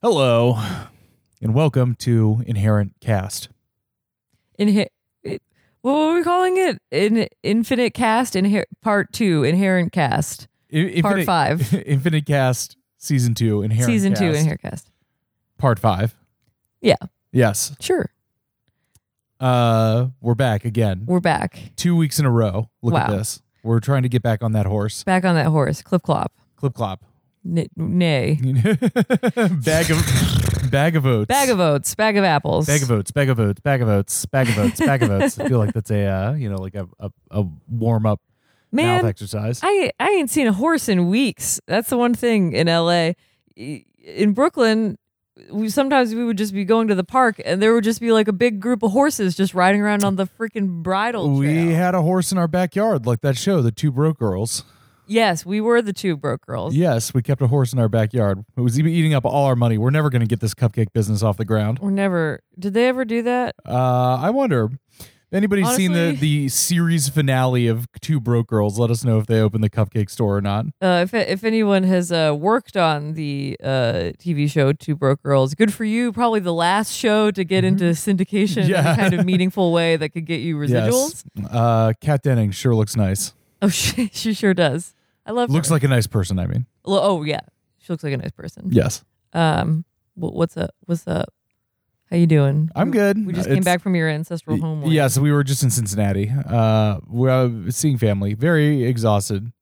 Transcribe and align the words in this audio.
Hello, 0.00 0.56
and 1.42 1.54
welcome 1.54 1.94
to 1.96 2.42
Inherent 2.46 2.94
Cast. 3.00 3.48
Inhe- 4.58 4.86
it, 5.24 5.42
what 5.82 5.92
were 5.92 6.14
we 6.14 6.22
calling 6.22 6.56
it? 6.56 6.78
In 6.90 7.26
Infinite 7.42 7.94
Cast, 7.94 8.34
Inher- 8.34 8.64
Part 8.80 9.12
Two, 9.12 9.42
Inherent 9.44 9.92
Cast, 9.92 10.46
Part 10.72 10.84
Infinite- 10.92 11.26
Five, 11.26 11.74
Infinite 11.86 12.26
Cast 12.26 12.76
Season 12.98 13.34
Two. 13.34 13.62
Inherent 13.62 13.86
Season 13.86 14.14
Two, 14.14 14.28
Cast, 14.30 14.38
Inherent 14.38 14.62
Cast. 14.62 14.90
Part 15.58 15.78
Five. 15.78 16.14
Yeah. 16.80 16.94
Yes. 17.32 17.74
Sure, 17.80 18.10
Uh, 19.40 20.08
we're 20.20 20.34
back 20.36 20.64
again. 20.64 21.04
we're 21.06 21.20
back, 21.20 21.72
Two 21.76 21.96
weeks 21.96 22.18
in 22.20 22.24
a 22.24 22.30
row. 22.30 22.70
Look 22.82 22.94
at 22.94 23.08
Wow. 23.10 23.16
this. 23.16 23.42
We're 23.64 23.80
trying 23.80 24.02
to 24.04 24.08
get 24.08 24.22
back 24.22 24.42
on 24.44 24.52
that 24.52 24.66
horse. 24.66 25.02
back 25.02 25.24
on 25.24 25.34
that 25.34 25.46
horse. 25.46 25.82
Clip 25.82 26.02
clop, 26.02 26.32
Clip 26.56 26.72
clop. 26.72 27.04
N- 27.46 27.68
nay, 27.76 28.38
bag 28.42 29.90
of 29.90 30.70
bag 30.70 30.96
of 30.96 31.06
oats. 31.06 31.26
bag 31.28 31.48
of 31.48 31.60
oats, 31.60 31.94
bag 31.94 32.16
of 32.16 32.24
apples, 32.24 32.66
bag 32.66 32.82
of 32.82 32.90
oats. 32.90 33.10
Bag 33.10 33.28
of 33.30 33.38
oats. 33.40 33.60
Bag 33.60 33.80
of 33.80 33.88
oats. 33.88 34.20
Bag 34.26 34.48
of 34.50 34.58
oats. 34.58 34.80
Bag 34.80 35.02
of 35.02 35.10
oats. 35.10 35.38
I 35.38 35.48
feel 35.48 35.58
like 35.58 35.72
that's 35.72 35.90
a 35.90 36.04
uh, 36.06 36.32
you 36.34 36.50
know 36.50 36.56
like 36.58 36.74
a 36.74 36.88
a, 36.98 37.10
a 37.30 37.44
warm 37.68 38.06
up 38.06 38.20
mouth 38.72 39.04
exercise. 39.04 39.60
I 39.62 39.92
I 39.98 40.10
ain't 40.10 40.30
seen 40.30 40.46
a 40.46 40.52
horse 40.52 40.88
in 40.88 41.08
weeks. 41.08 41.60
That's 41.66 41.88
the 41.90 41.96
one 41.98 42.14
thing 42.14 42.52
in 42.52 42.68
L.A. 42.68 43.16
In 43.56 44.32
Brooklyn, 44.32 44.98
we 45.50 45.68
sometimes 45.68 46.14
we 46.14 46.24
would 46.24 46.38
just 46.38 46.52
be 46.52 46.64
going 46.64 46.88
to 46.88 46.94
the 46.94 47.04
park 47.04 47.40
and 47.44 47.62
there 47.62 47.72
would 47.74 47.84
just 47.84 48.00
be 48.00 48.12
like 48.12 48.28
a 48.28 48.32
big 48.32 48.60
group 48.60 48.82
of 48.82 48.90
horses 48.92 49.36
just 49.36 49.54
riding 49.54 49.80
around 49.80 50.04
on 50.04 50.16
the 50.16 50.26
freaking 50.26 50.82
bridle 50.82 51.30
we 51.30 51.72
had 51.72 51.94
a 51.94 52.02
horse 52.02 52.32
in 52.32 52.38
our 52.38 52.48
backyard, 52.48 53.06
like 53.06 53.20
that 53.20 53.36
show, 53.36 53.62
The 53.62 53.70
Two 53.72 53.90
Broke 53.92 54.18
Girls. 54.18 54.64
Yes, 55.08 55.44
we 55.44 55.60
were 55.60 55.82
the 55.82 55.92
two 55.92 56.16
broke 56.16 56.46
girls. 56.46 56.74
Yes, 56.74 57.12
we 57.12 57.22
kept 57.22 57.42
a 57.42 57.48
horse 57.48 57.72
in 57.72 57.78
our 57.78 57.88
backyard. 57.88 58.44
It 58.56 58.60
was 58.60 58.78
even 58.78 58.92
eating 58.92 59.14
up 59.14 59.24
all 59.24 59.46
our 59.46 59.56
money. 59.56 59.78
We're 59.78 59.90
never 59.90 60.10
going 60.10 60.20
to 60.20 60.26
get 60.26 60.40
this 60.40 60.54
cupcake 60.54 60.92
business 60.92 61.22
off 61.22 61.36
the 61.36 61.44
ground. 61.44 61.78
We're 61.80 61.90
never. 61.90 62.42
Did 62.58 62.74
they 62.74 62.88
ever 62.88 63.04
do 63.04 63.22
that? 63.22 63.54
Uh, 63.66 64.16
I 64.20 64.30
wonder. 64.30 64.70
Anybody's 65.30 65.74
seen 65.76 65.92
the, 65.92 66.16
the 66.18 66.48
series 66.48 67.10
finale 67.10 67.66
of 67.66 67.86
Two 68.00 68.18
Broke 68.18 68.46
Girls? 68.46 68.78
Let 68.78 68.90
us 68.90 69.04
know 69.04 69.18
if 69.18 69.26
they 69.26 69.40
opened 69.40 69.62
the 69.62 69.68
cupcake 69.68 70.08
store 70.08 70.38
or 70.38 70.40
not. 70.40 70.64
Uh, 70.80 71.04
if 71.04 71.12
if 71.12 71.44
anyone 71.44 71.82
has 71.82 72.10
uh, 72.10 72.34
worked 72.38 72.78
on 72.78 73.12
the 73.12 73.58
uh, 73.62 74.12
TV 74.18 74.50
show 74.50 74.72
Two 74.72 74.96
Broke 74.96 75.22
Girls, 75.22 75.54
good 75.54 75.72
for 75.72 75.84
you. 75.84 76.12
Probably 76.12 76.40
the 76.40 76.54
last 76.54 76.94
show 76.94 77.30
to 77.30 77.44
get 77.44 77.62
into 77.62 77.84
syndication 77.90 78.64
in 78.64 78.74
a 78.74 78.96
kind 78.96 79.12
of 79.12 79.26
meaningful 79.26 79.70
way 79.70 79.96
that 79.96 80.10
could 80.10 80.24
get 80.24 80.40
you 80.40 80.56
residuals. 80.56 81.24
Yes. 81.34 81.46
Uh, 81.50 81.92
Kat 82.00 82.22
Denning 82.22 82.50
sure 82.50 82.74
looks 82.74 82.96
nice. 82.96 83.34
Oh, 83.60 83.68
she, 83.68 84.08
she 84.14 84.32
sure 84.32 84.54
does. 84.54 84.94
I 85.28 85.32
love. 85.32 85.50
Looks 85.50 85.68
her. 85.68 85.74
like 85.74 85.84
a 85.84 85.88
nice 85.88 86.06
person. 86.08 86.38
I 86.38 86.46
mean, 86.46 86.66
oh 86.84 87.22
yeah, 87.22 87.40
she 87.78 87.92
looks 87.92 88.02
like 88.02 88.14
a 88.14 88.16
nice 88.16 88.32
person. 88.32 88.68
yes, 88.72 89.04
Um, 89.34 89.84
wh- 90.14 90.32
what's 90.34 90.56
up? 90.56 90.70
What's 90.86 91.06
up? 91.06 91.32
How 92.10 92.16
you 92.16 92.26
doing? 92.26 92.70
I'm 92.74 92.88
We- 92.90 92.92
good. 92.98 93.26
We 93.26 93.32
just 93.34 93.46
came 93.46 93.58
It's- 93.58 93.64
back 93.66 93.82
from 93.82 93.94
your 93.94 94.08
ancestral 94.08 94.58
homeland. 94.58 94.92
Yes, 94.92 95.18
we 95.18 95.30
were 95.30 95.44
just 95.44 95.62
in 95.62 95.70
Cincinnati. 95.70 96.32
Uh, 96.46 97.00
we're 97.06 97.70
seeing 97.70 97.98
family. 97.98 98.32
Very 98.34 98.84
exhausted. 98.84 99.52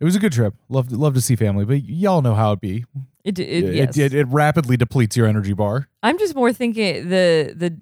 It 0.00 0.04
was 0.04 0.16
a 0.16 0.18
good 0.18 0.32
trip. 0.32 0.54
Love 0.70 0.90
love 0.90 1.12
to 1.12 1.20
see 1.20 1.36
family, 1.36 1.66
but 1.66 1.84
y'all 1.84 2.22
know 2.22 2.34
how 2.34 2.52
it 2.52 2.60
be. 2.62 2.86
It, 3.22 3.34
d- 3.34 3.42
it, 3.42 3.64
It, 3.64 3.74
yes. 3.74 3.98
it, 3.98 4.14
it 4.14 4.26
rapidly 4.28 4.78
depletes 4.78 5.14
your 5.14 5.26
energy 5.26 5.52
bar. 5.52 5.88
I'm 6.02 6.18
just 6.18 6.34
more 6.34 6.54
thinking 6.54 7.10
the 7.10 7.52
the 7.54 7.78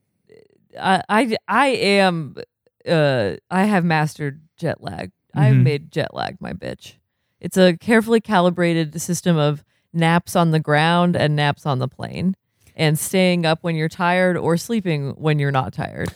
I 0.81 1.03
I, 1.09 1.37
I 1.47 1.67
am 1.69 2.35
uh 2.89 3.37
I 3.53 3.65
have 3.67 3.85
mastered 3.85 4.41
jet 4.57 4.83
lag. 4.83 5.13
I've 5.33 5.55
Mhm. 5.55 5.63
made 5.63 5.93
jet 5.93 6.13
lag 6.13 6.41
my 6.41 6.53
bitch. 6.55 6.95
It's 7.41 7.57
a 7.57 7.77
carefully 7.77 8.21
calibrated 8.21 9.01
system 9.01 9.37
of 9.37 9.65
naps 9.93 10.37
on 10.37 10.51
the 10.51 10.61
ground 10.61 11.17
and 11.17 11.37
naps 11.37 11.67
on 11.67 11.79
the 11.79 11.89
plane 11.89 12.35
and 12.75 12.99
staying 12.99 13.47
up 13.47 13.59
when 13.63 13.77
you're 13.77 13.89
tired 13.89 14.37
or 14.37 14.57
sleeping 14.57 15.11
when 15.13 15.39
you're 15.39 15.51
not 15.51 15.73
tired. 15.73 16.13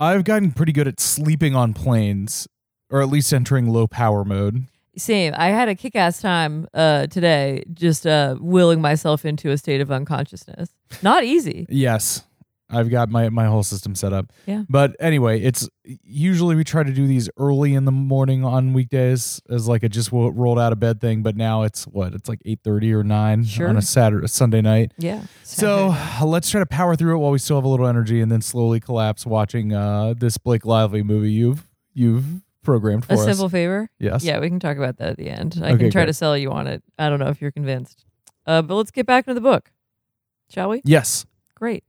I've 0.00 0.24
gotten 0.24 0.52
pretty 0.52 0.72
good 0.72 0.88
at 0.88 0.98
sleeping 1.00 1.54
on 1.54 1.74
planes, 1.74 2.48
or 2.90 3.00
at 3.02 3.08
least 3.08 3.32
entering 3.32 3.68
low 3.68 3.86
power 3.86 4.24
mode. 4.24 4.66
Same. 4.96 5.32
I 5.36 5.48
had 5.48 5.68
a 5.68 5.74
kick 5.74 5.96
ass 5.96 6.20
time 6.20 6.66
uh 6.74 7.06
today 7.06 7.64
just 7.72 8.06
uh 8.06 8.36
willing 8.40 8.80
myself 8.80 9.24
into 9.24 9.50
a 9.50 9.58
state 9.58 9.80
of 9.80 9.90
unconsciousness. 9.90 10.70
Not 11.02 11.24
easy. 11.24 11.66
Yes, 11.70 12.24
I've 12.72 12.90
got 12.90 13.08
my 13.10 13.28
my 13.28 13.46
whole 13.46 13.62
system 13.62 13.94
set 13.94 14.12
up. 14.12 14.32
Yeah. 14.46 14.62
But 14.68 14.96
anyway, 14.98 15.40
it's 15.42 15.68
usually 16.02 16.56
we 16.56 16.64
try 16.64 16.82
to 16.82 16.92
do 16.92 17.06
these 17.06 17.28
early 17.36 17.74
in 17.74 17.84
the 17.84 17.92
morning 17.92 18.44
on 18.44 18.72
weekdays 18.72 19.40
as 19.50 19.68
like 19.68 19.82
a 19.82 19.88
just 19.88 20.10
rolled 20.12 20.58
out 20.58 20.72
of 20.72 20.80
bed 20.80 21.00
thing. 21.00 21.22
But 21.22 21.36
now 21.36 21.62
it's 21.62 21.84
what 21.84 22.14
it's 22.14 22.28
like 22.28 22.40
eight 22.44 22.60
thirty 22.64 22.92
or 22.92 23.04
nine 23.04 23.44
Sure. 23.44 23.68
on 23.68 23.76
a 23.76 23.82
Saturday, 23.82 24.26
Sunday 24.28 24.60
night. 24.62 24.92
Yeah. 24.98 25.22
So 25.42 25.94
let's 26.24 26.50
try 26.50 26.60
to 26.60 26.66
power 26.66 26.96
through 26.96 27.16
it 27.16 27.18
while 27.18 27.30
we 27.30 27.38
still 27.38 27.56
have 27.56 27.64
a 27.64 27.68
little 27.68 27.86
energy, 27.86 28.20
and 28.20 28.32
then 28.32 28.40
slowly 28.42 28.80
collapse 28.80 29.26
watching 29.26 29.72
uh, 29.72 30.14
this 30.16 30.38
Blake 30.38 30.64
Lively 30.64 31.02
movie 31.02 31.30
you've 31.32 31.68
you've 31.94 32.24
programmed 32.62 33.04
for 33.04 33.14
a 33.14 33.18
us. 33.18 33.24
simple 33.24 33.48
favor. 33.48 33.90
yes. 33.98 34.22
Yeah, 34.24 34.38
we 34.38 34.48
can 34.48 34.60
talk 34.60 34.76
about 34.76 34.96
that 34.98 35.08
at 35.08 35.16
the 35.16 35.28
end. 35.28 35.58
I 35.62 35.70
Okay, 35.72 35.78
can 35.78 35.90
try 35.90 36.02
great. 36.02 36.06
to 36.06 36.14
sell 36.14 36.38
you 36.38 36.50
on 36.52 36.66
it. 36.68 36.82
I 36.98 37.08
don't 37.08 37.18
know 37.18 37.28
if 37.28 37.40
you're 37.42 37.50
convinced. 37.50 38.04
Uh, 38.46 38.62
but 38.62 38.76
let's 38.76 38.90
get 38.92 39.04
back 39.04 39.26
into 39.26 39.34
the 39.34 39.40
book, 39.40 39.70
shall 40.48 40.68
we? 40.68 40.80
Yes. 40.84 41.26
Great. 41.56 41.82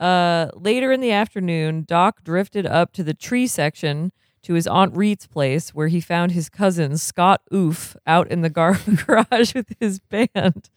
Uh, 0.00 0.50
later 0.54 0.92
in 0.92 1.00
the 1.00 1.12
afternoon, 1.12 1.84
Doc 1.86 2.22
drifted 2.22 2.66
up 2.66 2.92
to 2.92 3.02
the 3.02 3.14
tree 3.14 3.46
section 3.46 4.12
to 4.42 4.54
his 4.54 4.66
Aunt 4.66 4.96
Reet's 4.96 5.26
place 5.26 5.74
where 5.74 5.88
he 5.88 6.00
found 6.00 6.32
his 6.32 6.48
cousin, 6.48 6.98
Scott 6.98 7.42
Oof, 7.52 7.96
out 8.06 8.28
in 8.30 8.42
the 8.42 8.50
gar- 8.50 8.78
garage 9.06 9.54
with 9.54 9.74
his 9.80 9.98
band. 9.98 10.70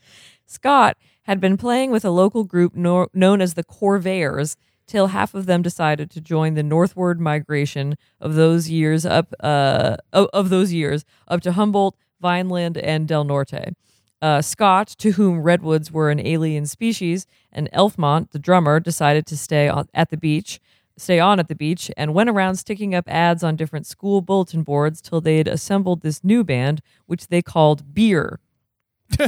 Scott 0.45 0.97
had 1.23 1.39
been 1.39 1.57
playing 1.57 1.91
with 1.91 2.03
a 2.03 2.09
local 2.09 2.43
group 2.43 2.73
known 2.75 3.41
as 3.41 3.53
the 3.53 3.63
Corvairs 3.63 4.55
till 4.87 5.07
half 5.07 5.35
of 5.35 5.45
them 5.45 5.61
decided 5.61 6.09
to 6.09 6.19
join 6.19 6.55
the 6.55 6.63
northward 6.63 7.19
migration 7.21 7.95
of 8.19 8.33
those 8.33 8.69
years 8.69 9.05
up 9.05 9.33
uh, 9.39 9.97
of, 10.11 10.27
of 10.33 10.49
those 10.49 10.73
years 10.73 11.05
up 11.27 11.41
to 11.41 11.51
Humboldt, 11.51 11.95
Vineland, 12.19 12.75
and 12.77 13.07
Del 13.07 13.23
Norte. 13.23 13.75
Uh, 14.21 14.41
Scott, 14.41 14.89
to 14.97 15.11
whom 15.11 15.41
redwoods 15.41 15.91
were 15.91 16.09
an 16.09 16.19
alien 16.19 16.65
species, 16.65 17.25
and 17.51 17.69
Elfmont, 17.71 18.31
the 18.31 18.39
drummer, 18.39 18.79
decided 18.79 19.25
to 19.27 19.37
stay 19.37 19.69
on, 19.69 19.87
at 19.93 20.09
the 20.09 20.17
beach, 20.17 20.59
stay 20.97 21.19
on 21.19 21.39
at 21.39 21.47
the 21.47 21.55
beach, 21.55 21.89
and 21.95 22.13
went 22.13 22.29
around 22.29 22.55
sticking 22.55 22.93
up 22.93 23.07
ads 23.07 23.43
on 23.43 23.55
different 23.55 23.87
school 23.87 24.21
bulletin 24.21 24.63
boards 24.63 25.01
till 25.01 25.21
they'd 25.21 25.47
assembled 25.47 26.01
this 26.01 26.23
new 26.23 26.43
band, 26.43 26.81
which 27.05 27.27
they 27.27 27.41
called 27.41 27.93
Beer, 27.93 28.39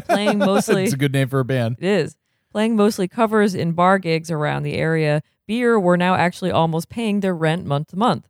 playing 0.06 0.38
mostly. 0.40 0.84
it's 0.84 0.94
a 0.94 0.98
good 0.98 1.14
name 1.14 1.30
for 1.30 1.40
a 1.40 1.46
band. 1.46 1.78
It 1.80 1.88
is. 1.88 2.18
Playing 2.52 2.76
mostly 2.76 3.08
covers 3.08 3.56
in 3.56 3.72
bar 3.72 3.98
gigs 3.98 4.30
around 4.30 4.64
the 4.64 4.74
area, 4.74 5.24
Beer 5.48 5.80
were 5.80 5.98
now 5.98 6.16
actually 6.16 6.52
almost 6.52 6.90
paying 6.90 7.22
their 7.22 7.36
rent 7.36 7.66
month 7.66 7.88
to 7.90 7.98
month. 7.98 8.28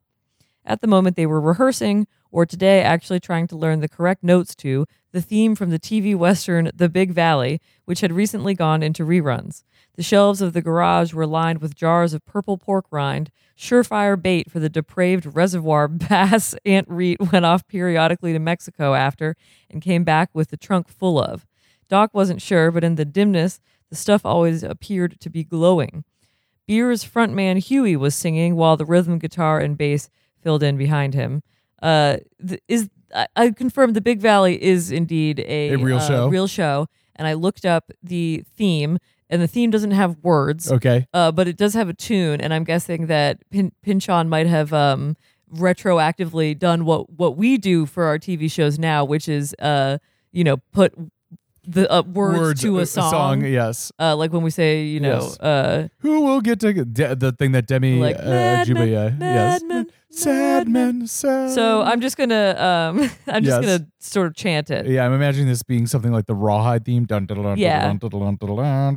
At 0.63 0.81
the 0.81 0.87
moment, 0.87 1.15
they 1.15 1.25
were 1.25 1.41
rehearsing, 1.41 2.05
or 2.31 2.45
today 2.45 2.81
actually 2.81 3.19
trying 3.19 3.47
to 3.47 3.57
learn 3.57 3.79
the 3.79 3.89
correct 3.89 4.23
notes 4.23 4.55
to, 4.57 4.85
the 5.11 5.21
theme 5.21 5.55
from 5.55 5.69
the 5.69 5.79
TV 5.79 6.15
Western 6.15 6.71
The 6.73 6.89
Big 6.89 7.11
Valley, 7.11 7.61
which 7.85 8.01
had 8.01 8.11
recently 8.11 8.53
gone 8.53 8.81
into 8.81 9.05
reruns. 9.05 9.63
The 9.95 10.03
shelves 10.03 10.41
of 10.41 10.53
the 10.53 10.61
garage 10.61 11.13
were 11.13 11.27
lined 11.27 11.61
with 11.61 11.75
jars 11.75 12.13
of 12.13 12.25
purple 12.25 12.57
pork 12.57 12.85
rind, 12.91 13.29
surefire 13.57 14.19
bait 14.19 14.49
for 14.49 14.59
the 14.59 14.69
depraved 14.69 15.35
reservoir 15.35 15.87
bass 15.87 16.55
Aunt 16.65 16.87
Reet 16.89 17.19
went 17.31 17.45
off 17.45 17.67
periodically 17.67 18.33
to 18.33 18.39
Mexico 18.39 18.93
after 18.93 19.35
and 19.69 19.81
came 19.81 20.03
back 20.03 20.29
with 20.33 20.49
the 20.49 20.57
trunk 20.57 20.87
full 20.87 21.21
of. 21.21 21.45
Doc 21.89 22.11
wasn't 22.13 22.41
sure, 22.41 22.71
but 22.71 22.83
in 22.83 22.95
the 22.95 23.05
dimness, 23.05 23.59
the 23.89 23.95
stuff 23.95 24.25
always 24.25 24.63
appeared 24.63 25.19
to 25.19 25.29
be 25.29 25.43
glowing. 25.43 26.05
Beer's 26.65 27.03
frontman 27.03 27.57
Huey 27.57 27.97
was 27.97 28.15
singing 28.15 28.55
while 28.55 28.77
the 28.77 28.85
rhythm 28.85 29.19
guitar 29.19 29.59
and 29.59 29.77
bass 29.77 30.09
filled 30.41 30.63
in 30.63 30.77
behind 30.77 31.13
him. 31.13 31.43
Uh, 31.81 32.17
th- 32.47 32.61
is 32.67 32.89
I, 33.13 33.27
I 33.35 33.49
confirmed 33.51 33.95
the 33.95 34.01
Big 34.01 34.19
Valley 34.19 34.61
is 34.61 34.91
indeed 34.91 35.39
a, 35.39 35.69
A 35.73 35.77
real 35.77 35.97
uh, 35.97 36.07
show? 36.07 36.27
real 36.27 36.47
show, 36.47 36.87
and 37.15 37.27
I 37.27 37.33
looked 37.33 37.65
up 37.65 37.91
the 38.03 38.43
theme, 38.57 38.97
and 39.29 39.41
the 39.41 39.47
theme 39.47 39.69
doesn't 39.71 39.91
have 39.91 40.17
words, 40.23 40.71
Okay. 40.71 41.07
uh, 41.13 41.31
but 41.31 41.47
it 41.47 41.57
does 41.57 41.73
have 41.73 41.89
a 41.89 41.93
tune, 41.93 42.41
and 42.41 42.53
I'm 42.53 42.63
guessing 42.63 43.07
that 43.07 43.39
Pin- 43.49 43.71
Pynchon 43.83 44.27
might 44.29 44.47
have 44.47 44.73
um, 44.73 45.15
retroactively 45.53 46.57
done 46.57 46.85
what 46.85 47.09
what 47.09 47.37
we 47.37 47.57
do 47.57 47.85
for 47.85 48.05
our 48.05 48.17
TV 48.19 48.51
shows 48.51 48.77
now, 48.79 49.03
which 49.05 49.27
is 49.27 49.55
uh, 49.59 49.97
you 50.31 50.43
know 50.43 50.57
put 50.71 50.93
the 51.63 51.91
uh, 51.91 52.01
words, 52.01 52.61
to 52.61 52.79
uh, 52.79 52.81
a 52.81 52.85
song. 52.85 53.45
yes. 53.45 53.91
Uh, 53.99 54.15
like 54.15 54.33
when 54.33 54.41
we 54.41 54.49
say, 54.49 54.83
you 54.85 54.99
know, 54.99 55.21
Yes. 55.21 55.39
uh, 55.39 55.87
Who 55.99 56.21
will 56.21 56.41
get 56.41 56.59
to 56.61 56.73
de- 56.73 57.15
the 57.15 57.31
thing 57.31 57.51
that 57.51 57.67
Demi 57.67 57.99
like 57.99 58.17
uh, 58.19 58.65
Julia? 58.65 59.15
yes. 59.19 59.61
Mad 59.61 59.63
Men, 59.67 59.87
Sad 60.09 60.67
men. 60.67 61.07
Sad. 61.07 61.51
So 61.51 61.83
I'm 61.83 62.01
just 62.01 62.17
gonna, 62.17 62.55
um, 62.57 62.99
I'm 63.27 63.43
just 63.43 63.61
Yes. 63.61 63.77
gonna 63.79 63.87
sort 63.99 64.27
of 64.27 64.35
chant 64.35 64.69
it. 64.69 64.85
Yeah, 64.87 65.05
I'm 65.05 65.13
imagining 65.13 65.47
this 65.47 65.63
being 65.63 65.87
something 65.87 66.11
like 66.11 66.25
the 66.25 66.35
Rawhide 66.35 66.83
theme. 66.83 67.05
Dun, 67.05 67.25
dun, 67.27 67.37
dun, 67.37 67.45
dun, 67.45 67.57
Yeah. 67.57 67.93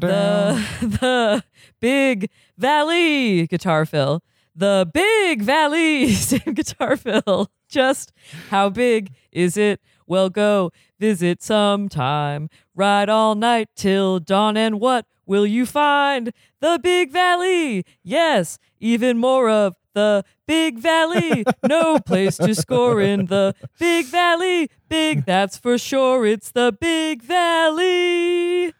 The 0.00 0.60
the 0.80 1.44
big 1.80 2.30
valley 2.58 3.46
guitar 3.46 3.84
fill. 3.86 4.22
The 4.56 4.88
big 4.92 5.42
valley 5.42 6.12
same 6.12 6.54
guitar 6.54 6.96
fill. 6.96 7.50
Just 7.68 8.12
how 8.50 8.68
big 8.70 9.12
is 9.32 9.56
it? 9.56 9.80
Well, 10.06 10.30
go 10.30 10.70
visit 10.98 11.42
sometime. 11.42 12.50
ride 12.74 13.08
all 13.08 13.34
night 13.34 13.68
till 13.74 14.20
dawn, 14.20 14.56
and 14.56 14.80
what 14.80 15.06
will 15.26 15.46
you 15.46 15.66
find? 15.66 16.32
The 16.60 16.78
Big 16.82 17.10
Valley. 17.10 17.84
Yes, 18.02 18.58
even 18.80 19.18
more 19.18 19.48
of 19.48 19.76
the 19.94 20.24
Big 20.46 20.78
Valley. 20.78 21.44
No 21.66 21.98
place 21.98 22.36
to 22.36 22.54
score 22.54 23.00
in 23.00 23.26
the 23.26 23.54
Big 23.78 24.06
Valley. 24.06 24.68
Big, 24.88 25.24
that's 25.24 25.56
for 25.56 25.78
sure. 25.78 26.26
It's 26.26 26.50
the 26.50 26.76
Big 26.78 27.22
Valley. 27.22 28.72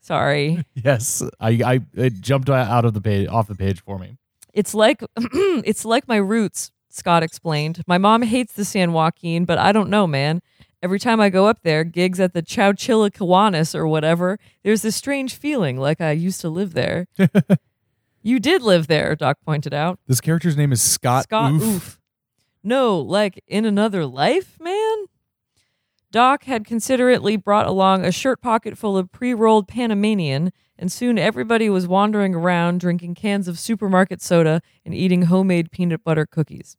Sorry. 0.00 0.64
Yes, 0.74 1.22
I, 1.40 1.60
I 1.64 1.80
it 1.94 2.20
jumped 2.20 2.48
out 2.50 2.84
of 2.84 2.94
the 2.94 3.00
page 3.00 3.28
off 3.28 3.48
the 3.48 3.54
page 3.54 3.80
for 3.80 3.98
me. 3.98 4.18
It's 4.52 4.74
like 4.74 5.02
it's 5.16 5.84
like 5.84 6.06
my 6.06 6.16
roots, 6.16 6.70
Scott 6.90 7.22
explained. 7.22 7.82
My 7.86 7.98
mom 7.98 8.22
hates 8.22 8.52
the 8.52 8.64
San 8.64 8.92
Joaquin, 8.92 9.44
but 9.44 9.58
I 9.58 9.72
don't 9.72 9.90
know, 9.90 10.06
man. 10.06 10.42
Every 10.86 11.00
time 11.00 11.20
I 11.20 11.30
go 11.30 11.48
up 11.48 11.62
there, 11.64 11.82
gigs 11.82 12.20
at 12.20 12.32
the 12.32 12.44
Chowchilla 12.44 13.10
Kiwanis 13.10 13.74
or 13.74 13.88
whatever, 13.88 14.38
there's 14.62 14.82
this 14.82 14.94
strange 14.94 15.34
feeling 15.34 15.80
like 15.80 16.00
I 16.00 16.12
used 16.12 16.40
to 16.42 16.48
live 16.48 16.74
there. 16.74 17.08
you 18.22 18.38
did 18.38 18.62
live 18.62 18.86
there, 18.86 19.16
Doc 19.16 19.38
pointed 19.44 19.74
out. 19.74 19.98
This 20.06 20.20
character's 20.20 20.56
name 20.56 20.70
is 20.70 20.80
Scott. 20.80 21.24
Scott 21.24 21.54
Oof. 21.54 21.62
Oof. 21.64 22.00
No, 22.62 23.00
like 23.00 23.42
in 23.48 23.64
another 23.64 24.06
life, 24.06 24.60
man? 24.60 25.06
Doc 26.12 26.44
had 26.44 26.64
considerately 26.64 27.36
brought 27.36 27.66
along 27.66 28.04
a 28.04 28.12
shirt 28.12 28.40
pocket 28.40 28.78
full 28.78 28.96
of 28.96 29.10
pre 29.10 29.34
rolled 29.34 29.66
Panamanian, 29.66 30.52
and 30.78 30.92
soon 30.92 31.18
everybody 31.18 31.68
was 31.68 31.88
wandering 31.88 32.32
around 32.32 32.78
drinking 32.78 33.16
cans 33.16 33.48
of 33.48 33.58
supermarket 33.58 34.22
soda 34.22 34.62
and 34.84 34.94
eating 34.94 35.22
homemade 35.22 35.72
peanut 35.72 36.04
butter 36.04 36.26
cookies. 36.26 36.76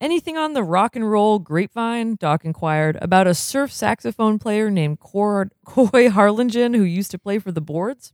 Anything 0.00 0.36
on 0.36 0.52
the 0.52 0.62
rock 0.62 0.94
and 0.94 1.10
roll 1.10 1.40
grapevine? 1.40 2.14
Doc 2.14 2.44
inquired 2.44 2.96
about 3.02 3.26
a 3.26 3.34
surf 3.34 3.72
saxophone 3.72 4.38
player 4.38 4.70
named 4.70 5.00
Cor- 5.00 5.50
Coy 5.64 6.08
Harlingen 6.08 6.74
who 6.74 6.84
used 6.84 7.10
to 7.10 7.18
play 7.18 7.40
for 7.40 7.50
the 7.50 7.60
boards. 7.60 8.12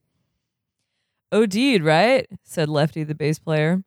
OD'd, 1.31 1.83
right? 1.83 2.27
said 2.43 2.69
Lefty, 2.71 3.05
the 3.05 3.15
bass 3.15 3.39
player. 3.39 3.83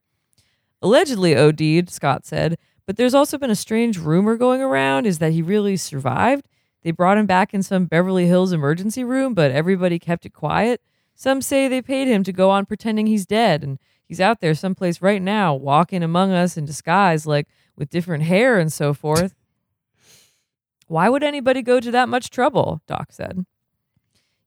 Allegedly 0.81 1.35
OD'd, 1.35 1.89
Scott 1.89 2.25
said, 2.25 2.57
but 2.85 2.97
there's 2.97 3.15
also 3.15 3.37
been 3.37 3.49
a 3.49 3.55
strange 3.55 3.97
rumor 3.97 4.37
going 4.37 4.61
around 4.61 5.07
is 5.07 5.17
that 5.17 5.33
he 5.33 5.41
really 5.41 5.75
survived. 5.75 6.47
They 6.83 6.91
brought 6.91 7.17
him 7.17 7.25
back 7.25 7.53
in 7.53 7.63
some 7.63 7.85
Beverly 7.85 8.27
Hills 8.27 8.53
emergency 8.53 9.03
room, 9.03 9.33
but 9.33 9.51
everybody 9.51 9.97
kept 9.97 10.25
it 10.25 10.33
quiet. 10.33 10.81
Some 11.15 11.41
say 11.41 11.67
they 11.67 11.81
paid 11.81 12.07
him 12.07 12.23
to 12.23 12.31
go 12.31 12.51
on 12.51 12.67
pretending 12.67 13.07
he's 13.07 13.25
dead, 13.25 13.63
and 13.63 13.79
he's 14.05 14.21
out 14.21 14.39
there 14.39 14.53
someplace 14.53 15.01
right 15.01 15.21
now, 15.21 15.55
walking 15.55 16.03
among 16.03 16.31
us 16.31 16.57
in 16.57 16.65
disguise, 16.65 17.25
like 17.25 17.47
with 17.77 17.89
different 17.89 18.23
hair 18.23 18.57
and 18.57 18.71
so 18.73 18.93
forth. 18.93 19.35
Why 20.87 21.09
would 21.09 21.23
anybody 21.23 21.61
go 21.61 21.79
to 21.79 21.91
that 21.91 22.09
much 22.09 22.29
trouble? 22.29 22.81
Doc 22.87 23.11
said. 23.11 23.45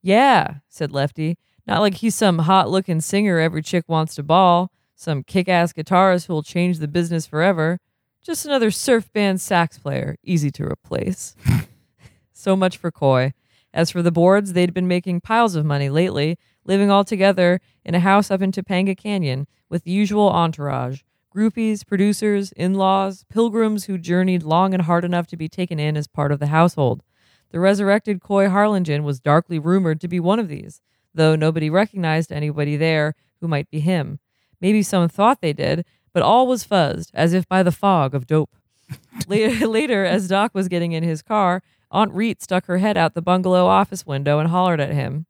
Yeah, 0.02 0.56
said 0.68 0.90
Lefty. 0.90 1.36
Not 1.66 1.80
like 1.80 1.94
he's 1.94 2.14
some 2.14 2.40
hot 2.40 2.70
looking 2.70 3.00
singer 3.00 3.38
every 3.38 3.62
chick 3.62 3.84
wants 3.86 4.14
to 4.14 4.22
ball, 4.22 4.72
some 4.94 5.22
kick 5.22 5.48
ass 5.48 5.72
guitarist 5.72 6.26
who'll 6.26 6.42
change 6.42 6.78
the 6.78 6.88
business 6.88 7.26
forever. 7.26 7.78
Just 8.22 8.44
another 8.44 8.70
surf 8.70 9.12
band 9.12 9.40
sax 9.40 9.78
player, 9.78 10.16
easy 10.24 10.50
to 10.52 10.64
replace. 10.64 11.36
so 12.32 12.56
much 12.56 12.76
for 12.76 12.90
Coy. 12.90 13.32
As 13.72 13.90
for 13.90 14.02
the 14.02 14.10
boards, 14.10 14.52
they'd 14.52 14.74
been 14.74 14.88
making 14.88 15.20
piles 15.20 15.54
of 15.54 15.64
money 15.64 15.88
lately, 15.88 16.38
living 16.64 16.90
all 16.90 17.04
together 17.04 17.60
in 17.84 17.94
a 17.94 18.00
house 18.00 18.30
up 18.30 18.42
in 18.42 18.50
Topanga 18.50 18.96
Canyon 18.96 19.46
with 19.68 19.84
the 19.84 19.92
usual 19.92 20.28
entourage 20.28 21.02
groupies, 21.34 21.86
producers, 21.86 22.52
in 22.52 22.74
laws, 22.74 23.24
pilgrims 23.28 23.84
who 23.84 23.98
journeyed 23.98 24.42
long 24.42 24.74
and 24.74 24.82
hard 24.84 25.04
enough 25.04 25.26
to 25.28 25.36
be 25.36 25.48
taken 25.48 25.78
in 25.78 25.96
as 25.96 26.06
part 26.06 26.32
of 26.32 26.40
the 26.40 26.48
household. 26.48 27.02
The 27.50 27.60
resurrected 27.60 28.20
Coy 28.20 28.48
Harlingen 28.48 29.04
was 29.04 29.20
darkly 29.20 29.58
rumored 29.58 30.00
to 30.00 30.08
be 30.08 30.20
one 30.20 30.38
of 30.38 30.48
these, 30.48 30.80
though 31.14 31.36
nobody 31.36 31.70
recognized 31.70 32.30
anybody 32.30 32.76
there 32.76 33.14
who 33.40 33.48
might 33.48 33.70
be 33.70 33.80
him. 33.80 34.18
Maybe 34.60 34.82
some 34.82 35.08
thought 35.08 35.40
they 35.40 35.52
did, 35.52 35.84
but 36.12 36.22
all 36.22 36.46
was 36.46 36.66
fuzzed, 36.66 37.10
as 37.14 37.32
if 37.32 37.48
by 37.48 37.62
the 37.62 37.72
fog 37.72 38.14
of 38.14 38.26
dope. 38.26 38.56
later, 39.28 39.66
later, 39.66 40.04
as 40.04 40.28
Doc 40.28 40.54
was 40.54 40.68
getting 40.68 40.92
in 40.92 41.02
his 41.02 41.22
car, 41.22 41.62
Aunt 41.90 42.12
Reet 42.12 42.42
stuck 42.42 42.66
her 42.66 42.78
head 42.78 42.96
out 42.96 43.14
the 43.14 43.22
bungalow 43.22 43.66
office 43.66 44.06
window 44.06 44.38
and 44.38 44.48
hollered 44.48 44.80
at 44.80 44.92
him. 44.92 45.26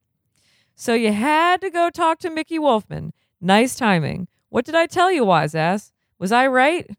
So 0.75 0.95
you 0.95 1.13
had 1.13 1.61
to 1.61 1.71
go 1.71 1.91
talk 1.91 2.19
to 2.21 2.31
Mickey 2.31 2.59
Wolfman. 2.59 3.13
Nice 3.41 3.75
timing. 3.77 4.29
What 4.51 4.65
did 4.65 4.75
I 4.75 4.87
tell 4.87 5.11
you, 5.11 5.25
wise 5.25 5.55
ass? 5.55 5.93
Was 6.19 6.33
I 6.33 6.47
right? 6.47 6.91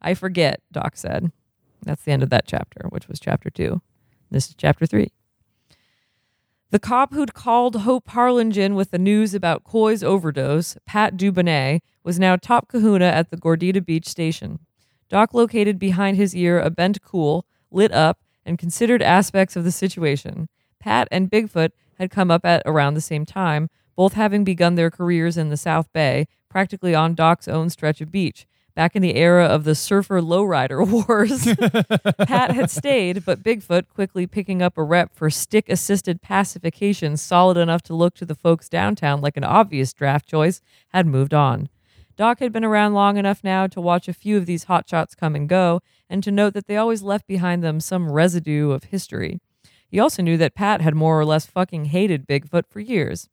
I 0.00 0.14
forget, 0.14 0.60
Doc 0.70 0.96
said. 0.96 1.32
That's 1.82 2.04
the 2.04 2.12
end 2.12 2.22
of 2.22 2.30
that 2.30 2.46
chapter, 2.46 2.86
which 2.90 3.08
was 3.08 3.18
chapter 3.18 3.50
two. 3.50 3.82
This 4.30 4.48
is 4.48 4.54
chapter 4.54 4.86
three. 4.86 5.10
The 6.70 6.78
cop 6.78 7.12
who'd 7.12 7.34
called 7.34 7.76
Hope 7.76 8.08
Harlingen 8.10 8.74
with 8.74 8.92
the 8.92 8.98
news 8.98 9.34
about 9.34 9.64
Coy's 9.64 10.04
overdose, 10.04 10.76
Pat 10.86 11.16
Dubonnet, 11.16 11.80
was 12.04 12.20
now 12.20 12.36
top 12.36 12.68
kahuna 12.68 13.06
at 13.06 13.30
the 13.30 13.36
Gordita 13.36 13.84
Beach 13.84 14.06
station. 14.06 14.60
Doc 15.08 15.34
located 15.34 15.78
behind 15.78 16.16
his 16.16 16.36
ear 16.36 16.60
a 16.60 16.70
bent 16.70 17.02
cool, 17.02 17.44
lit 17.70 17.90
up, 17.90 18.20
and 18.46 18.58
considered 18.58 19.02
aspects 19.02 19.56
of 19.56 19.64
the 19.64 19.72
situation. 19.72 20.48
Pat 20.78 21.08
and 21.10 21.30
Bigfoot 21.30 21.70
had 21.98 22.10
come 22.10 22.30
up 22.30 22.44
at 22.44 22.62
around 22.66 22.94
the 22.94 23.00
same 23.00 23.26
time, 23.26 23.68
both 23.96 24.12
having 24.12 24.44
begun 24.44 24.76
their 24.76 24.90
careers 24.90 25.36
in 25.36 25.48
the 25.48 25.56
South 25.56 25.92
Bay, 25.92 26.26
practically 26.50 26.94
on 26.94 27.14
Doc's 27.14 27.48
own 27.48 27.70
stretch 27.70 28.02
of 28.02 28.12
beach. 28.12 28.46
Back 28.74 28.94
in 28.94 29.02
the 29.02 29.16
era 29.16 29.46
of 29.46 29.64
the 29.64 29.74
surfer 29.74 30.20
lowrider 30.20 30.86
wars, 31.08 31.46
Pat 32.26 32.52
had 32.52 32.70
stayed, 32.70 33.24
but 33.24 33.42
Bigfoot, 33.42 33.88
quickly 33.88 34.26
picking 34.26 34.60
up 34.60 34.76
a 34.76 34.82
rep 34.82 35.14
for 35.14 35.30
stick 35.30 35.68
assisted 35.68 36.20
pacification 36.22 37.16
solid 37.16 37.56
enough 37.56 37.82
to 37.82 37.94
look 37.94 38.14
to 38.14 38.24
the 38.26 38.34
folks 38.34 38.68
downtown 38.68 39.20
like 39.20 39.36
an 39.36 39.44
obvious 39.44 39.92
draft 39.92 40.26
choice, 40.26 40.60
had 40.88 41.06
moved 41.06 41.32
on. 41.34 41.68
Doc 42.16 42.40
had 42.40 42.52
been 42.52 42.64
around 42.64 42.92
long 42.92 43.16
enough 43.16 43.42
now 43.42 43.66
to 43.66 43.80
watch 43.80 44.06
a 44.06 44.12
few 44.12 44.36
of 44.36 44.46
these 44.46 44.66
hotshots 44.66 45.16
come 45.16 45.34
and 45.34 45.48
go, 45.48 45.80
and 46.08 46.22
to 46.22 46.30
note 46.30 46.52
that 46.54 46.66
they 46.66 46.76
always 46.76 47.02
left 47.02 47.26
behind 47.26 47.64
them 47.64 47.80
some 47.80 48.10
residue 48.10 48.72
of 48.72 48.84
history. 48.84 49.40
He 49.88 49.98
also 49.98 50.22
knew 50.22 50.36
that 50.36 50.54
Pat 50.54 50.80
had 50.80 50.94
more 50.94 51.18
or 51.18 51.24
less 51.24 51.46
fucking 51.46 51.86
hated 51.86 52.26
Bigfoot 52.26 52.66
for 52.68 52.80
years. 52.80 53.28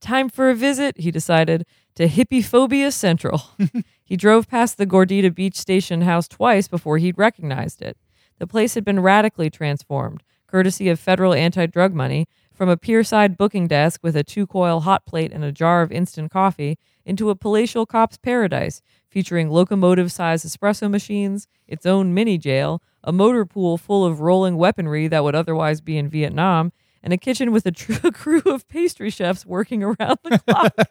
Time 0.00 0.28
for 0.28 0.50
a 0.50 0.54
visit, 0.54 0.98
he 0.98 1.10
decided, 1.10 1.64
to 1.96 2.08
Hippiephobia 2.08 2.92
Central. 2.92 3.42
he 4.04 4.16
drove 4.16 4.48
past 4.48 4.78
the 4.78 4.86
Gordita 4.86 5.34
Beach 5.34 5.56
Station 5.56 6.02
house 6.02 6.28
twice 6.28 6.68
before 6.68 6.98
he'd 6.98 7.18
recognized 7.18 7.82
it. 7.82 7.96
The 8.38 8.46
place 8.46 8.74
had 8.74 8.84
been 8.84 9.00
radically 9.00 9.50
transformed, 9.50 10.22
courtesy 10.46 10.88
of 10.88 10.98
federal 10.98 11.32
anti 11.34 11.66
drug 11.66 11.94
money, 11.94 12.26
from 12.52 12.68
a 12.68 12.76
pierside 12.76 13.36
booking 13.36 13.66
desk 13.66 14.00
with 14.02 14.16
a 14.16 14.24
two 14.24 14.46
coil 14.46 14.80
hot 14.80 15.04
plate 15.06 15.32
and 15.32 15.44
a 15.44 15.52
jar 15.52 15.82
of 15.82 15.92
instant 15.92 16.30
coffee 16.30 16.78
into 17.04 17.30
a 17.30 17.36
palatial 17.36 17.84
cop's 17.84 18.16
paradise 18.16 18.80
featuring 19.08 19.50
locomotive 19.50 20.10
sized 20.10 20.46
espresso 20.46 20.90
machines, 20.90 21.46
its 21.68 21.86
own 21.86 22.14
mini 22.14 22.38
jail, 22.38 22.82
a 23.02 23.12
motor 23.12 23.44
pool 23.44 23.76
full 23.76 24.04
of 24.04 24.20
rolling 24.20 24.56
weaponry 24.56 25.06
that 25.08 25.22
would 25.22 25.34
otherwise 25.34 25.80
be 25.80 25.98
in 25.98 26.08
Vietnam, 26.08 26.72
and 27.04 27.12
a 27.12 27.18
kitchen 27.18 27.52
with 27.52 27.66
a 27.66 27.70
tr- 27.70 28.10
crew 28.12 28.42
of 28.46 28.66
pastry 28.66 29.10
chefs 29.10 29.46
working 29.46 29.84
around 29.84 30.18
the 30.24 30.40
clock. 30.48 30.74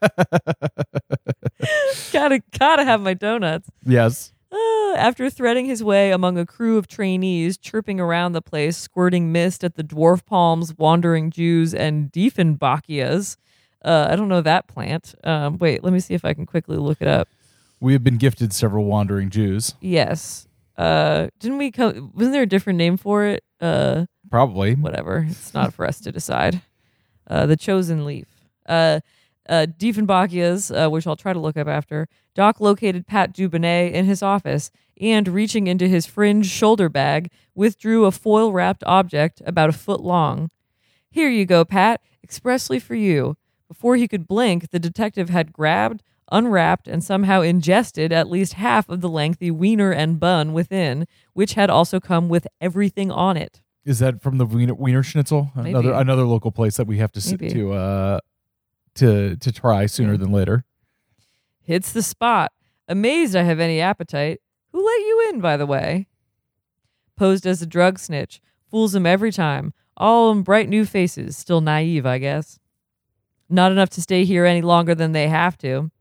gotta 2.13 2.41
gotta 2.57 2.85
have 2.85 3.01
my 3.01 3.13
donuts. 3.13 3.69
Yes. 3.83 4.31
Uh, 4.51 4.93
after 4.95 5.29
threading 5.31 5.65
his 5.65 5.83
way 5.83 6.11
among 6.11 6.37
a 6.37 6.45
crew 6.45 6.77
of 6.77 6.87
trainees 6.87 7.57
chirping 7.57 7.99
around 7.99 8.33
the 8.33 8.41
place, 8.41 8.77
squirting 8.77 9.31
mist 9.31 9.63
at 9.63 9.73
the 9.75 9.83
dwarf 9.83 10.23
palms, 10.25 10.77
wandering 10.77 11.31
Jews, 11.31 11.73
and 11.73 12.11
Dieffenbachias. 12.11 13.37
Uh, 13.83 14.07
I 14.09 14.15
don't 14.15 14.29
know 14.29 14.41
that 14.41 14.67
plant. 14.67 15.15
Um, 15.23 15.57
wait, 15.57 15.83
let 15.83 15.91
me 15.91 15.99
see 15.99 16.13
if 16.13 16.23
I 16.23 16.35
can 16.35 16.45
quickly 16.45 16.77
look 16.77 17.01
it 17.01 17.07
up. 17.07 17.27
We 17.79 17.93
have 17.93 18.03
been 18.03 18.17
gifted 18.17 18.53
several 18.53 18.85
wandering 18.85 19.31
Jews. 19.31 19.73
Yes. 19.81 20.47
Uh, 20.77 21.29
didn't 21.39 21.57
we 21.57 21.71
come? 21.71 22.11
Wasn't 22.13 22.31
there 22.31 22.43
a 22.43 22.47
different 22.47 22.77
name 22.77 22.97
for 22.97 23.25
it? 23.25 23.43
Uh, 23.59 24.05
Probably. 24.33 24.73
whatever. 24.73 25.27
It's 25.29 25.53
not 25.53 25.75
for 25.75 25.85
us 25.85 25.99
to 26.01 26.11
decide. 26.11 26.63
Uh, 27.27 27.45
the 27.45 27.55
chosen 27.55 28.03
leaf. 28.03 28.25
Uh, 28.67 29.01
uh, 29.47 29.67
Dieffenbachias, 29.77 30.71
uh, 30.71 30.89
which 30.89 31.05
I'll 31.05 31.15
try 31.15 31.33
to 31.33 31.39
look 31.39 31.55
up 31.55 31.67
after. 31.67 32.07
Doc 32.33 32.59
located 32.59 33.05
Pat 33.05 33.31
Dubonnet 33.31 33.91
in 33.91 34.05
his 34.05 34.23
office 34.23 34.71
and, 34.99 35.27
reaching 35.27 35.67
into 35.67 35.87
his 35.87 36.07
fringe 36.07 36.47
shoulder 36.47 36.89
bag, 36.89 37.29
withdrew 37.53 38.05
a 38.05 38.11
foil 38.11 38.51
wrapped 38.51 38.83
object 38.85 39.39
about 39.45 39.69
a 39.69 39.73
foot 39.73 40.01
long. 40.01 40.49
Here 41.11 41.29
you 41.29 41.45
go, 41.45 41.63
Pat, 41.63 42.01
expressly 42.23 42.79
for 42.79 42.95
you. 42.95 43.37
Before 43.67 43.97
he 43.97 44.07
could 44.07 44.27
blink, 44.27 44.71
the 44.71 44.79
detective 44.79 45.29
had 45.29 45.53
grabbed, 45.53 46.01
unwrapped, 46.31 46.87
and 46.87 47.03
somehow 47.03 47.41
ingested 47.41 48.11
at 48.11 48.31
least 48.31 48.53
half 48.53 48.89
of 48.89 49.01
the 49.01 49.09
lengthy 49.09 49.51
wiener 49.51 49.91
and 49.91 50.19
bun 50.19 50.53
within, 50.53 51.05
which 51.33 51.53
had 51.53 51.69
also 51.69 51.99
come 51.99 52.29
with 52.29 52.47
everything 52.59 53.11
on 53.11 53.37
it. 53.37 53.61
Is 53.85 53.99
that 53.99 54.21
from 54.21 54.37
the 54.37 54.45
Wiener, 54.45 54.73
Wiener 54.75 55.03
Schnitzel? 55.03 55.51
Maybe. 55.55 55.69
Another 55.71 55.93
another 55.93 56.23
local 56.23 56.51
place 56.51 56.77
that 56.77 56.87
we 56.87 56.97
have 56.99 57.11
to 57.13 57.19
s- 57.19 57.31
Maybe. 57.31 57.49
to 57.49 57.73
uh 57.73 58.19
to 58.95 59.35
to 59.37 59.51
try 59.51 59.85
sooner 59.87 60.15
than 60.17 60.31
later. 60.31 60.63
Hits 61.61 61.91
the 61.91 62.03
spot. 62.03 62.51
Amazed 62.87 63.35
I 63.35 63.43
have 63.43 63.59
any 63.59 63.79
appetite. 63.81 64.39
Who 64.71 64.85
let 64.85 64.99
you 64.99 65.29
in, 65.33 65.41
by 65.41 65.57
the 65.57 65.65
way? 65.65 66.07
Posed 67.15 67.45
as 67.45 67.61
a 67.61 67.65
drug 67.65 67.99
snitch. 67.99 68.41
Fools 68.69 68.95
him 68.95 69.05
every 69.05 69.31
time. 69.31 69.73
All 69.97 70.31
'em 70.31 70.43
bright 70.43 70.67
new 70.69 70.85
faces, 70.85 71.37
still 71.37 71.61
naive, 71.61 72.05
I 72.05 72.17
guess. 72.17 72.59
Not 73.49 73.71
enough 73.71 73.89
to 73.91 74.01
stay 74.01 74.25
here 74.25 74.45
any 74.45 74.61
longer 74.61 74.95
than 74.95 75.11
they 75.11 75.27
have 75.27 75.57
to. 75.59 75.91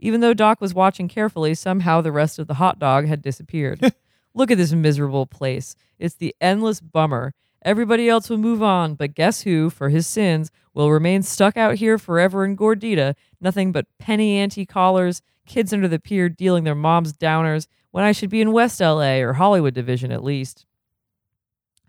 Even 0.00 0.20
though 0.20 0.34
Doc 0.34 0.60
was 0.60 0.74
watching 0.74 1.08
carefully, 1.08 1.54
somehow 1.54 2.00
the 2.00 2.12
rest 2.12 2.38
of 2.38 2.46
the 2.46 2.54
hot 2.54 2.78
dog 2.78 3.06
had 3.06 3.20
disappeared. 3.22 3.92
Look 4.38 4.52
at 4.52 4.56
this 4.56 4.70
miserable 4.70 5.26
place. 5.26 5.74
It's 5.98 6.14
the 6.14 6.32
endless 6.40 6.80
bummer. 6.80 7.34
Everybody 7.62 8.08
else 8.08 8.30
will 8.30 8.38
move 8.38 8.62
on, 8.62 8.94
but 8.94 9.16
guess 9.16 9.40
who, 9.40 9.68
for 9.68 9.88
his 9.88 10.06
sins, 10.06 10.52
will 10.74 10.92
remain 10.92 11.24
stuck 11.24 11.56
out 11.56 11.74
here 11.74 11.98
forever 11.98 12.44
in 12.44 12.56
Gordita? 12.56 13.16
Nothing 13.40 13.72
but 13.72 13.86
penny 13.98 14.36
ante 14.36 14.64
collars, 14.64 15.22
kids 15.44 15.72
under 15.72 15.88
the 15.88 15.98
pier 15.98 16.28
dealing 16.28 16.62
their 16.62 16.76
mom's 16.76 17.12
downers, 17.12 17.66
when 17.90 18.04
I 18.04 18.12
should 18.12 18.30
be 18.30 18.40
in 18.40 18.52
West 18.52 18.78
LA 18.78 19.16
or 19.16 19.32
Hollywood 19.32 19.74
Division 19.74 20.12
at 20.12 20.22
least. 20.22 20.66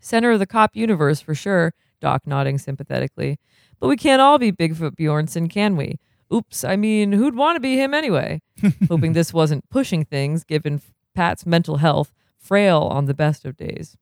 Center 0.00 0.32
of 0.32 0.40
the 0.40 0.44
cop 0.44 0.74
universe 0.74 1.20
for 1.20 1.36
sure, 1.36 1.72
Doc 2.00 2.26
nodding 2.26 2.58
sympathetically. 2.58 3.38
But 3.78 3.86
we 3.86 3.96
can't 3.96 4.20
all 4.20 4.38
be 4.38 4.50
Bigfoot 4.50 4.96
Bjornson, 4.96 5.48
can 5.48 5.76
we? 5.76 6.00
Oops, 6.34 6.64
I 6.64 6.74
mean, 6.74 7.12
who'd 7.12 7.36
want 7.36 7.54
to 7.54 7.60
be 7.60 7.76
him 7.76 7.94
anyway? 7.94 8.42
Hoping 8.88 9.12
this 9.12 9.32
wasn't 9.32 9.70
pushing 9.70 10.04
things, 10.04 10.42
given 10.42 10.82
Pat's 11.14 11.46
mental 11.46 11.76
health, 11.76 12.12
frail 12.40 12.82
on 12.82 13.06
the 13.06 13.14
best 13.14 13.44
of 13.44 13.56
days. 13.56 13.96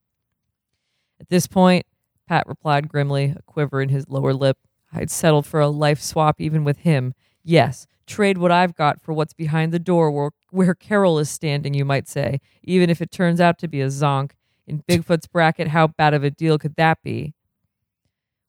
At 1.21 1.28
this 1.28 1.47
point, 1.47 1.85
Pat 2.26 2.47
replied 2.47 2.88
grimly, 2.88 3.35
a 3.37 3.42
quiver 3.42 3.83
in 3.83 3.88
his 3.88 4.09
lower 4.09 4.33
lip. 4.33 4.59
I'd 4.92 5.11
settled 5.11 5.47
for 5.47 5.61
a 5.61 5.68
life 5.68 6.00
swap 6.00 6.40
even 6.40 6.64
with 6.64 6.78
him. 6.78 7.14
Yes, 7.42 7.87
trade 8.07 8.38
what 8.38 8.50
I've 8.50 8.75
got 8.75 9.00
for 9.00 9.12
what's 9.12 9.35
behind 9.35 9.73
the 9.73 9.78
door 9.78 10.11
where, 10.11 10.30
where 10.50 10.75
Carol 10.75 11.18
is 11.18 11.30
standing, 11.30 11.75
you 11.75 11.85
might 11.85 12.09
say, 12.09 12.40
even 12.62 12.90
if 12.90 13.02
it 13.02 13.11
turns 13.11 13.40
out 13.40 13.59
to 13.59 13.68
be 13.68 13.80
a 13.80 13.88
zonk. 13.88 14.33
In 14.66 14.83
Bigfoot's 14.83 15.26
bracket, 15.26 15.68
how 15.68 15.87
bad 15.87 16.12
of 16.12 16.23
a 16.23 16.30
deal 16.30 16.59
could 16.59 16.76
that 16.76 17.02
be? 17.02 17.35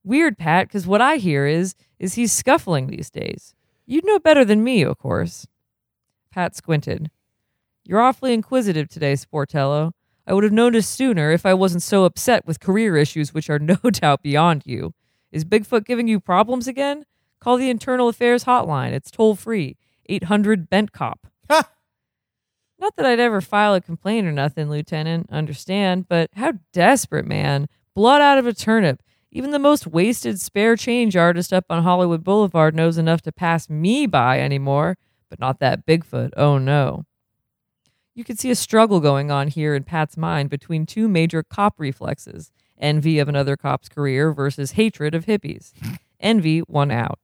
Weird, 0.04 0.38
Pat, 0.38 0.68
because 0.68 0.86
what 0.86 1.02
I 1.02 1.16
hear 1.16 1.46
is 1.46 1.76
is 1.98 2.16
he's 2.16 2.32
scuffling 2.34 2.88
these 2.88 3.10
days. 3.10 3.54
You'd 3.86 4.06
know 4.06 4.20
better 4.20 4.44
than 4.44 4.64
me, 4.64 4.82
of 4.84 4.98
course. 4.98 5.48
Pat 6.32 6.56
squinted. 6.56 7.10
You're 7.90 8.02
awfully 8.02 8.36
inquisitive 8.36 8.88
today, 8.88 9.14
Sportello. 9.14 9.94
I 10.28 10.34
would 10.34 10.44
have 10.44 10.54
noticed 10.54 10.92
sooner 10.92 11.32
if 11.32 11.44
I 11.44 11.56
wasn't 11.56 11.82
so 11.82 12.04
upset 12.04 12.46
with 12.46 12.60
career 12.60 12.96
issues 12.96 13.34
which 13.34 13.50
are 13.50 13.58
no 13.60 13.78
doubt 13.78 14.22
beyond 14.22 14.62
you. 14.68 14.94
Is 15.32 15.44
Bigfoot 15.44 15.86
giving 15.86 16.08
you 16.08 16.20
problems 16.20 16.68
again? 16.68 17.06
Call 17.40 17.58
the 17.58 17.72
Internal 17.72 18.08
Affairs 18.08 18.44
Hotline. 18.44 18.92
It's 18.92 19.10
toll 19.10 19.34
free. 19.36 19.76
800 20.08 20.70
Bent 20.70 20.92
Cop. 20.92 21.26
Not 21.50 22.96
that 22.96 23.08
I'd 23.08 23.20
ever 23.20 23.42
file 23.42 23.74
a 23.74 23.82
complaint 23.82 24.28
or 24.28 24.32
nothing, 24.32 24.70
Lieutenant, 24.70 25.28
understand, 25.32 26.08
but 26.08 26.30
how 26.36 26.54
desperate, 26.72 27.26
man. 27.26 27.68
Blood 27.96 28.22
out 28.22 28.38
of 28.38 28.46
a 28.46 28.54
turnip. 28.54 29.02
Even 29.32 29.50
the 29.50 29.58
most 29.58 29.88
wasted 29.88 30.40
spare 30.40 30.76
change 30.76 31.16
artist 31.16 31.52
up 31.52 31.66
on 31.72 31.82
Hollywood 31.82 32.24
Boulevard 32.24 32.76
knows 32.76 33.00
enough 33.00 33.24
to 33.24 33.32
pass 33.32 33.68
me 33.68 34.06
by 34.06 34.40
anymore, 34.40 34.96
but 35.28 35.40
not 35.40 35.60
that 35.60 35.88
Bigfoot. 35.88 36.34
Oh 36.38 36.60
no. 36.60 37.06
You 38.20 38.26
could 38.26 38.38
see 38.38 38.52
a 38.52 38.56
struggle 38.56 39.00
going 39.00 39.32
on 39.32 39.48
here 39.48 39.74
in 39.74 39.86
Pat's 39.86 40.18
mind 40.18 40.50
between 40.50 40.86
two 40.86 41.08
major 41.08 41.42
cop 41.42 41.76
reflexes 41.80 42.52
envy 42.78 43.18
of 43.18 43.30
another 43.30 43.56
cop's 43.56 43.88
career 43.88 44.34
versus 44.34 44.72
hatred 44.72 45.16
of 45.16 45.26
hippies. 45.26 45.72
envy 46.20 46.62
won 46.68 46.92
out. 46.92 47.18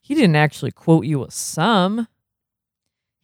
He 0.00 0.16
didn't 0.16 0.34
actually 0.34 0.72
quote 0.72 1.06
you 1.06 1.22
a 1.22 1.30
sum. 1.30 2.08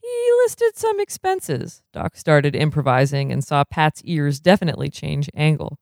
He 0.01 0.31
listed 0.45 0.77
some 0.77 1.01
expenses. 1.01 1.83
Doc 1.93 2.17
started 2.17 2.55
improvising 2.55 3.33
and 3.33 3.43
saw 3.43 3.65
Pat's 3.65 4.01
ears 4.05 4.39
definitely 4.39 4.89
change 4.89 5.29
angle. 5.35 5.81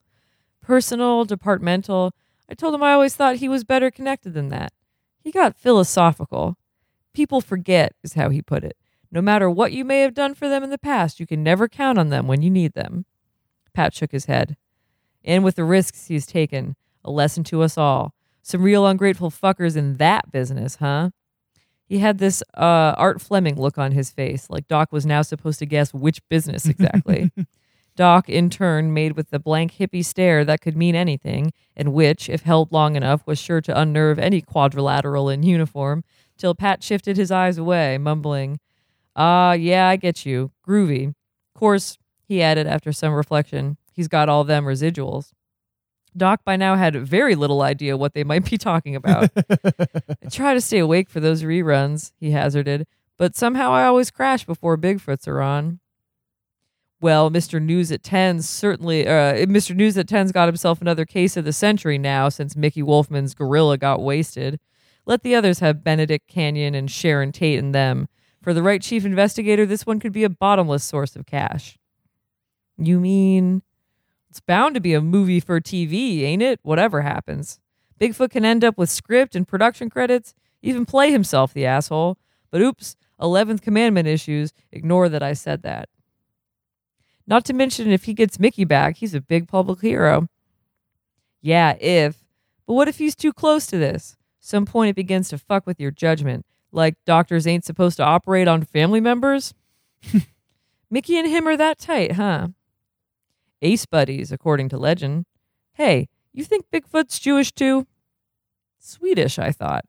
Personal, 0.63 1.27
departmental. 1.27 2.15
I 2.49 2.55
told 2.55 2.75
him 2.75 2.83
I 2.83 2.95
always 2.95 3.15
thought 3.15 3.37
he 3.37 3.51
was 3.51 3.65
better 3.65 3.91
connected 3.91 4.33
than 4.33 4.49
that. 4.49 4.73
He 5.23 5.31
got 5.31 5.59
philosophical. 5.59 6.57
People 7.13 7.43
forget, 7.43 7.93
is 8.03 8.15
how 8.15 8.31
he 8.31 8.41
put 8.41 8.65
it. 8.65 8.79
No 9.11 9.23
matter 9.23 9.49
what 9.49 9.73
you 9.73 9.85
may 9.85 10.01
have 10.01 10.15
done 10.15 10.35
for 10.35 10.49
them 10.49 10.63
in 10.63 10.71
the 10.71 10.79
past, 10.79 11.21
you 11.21 11.27
can 11.27 11.43
never 11.43 11.69
count 11.69 11.99
on 11.99 12.09
them 12.09 12.27
when 12.27 12.43
you 12.43 12.51
need 12.51 12.75
them. 12.75 13.07
Pat 13.73 13.95
shook 13.95 14.13
his 14.13 14.27
head. 14.27 14.57
And 15.25 15.45
with 15.45 15.57
the 15.57 15.65
risks 15.65 16.07
he's 16.07 16.27
taken, 16.27 16.77
a 17.05 17.11
lesson 17.11 17.45
to 17.45 17.63
us 17.63 17.77
all. 17.77 18.15
Some 18.43 18.63
real 18.63 18.87
ungrateful 18.87 19.31
fuckers 19.31 19.77
in 19.77 19.95
that 19.95 20.31
business, 20.31 20.77
huh? 20.77 21.11
He 21.89 21.99
had 21.99 22.19
this 22.19 22.43
uh, 22.57 22.95
Art 22.97 23.21
Fleming 23.21 23.61
look 23.61 23.79
on 23.79 23.93
his 23.93 24.11
face, 24.11 24.51
like 24.51 24.67
Doc 24.69 24.93
was 24.93 25.07
now 25.07 25.23
supposed 25.23 25.59
to 25.61 25.67
guess 25.67 25.95
which 25.95 26.27
business 26.29 26.67
exactly. 26.69 27.31
Doc, 27.97 28.29
in 28.29 28.51
turn, 28.51 28.93
made 28.93 29.17
with 29.17 29.31
the 29.31 29.39
blank 29.39 29.75
hippie 29.75 30.05
stare 30.05 30.45
that 30.45 30.61
could 30.61 30.77
mean 30.77 30.95
anything, 30.95 31.53
and 31.77 31.93
which, 31.93 32.29
if 32.29 32.43
held 32.43 32.71
long 32.71 32.95
enough, 32.95 33.27
was 33.27 33.39
sure 33.39 33.61
to 33.63 33.81
unnerve 33.81 34.19
any 34.19 34.43
quadrilateral 34.43 35.31
in 35.31 35.43
uniform, 35.43 36.05
till 36.37 36.55
Pat 36.55 36.83
shifted 36.83 37.17
his 37.17 37.31
eyes 37.31 37.57
away, 37.57 37.97
mumbling, 37.99 38.61
Ah, 39.17 39.55
yeah, 39.55 39.89
I 39.89 39.97
get 39.97 40.27
you. 40.27 40.53
Groovy. 40.67 41.09
Of 41.09 41.59
course, 41.59 41.97
he 42.29 42.43
added 42.43 42.67
after 42.67 42.93
some 42.93 43.15
reflection, 43.15 43.79
he's 43.95 44.09
got 44.09 44.29
all 44.29 44.45
them 44.45 44.65
residuals. 44.67 45.33
Doc 46.17 46.41
by 46.45 46.57
now 46.57 46.77
had 46.77 46.97
very 46.97 47.35
little 47.35 47.63
idea 47.63 47.97
what 47.97 48.15
they 48.15 48.25
might 48.25 48.49
be 48.49 48.59
talking 48.59 48.95
about. 48.95 49.31
I 49.37 50.29
try 50.31 50.55
to 50.55 50.61
stay 50.61 50.79
awake 50.79 51.09
for 51.09 51.21
those 51.21 51.43
reruns, 51.43 52.13
he 52.19 52.31
hazarded, 52.31 52.87
but 53.17 53.37
somehow 53.37 53.73
I 53.73 53.85
always 53.87 54.11
crash 54.11 54.45
before 54.45 54.77
Bigfoots 54.77 55.27
are 55.29 55.41
on. 55.41 55.81
Well, 57.01 57.31
Mr. 57.31 57.61
News 57.61 57.93
at 57.93 58.03
10's 58.03 58.49
certainly, 58.49 59.07
uh, 59.07 59.35
Mr. 59.47 59.77
News 59.77 59.99
at 59.99 60.07
10's 60.07 60.33
got 60.33 60.49
himself 60.49 60.81
another 60.81 61.05
case 61.05 61.37
of 61.37 61.45
the 61.45 61.53
century 61.53 61.99
now 61.99 62.31
since 62.31 62.57
Mickey 62.57 62.83
Wolfman's 62.83 63.35
gorilla 63.35 63.77
got 63.77 64.01
wasted. 64.03 64.59
Let 65.05 65.23
the 65.23 65.35
others 65.35 65.59
have 65.59 65.85
Benedict 65.85 66.27
Canyon 66.27 66.75
and 66.75 66.91
Sharon 66.91 67.33
Tate 67.33 67.59
and 67.59 67.75
them. 67.75 68.09
For 68.47 68.55
the 68.55 68.63
right 68.63 68.81
chief 68.81 69.05
investigator, 69.05 69.67
this 69.67 69.87
one 69.87 69.99
could 69.99 70.13
be 70.13 70.23
a 70.23 70.29
bottomless 70.29 70.85
source 70.85 71.17
of 71.17 71.27
cash. 71.27 71.77
You 72.79 73.01
mean 73.01 73.63
it's 74.31 74.39
bound 74.39 74.77
to 74.77 74.81
be 74.81 74.95
a 74.95 75.01
movie 75.01 75.41
for 75.41 75.61
TV, 75.61 76.23
ain't 76.23 76.43
it? 76.43 76.61
Whatever 76.63 77.03
happens. 77.03 77.59
Bigfoot 78.01 78.31
can 78.31 78.45
end 78.45 78.63
up 78.63 78.79
with 78.79 78.89
script 78.89 79.35
and 79.35 79.49
production 79.49 79.91
credits, 79.91 80.33
even 80.63 80.87
play 80.87 81.11
himself, 81.11 81.53
the 81.53 81.67
asshole. 81.67 82.19
But 82.53 82.61
oops, 82.61 82.95
11th 83.21 83.63
Commandment 83.63 84.07
issues. 84.07 84.53
Ignore 84.71 85.09
that 85.09 85.25
I 85.25 85.33
said 85.33 85.63
that. 85.63 85.89
Not 87.27 87.45
to 87.47 87.53
mention, 87.53 87.91
if 87.91 88.05
he 88.05 88.15
gets 88.15 88.39
Mickey 88.39 88.65
back, 88.65 88.99
he's 88.99 89.13
a 89.17 89.21
big 89.21 89.49
public 89.49 89.81
hero. 89.81 90.29
Yeah, 91.43 91.73
if. 91.81 92.23
But 92.65 92.75
what 92.75 92.87
if 92.87 92.99
he's 92.99 93.17
too 93.17 93.33
close 93.33 93.67
to 93.67 93.77
this? 93.77 94.17
Some 94.39 94.67
point 94.67 94.91
it 94.91 94.95
begins 94.95 95.31
to 95.31 95.39
fuck 95.39 95.67
with 95.67 95.81
your 95.81 95.91
judgment. 95.91 96.47
Like 96.77 96.95
doctors 97.07 97.47
ain't 97.47 97.65
supposed 97.65 97.97
to 97.97 98.05
operate 98.05 98.47
on 98.47 98.63
family 98.63 99.01
members? 99.01 99.55
Mickey 100.91 101.19
and 101.19 101.27
him 101.27 101.49
are 101.49 101.57
that 101.57 101.79
tight, 101.79 102.13
huh? 102.13 102.49
Ace 103.63 103.87
buddies, 103.87 104.31
according 104.31 104.69
to 104.69 104.77
legend. 104.77 105.25
Hey, 105.73 106.09
you 106.35 106.45
think 106.45 106.67
Bigfoot's 106.71 107.19
Jewish 107.19 107.51
too? 107.51 107.87
Swedish, 108.79 109.39
I 109.39 109.53
thought. 109.53 109.87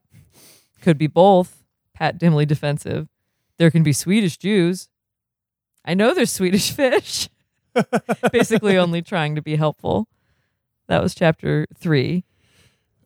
Could 0.82 0.98
be 0.98 1.08
both. 1.08 1.66
Pat 1.94 2.18
dimly 2.18 2.46
defensive. 2.46 3.10
There 3.58 3.70
can 3.70 3.84
be 3.84 3.92
Swedish 3.92 4.38
Jews. 4.38 4.88
I 5.84 5.94
know 5.94 6.14
there's 6.14 6.32
Swedish 6.32 6.72
fish. 6.72 7.28
Basically, 8.32 8.78
only 8.78 9.02
trying 9.02 9.36
to 9.36 9.42
be 9.42 9.58
helpful. 9.58 10.08
That 10.88 11.04
was 11.04 11.14
chapter 11.14 11.68
three. 11.78 12.24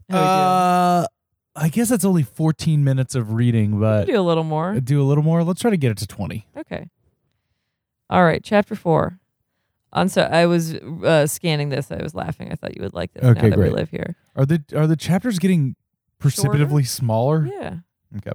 Uh, 0.07 1.07
I 1.55 1.69
guess 1.69 1.89
that's 1.89 2.05
only 2.05 2.23
14 2.23 2.83
minutes 2.83 3.13
of 3.13 3.33
reading, 3.33 3.79
but 3.79 4.05
do 4.05 4.19
a 4.19 4.21
little 4.21 4.43
more. 4.43 4.79
do 4.79 5.01
a 5.01 5.05
little 5.05 5.23
more. 5.23 5.43
Let's 5.43 5.61
try 5.61 5.71
to 5.71 5.77
get 5.77 5.91
it 5.91 5.97
to 5.97 6.07
20. 6.07 6.47
Okay. 6.57 6.89
All 8.09 8.23
right, 8.23 8.43
chapter 8.43 8.75
four. 8.75 9.19
On 9.93 10.07
so 10.07 10.21
I 10.21 10.45
was 10.45 10.75
uh, 10.75 11.27
scanning 11.27 11.69
this. 11.69 11.91
I 11.91 12.01
was 12.01 12.15
laughing. 12.15 12.51
I 12.51 12.55
thought 12.55 12.75
you 12.75 12.81
would 12.81 12.93
like 12.93 13.13
this. 13.13 13.23
Okay, 13.23 13.41
now 13.41 13.49
that 13.49 13.55
great. 13.55 13.71
we 13.71 13.75
live 13.75 13.89
here. 13.89 14.15
Are 14.35 14.45
the 14.45 14.63
are 14.75 14.87
the 14.87 14.95
chapters 14.95 15.39
getting 15.39 15.75
precipitatively 16.19 16.87
smaller? 16.87 17.45
Yeah. 17.45 17.77
Okay. 18.17 18.31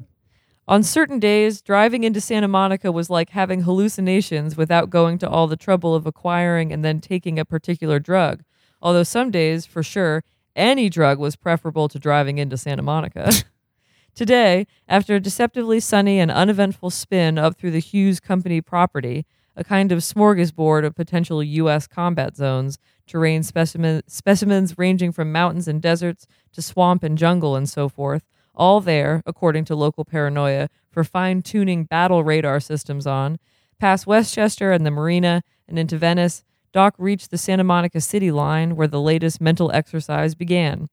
On 0.69 0.83
certain 0.83 1.21
days, 1.21 1.63
driving 1.63 2.05
into 2.05 2.21
Santa 2.21 2.49
Monica 2.49 2.91
was 2.91 3.09
like 3.09 3.31
having 3.31 3.63
hallucinations 3.63 4.57
without 4.57 4.91
going 4.91 5.17
to 5.19 5.29
all 5.29 5.47
the 5.47 5.57
trouble 5.57 5.95
of 5.95 6.07
acquiring 6.07 6.73
and 6.73 6.85
then 6.85 7.01
taking 7.01 7.39
a 7.39 7.45
particular 7.45 8.01
drug. 8.01 8.43
Although 8.83 9.05
some 9.05 9.31
days, 9.31 9.65
for 9.65 9.83
sure, 9.83 10.25
any 10.57 10.89
drug 10.89 11.19
was 11.19 11.37
preferable 11.37 11.89
to 11.89 11.99
driving 11.99 12.39
into 12.39 12.57
Santa 12.57 12.83
Monica. 12.83 13.31
Today, 14.15 14.67
after 14.89 15.15
a 15.15 15.21
deceptively 15.21 15.79
sunny 15.79 16.19
and 16.19 16.31
uneventful 16.31 16.91
spin 16.91 17.39
up 17.39 17.57
through 17.57 17.73
the 17.73 17.79
Hughes 17.79 18.19
Company 18.19 18.63
property, 18.63 19.27
a 19.55 19.63
kind 19.63 19.93
of 19.93 20.01
smorgasbord 20.01 20.85
of 20.85 20.95
potential 20.95 21.43
U.S. 21.43 21.87
combat 21.87 22.35
zones, 22.35 22.79
terrain 23.07 23.43
specimen, 23.43 24.03
specimens 24.07 24.79
ranging 24.79 25.13
from 25.13 25.33
mountains 25.33 25.69
and 25.69 25.83
deserts 25.83 26.27
to 26.53 26.63
swamp 26.63 27.03
and 27.03 27.19
jungle 27.19 27.57
and 27.57 27.69
so 27.69 27.89
forth, 27.89 28.25
all 28.55 28.81
there, 28.81 29.23
according 29.27 29.67
to 29.67 29.77
local 29.77 30.05
paranoia, 30.05 30.69
for 30.91 31.05
fine 31.05 31.43
tuning 31.43 31.85
battle 31.85 32.25
radar 32.25 32.59
systems 32.59 33.07
on, 33.07 33.39
past 33.79 34.07
Westchester 34.07 34.73
and 34.73 34.87
the 34.87 34.91
marina 34.91 35.43
and 35.69 35.79
into 35.79 35.99
Venice, 35.99 36.43
Doc 36.77 36.95
reached 36.99 37.31
the 37.31 37.39
Santa 37.39 37.65
Monica 37.65 38.03
City 38.03 38.31
line 38.31 38.77
where 38.77 38.87
the 38.87 39.01
latest 39.01 39.41
mental 39.41 39.73
exercise 39.73 40.35
began. 40.35 40.89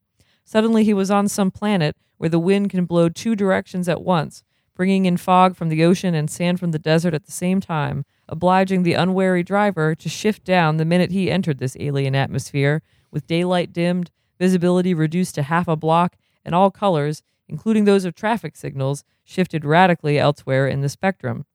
Suddenly, 0.46 0.86
he 0.86 0.94
was 0.94 1.12
on 1.12 1.28
some 1.28 1.52
planet 1.52 1.98
where 2.16 2.30
the 2.30 2.40
wind 2.40 2.70
can 2.70 2.86
blow 2.86 3.10
two 3.10 3.36
directions 3.36 3.90
at 3.90 4.02
once, 4.02 4.46
bringing 4.76 5.04
in 5.06 5.18
fog 5.18 5.58
from 5.58 5.68
the 5.68 5.84
ocean 5.84 6.16
and 6.16 6.32
sand 6.32 6.58
from 6.58 6.72
the 6.72 6.80
desert 6.80 7.14
at 7.14 7.26
the 7.26 7.34
same 7.34 7.60
time, 7.60 8.06
obliging 8.30 8.84
the 8.84 8.94
unwary 8.94 9.44
driver 9.44 9.94
to 9.94 10.08
shift 10.08 10.46
down 10.46 10.78
the 10.78 10.86
minute 10.86 11.12
he 11.12 11.30
entered 11.30 11.58
this 11.58 11.76
alien 11.82 12.16
atmosphere, 12.16 12.82
with 13.12 13.28
daylight 13.28 13.74
dimmed, 13.74 14.10
visibility 14.40 14.94
reduced 14.94 15.36
to 15.36 15.44
half 15.44 15.68
a 15.68 15.76
block, 15.76 16.16
and 16.46 16.56
all 16.56 16.72
colors, 16.72 17.24
including 17.50 17.84
those 17.84 18.06
of 18.06 18.16
traffic 18.16 18.56
signals, 18.56 19.04
shifted 19.26 19.66
radically 19.66 20.18
elsewhere 20.18 20.66
in 20.66 20.80
the 20.80 20.88
spectrum. 20.88 21.46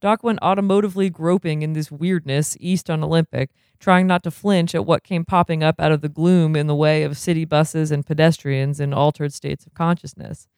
Doc 0.00 0.22
went 0.22 0.40
automotively 0.40 1.10
groping 1.10 1.60
in 1.60 1.74
this 1.74 1.90
weirdness 1.90 2.56
east 2.58 2.88
on 2.88 3.04
Olympic, 3.04 3.50
trying 3.78 4.06
not 4.06 4.22
to 4.22 4.30
flinch 4.30 4.74
at 4.74 4.86
what 4.86 5.04
came 5.04 5.24
popping 5.24 5.62
up 5.62 5.78
out 5.78 5.92
of 5.92 6.00
the 6.00 6.08
gloom 6.08 6.56
in 6.56 6.66
the 6.66 6.74
way 6.74 7.02
of 7.02 7.18
city 7.18 7.44
buses 7.44 7.90
and 7.90 8.06
pedestrians 8.06 8.80
in 8.80 8.94
altered 8.94 9.32
states 9.32 9.66
of 9.66 9.74
consciousness. 9.74 10.48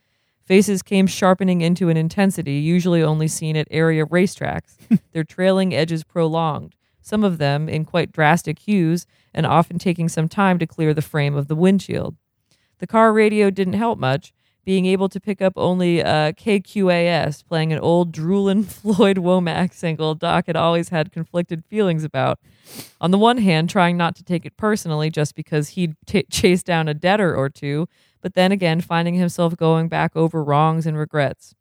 Faces 0.44 0.82
came 0.82 1.06
sharpening 1.06 1.60
into 1.60 1.88
an 1.88 1.96
intensity 1.96 2.54
usually 2.54 3.02
only 3.02 3.28
seen 3.28 3.56
at 3.56 3.68
area 3.70 4.04
racetracks, 4.06 4.76
their 5.12 5.24
trailing 5.24 5.74
edges 5.74 6.04
prolonged, 6.04 6.74
some 7.00 7.24
of 7.24 7.38
them 7.38 7.68
in 7.68 7.84
quite 7.84 8.12
drastic 8.12 8.60
hues 8.60 9.06
and 9.34 9.46
often 9.46 9.78
taking 9.78 10.08
some 10.08 10.28
time 10.28 10.58
to 10.58 10.66
clear 10.66 10.94
the 10.94 11.02
frame 11.02 11.34
of 11.34 11.48
the 11.48 11.56
windshield. 11.56 12.16
The 12.78 12.86
car 12.86 13.12
radio 13.12 13.50
didn't 13.50 13.74
help 13.74 13.98
much, 13.98 14.32
being 14.64 14.86
able 14.86 15.08
to 15.08 15.18
pick 15.20 15.42
up 15.42 15.52
only 15.56 16.02
uh, 16.02 16.32
KQAS, 16.32 17.44
playing 17.46 17.72
an 17.72 17.78
old 17.80 18.12
drooling 18.12 18.62
Floyd 18.64 19.16
Womack 19.18 19.72
single 19.74 20.14
Doc 20.14 20.46
had 20.46 20.56
always 20.56 20.90
had 20.90 21.10
conflicted 21.12 21.64
feelings 21.64 22.04
about. 22.04 22.38
On 23.00 23.10
the 23.10 23.18
one 23.18 23.38
hand, 23.38 23.68
trying 23.68 23.96
not 23.96 24.14
to 24.16 24.22
take 24.24 24.46
it 24.46 24.56
personally 24.56 25.10
just 25.10 25.34
because 25.34 25.70
he'd 25.70 25.96
t- 26.06 26.24
chased 26.30 26.64
down 26.66 26.86
a 26.88 26.94
debtor 26.94 27.34
or 27.34 27.48
two, 27.48 27.88
but 28.20 28.34
then 28.34 28.52
again, 28.52 28.80
finding 28.80 29.14
himself 29.14 29.56
going 29.56 29.88
back 29.88 30.14
over 30.14 30.44
wrongs 30.44 30.86
and 30.86 30.96
regrets. 30.96 31.54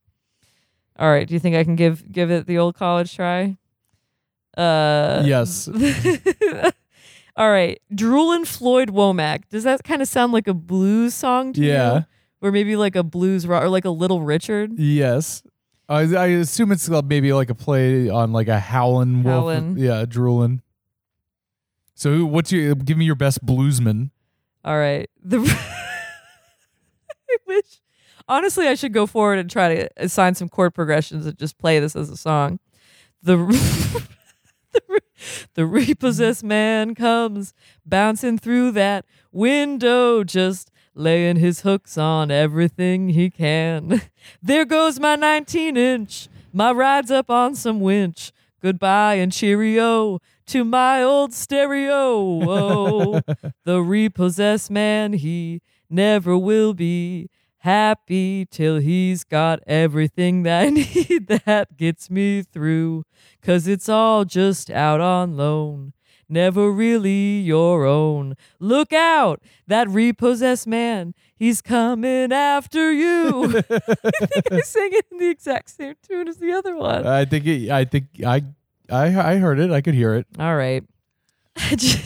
All 0.99 1.09
right, 1.09 1.27
do 1.27 1.33
you 1.33 1.39
think 1.39 1.55
I 1.55 1.63
can 1.63 1.75
give 1.75 2.11
give 2.11 2.29
it 2.29 2.45
the 2.45 2.59
old 2.59 2.75
college 2.75 3.15
try? 3.15 3.57
Uh, 4.55 5.23
Yes. 5.25 5.67
All 7.37 7.49
right, 7.49 7.81
Droolin' 7.93 8.45
Floyd 8.45 8.89
Womack. 8.89 9.43
Does 9.49 9.63
that 9.63 9.83
kind 9.83 10.01
of 10.01 10.07
sound 10.07 10.33
like 10.33 10.47
a 10.47 10.53
blues 10.53 11.13
song 11.15 11.53
to 11.53 11.61
you? 11.61 11.67
Yeah. 11.69 12.03
Or 12.41 12.51
maybe 12.51 12.75
like 12.75 12.95
a 12.95 13.03
blues 13.03 13.45
rock 13.47 13.63
or 13.63 13.69
like 13.69 13.85
a 13.85 13.89
Little 13.89 14.21
Richard. 14.21 14.77
Yes. 14.77 15.43
I, 15.87 16.01
I 16.15 16.25
assume 16.27 16.71
it's 16.71 16.89
maybe 16.89 17.33
like 17.33 17.49
a 17.49 17.55
play 17.55 18.09
on 18.09 18.31
like 18.31 18.47
a 18.47 18.59
howlin' 18.59 19.23
wolf. 19.23 19.35
Howlin'. 19.53 19.77
Yeah, 19.77 20.05
drooling. 20.05 20.61
So 21.95 22.11
who- 22.13 22.25
what's 22.25 22.51
your 22.51 22.75
give 22.75 22.97
me 22.97 23.05
your 23.05 23.15
best 23.15 23.45
bluesman? 23.45 24.11
All 24.63 24.77
right, 24.77 25.09
the. 25.21 25.39
I 27.29 27.37
wish, 27.47 27.81
honestly, 28.27 28.67
I 28.67 28.75
should 28.75 28.93
go 28.93 29.05
forward 29.05 29.39
and 29.39 29.49
try 29.49 29.75
to 29.75 29.89
assign 29.97 30.35
some 30.35 30.49
chord 30.49 30.73
progressions 30.73 31.25
and 31.25 31.37
just 31.37 31.57
play 31.57 31.79
this 31.79 31.95
as 31.95 32.09
a 32.09 32.17
song. 32.17 32.59
The. 33.21 33.37
the 34.73 35.01
The 35.53 35.65
repossessed 35.67 36.43
man 36.43 36.95
comes 36.95 37.53
bouncing 37.85 38.37
through 38.39 38.71
that 38.71 39.05
window, 39.31 40.23
just 40.23 40.70
laying 40.93 41.37
his 41.37 41.61
hooks 41.61 41.97
on 41.97 42.31
everything 42.31 43.09
he 43.09 43.29
can. 43.29 44.01
There 44.41 44.65
goes 44.65 44.99
my 44.99 45.15
19 45.15 45.75
inch. 45.75 46.27
My 46.53 46.71
ride's 46.71 47.11
up 47.11 47.29
on 47.29 47.55
some 47.55 47.79
winch. 47.79 48.31
Goodbye 48.61 49.15
and 49.15 49.31
cheerio 49.31 50.19
to 50.47 50.63
my 50.63 51.01
old 51.01 51.33
stereo. 51.33 52.21
Whoa. 52.21 53.21
the 53.65 53.81
repossessed 53.81 54.69
man, 54.69 55.13
he 55.13 55.61
never 55.89 56.37
will 56.37 56.73
be 56.73 57.29
happy 57.59 58.45
till 58.45 58.77
he's 58.77 59.23
got 59.23 59.59
everything 59.65 60.43
that 60.43 60.63
I 60.65 60.69
need 60.69 61.27
that 61.45 61.77
gets 61.77 62.09
me 62.09 62.43
through. 62.43 63.03
Cause 63.41 63.67
it's 63.67 63.89
all 63.89 64.25
just 64.25 64.69
out 64.69 65.01
on 65.01 65.37
loan. 65.37 65.93
Never 66.31 66.71
really 66.71 67.39
your 67.41 67.85
own. 67.85 68.37
Look 68.57 68.93
out! 68.93 69.43
That 69.67 69.89
repossessed 69.89 70.65
man, 70.65 71.13
he's 71.35 71.61
coming 71.61 72.31
after 72.31 72.93
you. 72.93 73.47
I 73.57 73.61
think 73.61 74.53
I 74.53 74.61
sang 74.61 74.91
it 74.93 75.07
in 75.11 75.17
the 75.17 75.29
exact 75.29 75.71
same 75.71 75.95
tune 76.01 76.29
as 76.29 76.37
the 76.37 76.53
other 76.53 76.77
one. 76.77 77.05
I 77.05 77.25
think 77.25 77.45
it, 77.45 77.69
I 77.69 77.83
think 77.83 78.05
I 78.25 78.45
I 78.89 79.33
I 79.33 79.35
heard 79.39 79.59
it. 79.59 79.71
I 79.71 79.81
could 79.81 79.93
hear 79.93 80.15
it. 80.15 80.25
All 80.39 80.55
right. 80.55 80.85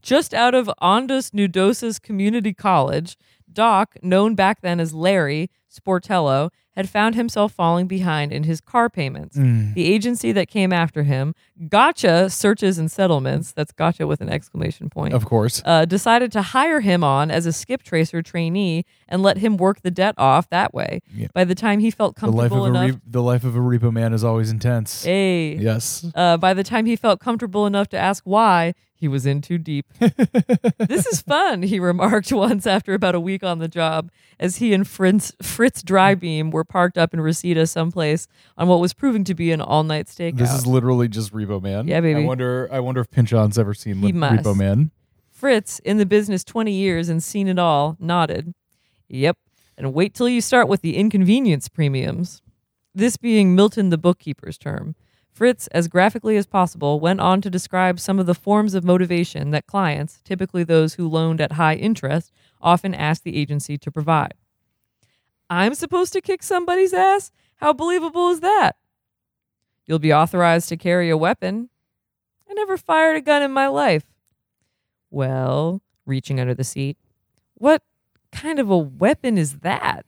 Just 0.00 0.32
out 0.32 0.54
of 0.54 0.70
Ondas 0.80 1.32
Nudosas 1.32 2.00
Community 2.00 2.54
College, 2.54 3.16
Doc, 3.52 3.96
known 4.02 4.36
back 4.36 4.60
then 4.60 4.78
as 4.78 4.94
Larry 4.94 5.50
Sportello, 5.68 6.50
had 6.76 6.88
found 6.88 7.14
himself 7.14 7.52
falling 7.52 7.86
behind 7.86 8.32
in 8.32 8.42
his 8.44 8.60
car 8.60 8.88
payments. 8.90 9.36
The 9.36 9.84
agency 9.84 10.32
that 10.32 10.48
came 10.48 10.72
after 10.72 11.04
him, 11.04 11.34
Gotcha 11.68 12.28
Searches 12.30 12.78
and 12.78 12.90
Settlements, 12.90 13.52
that's 13.52 13.72
Gotcha 13.72 14.06
with 14.06 14.20
an 14.20 14.28
exclamation 14.28 14.90
point, 14.90 15.14
Of 15.14 15.24
course. 15.24 15.62
uh, 15.64 15.84
decided 15.84 16.32
to 16.32 16.42
hire 16.42 16.80
him 16.80 17.04
on 17.04 17.30
as 17.30 17.46
a 17.46 17.52
skip 17.52 17.82
tracer 17.82 18.22
trainee 18.22 18.84
and 19.08 19.22
let 19.22 19.38
him 19.38 19.56
work 19.56 19.82
the 19.82 19.90
debt 19.90 20.14
off 20.18 20.50
that 20.50 20.74
way. 20.74 21.00
Yeah. 21.14 21.28
By 21.32 21.44
the 21.44 21.54
time 21.54 21.78
he 21.80 21.90
felt 21.90 22.16
The 22.16 22.20
comfortable 22.22 22.64
a 22.66 22.68
enough, 22.70 22.90
re- 22.96 23.00
the 23.06 23.22
life 23.22 23.44
of 23.44 23.54
a 23.54 23.60
repo 23.60 23.92
man 23.92 24.12
is 24.12 24.24
always 24.24 24.50
intense. 24.50 25.04
hey, 25.04 25.54
Yes. 25.56 26.04
uh, 26.14 26.36
by 26.38 26.54
the 26.54 26.64
time 26.64 26.86
he 26.86 26.96
felt 26.96 27.20
comfortable 27.20 27.66
enough 27.66 27.88
to 27.90 27.98
ask 27.98 28.24
why, 28.26 28.74
he 28.96 29.06
was 29.08 29.26
in 29.26 29.42
too 29.42 29.58
deep. 29.58 29.86
this 30.78 31.06
is 31.06 31.20
fun, 31.22 31.62
he 31.62 31.78
remarked 31.78 32.32
once 32.32 32.66
after 32.66 32.94
about 32.94 33.14
a 33.14 33.20
week 33.20 33.42
on 33.44 33.58
the 33.58 33.68
job, 33.68 34.10
as 34.40 34.56
he 34.56 34.72
and 34.72 34.86
Fritz, 34.88 35.32
Fritz 35.42 35.82
Drybeam 35.82 36.50
were 36.50 36.63
parked 36.68 36.98
up 36.98 37.14
in 37.14 37.20
Reseda 37.20 37.66
someplace 37.66 38.26
on 38.56 38.68
what 38.68 38.80
was 38.80 38.92
proving 38.92 39.24
to 39.24 39.34
be 39.34 39.52
an 39.52 39.60
all-night 39.60 40.06
stakeout. 40.06 40.38
This 40.38 40.52
is 40.52 40.66
literally 40.66 41.08
just 41.08 41.32
Repo 41.32 41.62
Man. 41.62 41.86
Yeah, 41.86 42.00
baby. 42.00 42.22
I 42.22 42.26
wonder. 42.26 42.68
I 42.70 42.80
wonder 42.80 43.00
if 43.00 43.10
Pynchon's 43.10 43.58
ever 43.58 43.74
seen 43.74 43.96
He 43.96 44.06
Li- 44.06 44.12
must. 44.12 44.44
Repo 44.44 44.56
Man. 44.56 44.90
Fritz, 45.30 45.78
in 45.80 45.98
the 45.98 46.06
business 46.06 46.44
20 46.44 46.72
years 46.72 47.08
and 47.08 47.22
seen 47.22 47.48
it 47.48 47.58
all, 47.58 47.96
nodded. 47.98 48.54
Yep. 49.08 49.36
And 49.76 49.92
wait 49.92 50.14
till 50.14 50.28
you 50.28 50.40
start 50.40 50.68
with 50.68 50.80
the 50.80 50.96
inconvenience 50.96 51.68
premiums. 51.68 52.40
This 52.94 53.16
being 53.16 53.54
Milton 53.54 53.90
the 53.90 53.98
bookkeeper's 53.98 54.56
term. 54.56 54.94
Fritz, 55.34 55.66
as 55.68 55.88
graphically 55.88 56.36
as 56.36 56.46
possible, 56.46 57.00
went 57.00 57.20
on 57.20 57.40
to 57.40 57.50
describe 57.50 57.98
some 57.98 58.20
of 58.20 58.26
the 58.26 58.36
forms 58.36 58.72
of 58.74 58.84
motivation 58.84 59.50
that 59.50 59.66
clients, 59.66 60.20
typically 60.24 60.62
those 60.62 60.94
who 60.94 61.08
loaned 61.08 61.40
at 61.40 61.52
high 61.52 61.74
interest, 61.74 62.30
often 62.62 62.94
asked 62.94 63.24
the 63.24 63.36
agency 63.36 63.76
to 63.76 63.90
provide. 63.90 64.34
I'm 65.54 65.74
supposed 65.74 66.12
to 66.14 66.20
kick 66.20 66.42
somebody's 66.42 66.92
ass? 66.92 67.30
How 67.56 67.72
believable 67.72 68.30
is 68.30 68.40
that? 68.40 68.76
You'll 69.86 69.98
be 69.98 70.12
authorized 70.12 70.68
to 70.70 70.76
carry 70.76 71.10
a 71.10 71.16
weapon. 71.16 71.68
I 72.50 72.54
never 72.54 72.76
fired 72.76 73.16
a 73.16 73.20
gun 73.20 73.42
in 73.42 73.52
my 73.52 73.68
life. 73.68 74.04
Well, 75.10 75.80
reaching 76.06 76.40
under 76.40 76.54
the 76.54 76.64
seat, 76.64 76.98
what 77.54 77.82
kind 78.32 78.58
of 78.58 78.68
a 78.68 78.76
weapon 78.78 79.38
is 79.38 79.60
that? 79.60 80.04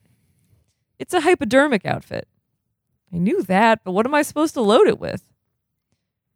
It's 0.98 1.14
a 1.14 1.20
hypodermic 1.20 1.86
outfit. 1.86 2.26
I 3.12 3.18
knew 3.18 3.42
that, 3.44 3.84
but 3.84 3.92
what 3.92 4.06
am 4.06 4.14
I 4.14 4.22
supposed 4.22 4.54
to 4.54 4.60
load 4.60 4.88
it 4.88 4.98
with? 4.98 5.22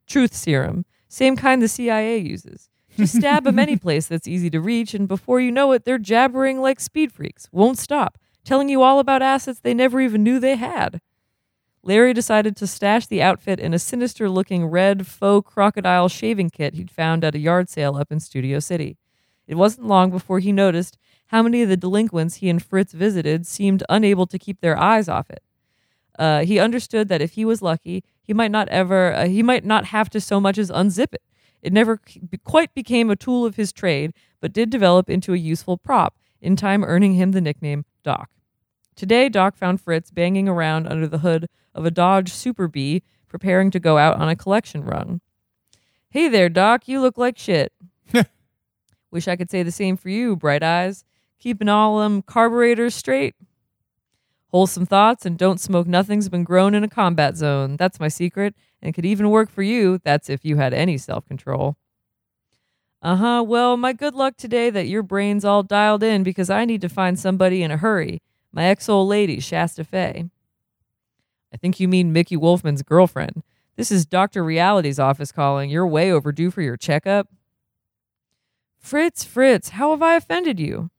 Truth 0.06 0.34
serum, 0.34 0.84
same 1.08 1.36
kind 1.36 1.60
the 1.60 1.68
CIA 1.68 2.18
uses. 2.18 2.68
Just 2.96 3.16
stab 3.16 3.44
them 3.44 3.58
any 3.58 3.76
place 3.76 4.06
that's 4.06 4.28
easy 4.28 4.50
to 4.50 4.60
reach, 4.60 4.94
and 4.94 5.08
before 5.08 5.40
you 5.40 5.50
know 5.50 5.72
it, 5.72 5.84
they're 5.84 5.98
jabbering 5.98 6.60
like 6.60 6.78
speed 6.78 7.12
freaks, 7.12 7.48
won't 7.50 7.78
stop, 7.78 8.18
telling 8.44 8.68
you 8.68 8.82
all 8.82 8.98
about 8.98 9.22
assets 9.22 9.60
they 9.60 9.74
never 9.74 10.00
even 10.00 10.22
knew 10.22 10.38
they 10.38 10.56
had. 10.56 11.00
Larry 11.82 12.12
decided 12.12 12.56
to 12.56 12.66
stash 12.66 13.06
the 13.06 13.22
outfit 13.22 13.58
in 13.58 13.72
a 13.72 13.78
sinister 13.78 14.28
looking 14.28 14.66
red 14.66 15.06
faux 15.06 15.48
crocodile 15.50 16.08
shaving 16.08 16.50
kit 16.50 16.74
he'd 16.74 16.90
found 16.90 17.24
at 17.24 17.34
a 17.34 17.38
yard 17.38 17.70
sale 17.70 17.96
up 17.96 18.12
in 18.12 18.20
Studio 18.20 18.58
City. 18.58 18.98
It 19.46 19.54
wasn't 19.54 19.86
long 19.86 20.10
before 20.10 20.40
he 20.40 20.52
noticed 20.52 20.98
how 21.28 21.42
many 21.42 21.62
of 21.62 21.68
the 21.68 21.76
delinquents 21.76 22.36
he 22.36 22.50
and 22.50 22.62
Fritz 22.62 22.92
visited 22.92 23.46
seemed 23.46 23.82
unable 23.88 24.26
to 24.26 24.38
keep 24.38 24.60
their 24.60 24.76
eyes 24.76 25.08
off 25.08 25.30
it. 25.30 25.42
Uh, 26.18 26.44
he 26.44 26.58
understood 26.58 27.08
that 27.08 27.22
if 27.22 27.32
he 27.32 27.44
was 27.44 27.62
lucky, 27.62 28.04
he 28.22 28.34
might 28.34 28.50
not 28.50 28.68
ever, 28.68 29.14
uh, 29.14 29.26
he 29.26 29.42
might 29.42 29.64
not 29.64 29.86
have 29.86 30.10
to 30.10 30.20
so 30.20 30.38
much 30.38 30.58
as 30.58 30.70
unzip 30.70 31.14
it. 31.14 31.22
It 31.62 31.72
never 31.72 32.00
quite 32.44 32.74
became 32.74 33.10
a 33.10 33.16
tool 33.16 33.46
of 33.46 33.56
his 33.56 33.72
trade, 33.72 34.12
but 34.40 34.52
did 34.52 34.70
develop 34.70 35.08
into 35.08 35.32
a 35.32 35.38
useful 35.38 35.78
prop, 35.78 36.16
in 36.42 36.56
time 36.56 36.84
earning 36.84 37.14
him 37.14 37.32
the 37.32 37.40
nickname 37.40 37.84
Doc. 38.02 38.30
Today, 38.96 39.28
Doc 39.28 39.56
found 39.56 39.80
Fritz 39.80 40.10
banging 40.10 40.48
around 40.48 40.86
under 40.86 41.06
the 41.06 41.18
hood 41.18 41.48
of 41.74 41.86
a 41.86 41.90
Dodge 41.90 42.32
Super 42.32 42.68
Bee, 42.68 43.02
preparing 43.28 43.70
to 43.70 43.80
go 43.80 43.96
out 43.96 44.16
on 44.16 44.28
a 44.28 44.36
collection 44.36 44.84
run. 44.84 45.20
Hey 46.10 46.28
there, 46.28 46.48
Doc, 46.48 46.88
you 46.88 47.00
look 47.00 47.16
like 47.16 47.38
shit. 47.38 47.72
Wish 49.10 49.28
I 49.28 49.36
could 49.36 49.50
say 49.50 49.62
the 49.62 49.70
same 49.70 49.96
for 49.96 50.08
you, 50.08 50.36
Bright 50.36 50.62
Eyes. 50.62 51.04
Keeping 51.38 51.68
all 51.68 52.00
them 52.00 52.22
carburetors 52.22 52.94
straight? 52.94 53.34
Wholesome 54.48 54.86
thoughts 54.86 55.24
and 55.24 55.38
don't 55.38 55.60
smoke 55.60 55.86
nothing's 55.86 56.28
been 56.28 56.42
grown 56.42 56.74
in 56.74 56.82
a 56.82 56.88
combat 56.88 57.36
zone. 57.36 57.76
That's 57.76 58.00
my 58.00 58.08
secret, 58.08 58.54
and 58.82 58.88
it 58.88 58.92
could 58.92 59.06
even 59.06 59.30
work 59.30 59.48
for 59.48 59.62
you. 59.62 60.00
That's 60.02 60.28
if 60.28 60.44
you 60.44 60.56
had 60.56 60.74
any 60.74 60.98
self 60.98 61.24
control. 61.26 61.76
Uh 63.02 63.16
huh. 63.16 63.44
Well, 63.46 63.76
my 63.76 63.92
good 63.92 64.14
luck 64.14 64.36
today 64.36 64.68
that 64.70 64.86
your 64.86 65.02
brain's 65.02 65.44
all 65.44 65.62
dialed 65.62 66.02
in 66.02 66.22
because 66.22 66.50
I 66.50 66.64
need 66.66 66.82
to 66.82 66.88
find 66.88 67.18
somebody 67.18 67.62
in 67.62 67.70
a 67.70 67.78
hurry. 67.78 68.20
My 68.52 68.64
ex 68.64 68.88
old 68.88 69.08
lady, 69.08 69.40
Shasta 69.40 69.84
Fay. 69.84 70.28
I 71.52 71.56
think 71.56 71.80
you 71.80 71.88
mean 71.88 72.12
Mickey 72.12 72.36
Wolfman's 72.36 72.82
girlfriend. 72.82 73.42
This 73.76 73.90
is 73.90 74.04
Dr. 74.04 74.44
Reality's 74.44 74.98
office 74.98 75.32
calling. 75.32 75.70
You're 75.70 75.86
way 75.86 76.12
overdue 76.12 76.50
for 76.50 76.60
your 76.60 76.76
checkup. 76.76 77.28
Fritz, 78.78 79.24
Fritz, 79.24 79.70
how 79.70 79.90
have 79.90 80.02
I 80.02 80.16
offended 80.16 80.60
you? 80.60 80.90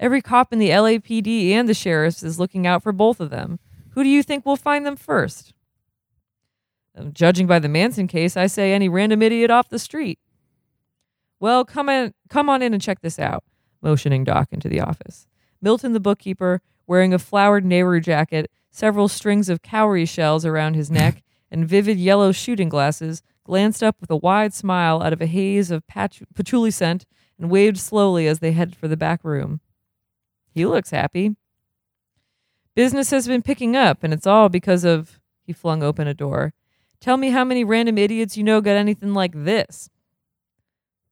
Every 0.00 0.20
cop 0.20 0.52
in 0.52 0.58
the 0.58 0.70
LAPD 0.70 1.50
and 1.50 1.68
the 1.68 1.74
sheriffs 1.74 2.22
is 2.22 2.38
looking 2.38 2.66
out 2.66 2.82
for 2.82 2.92
both 2.92 3.20
of 3.20 3.30
them. 3.30 3.58
Who 3.90 4.02
do 4.02 4.08
you 4.08 4.22
think 4.22 4.44
will 4.44 4.56
find 4.56 4.86
them 4.86 4.96
first? 4.96 5.54
Um, 6.96 7.12
Judging 7.12 7.46
by 7.46 7.58
the 7.58 7.68
Manson 7.68 8.06
case, 8.06 8.36
I 8.36 8.46
say 8.46 8.72
any 8.72 8.88
random 8.88 9.22
idiot 9.22 9.50
off 9.50 9.68
the 9.68 9.78
street. 9.78 10.18
Well, 11.40 11.64
come 11.64 11.88
in, 11.88 12.14
come 12.28 12.48
on 12.48 12.62
in 12.62 12.72
and 12.72 12.82
check 12.82 13.00
this 13.00 13.18
out. 13.18 13.44
Motioning 13.80 14.24
Doc 14.24 14.48
into 14.50 14.68
the 14.68 14.80
office. 14.80 15.26
Milton, 15.60 15.92
the 15.92 16.00
bookkeeper, 16.00 16.62
wearing 16.86 17.14
a 17.14 17.18
flowered 17.18 17.64
Nehru 17.64 18.00
jacket, 18.00 18.50
several 18.70 19.08
strings 19.08 19.48
of 19.48 19.62
cowrie 19.62 20.06
shells 20.06 20.44
around 20.44 20.74
his 20.74 20.90
neck, 20.90 21.22
and 21.50 21.68
vivid 21.68 21.98
yellow 21.98 22.32
shooting 22.32 22.68
glasses, 22.68 23.22
glanced 23.44 23.82
up 23.82 23.96
with 24.00 24.10
a 24.10 24.16
wide 24.16 24.52
smile 24.52 25.02
out 25.02 25.12
of 25.12 25.20
a 25.20 25.26
haze 25.26 25.70
of 25.70 25.86
patch- 25.86 26.22
patchouli 26.34 26.70
scent 26.70 27.06
and 27.38 27.50
waved 27.50 27.78
slowly 27.78 28.26
as 28.26 28.40
they 28.40 28.52
headed 28.52 28.76
for 28.76 28.88
the 28.88 28.96
back 28.96 29.24
room. 29.24 29.60
He 30.52 30.66
looks 30.66 30.90
happy. 30.90 31.36
Business 32.74 33.10
has 33.10 33.26
been 33.26 33.42
picking 33.42 33.76
up, 33.76 34.02
and 34.02 34.12
it's 34.12 34.26
all 34.26 34.48
because 34.48 34.84
of. 34.84 35.18
He 35.44 35.54
flung 35.54 35.82
open 35.82 36.06
a 36.06 36.12
door. 36.12 36.52
Tell 37.00 37.16
me 37.16 37.30
how 37.30 37.42
many 37.42 37.64
random 37.64 37.96
idiots 37.96 38.36
you 38.36 38.44
know 38.44 38.60
got 38.60 38.76
anything 38.76 39.14
like 39.14 39.32
this. 39.34 39.88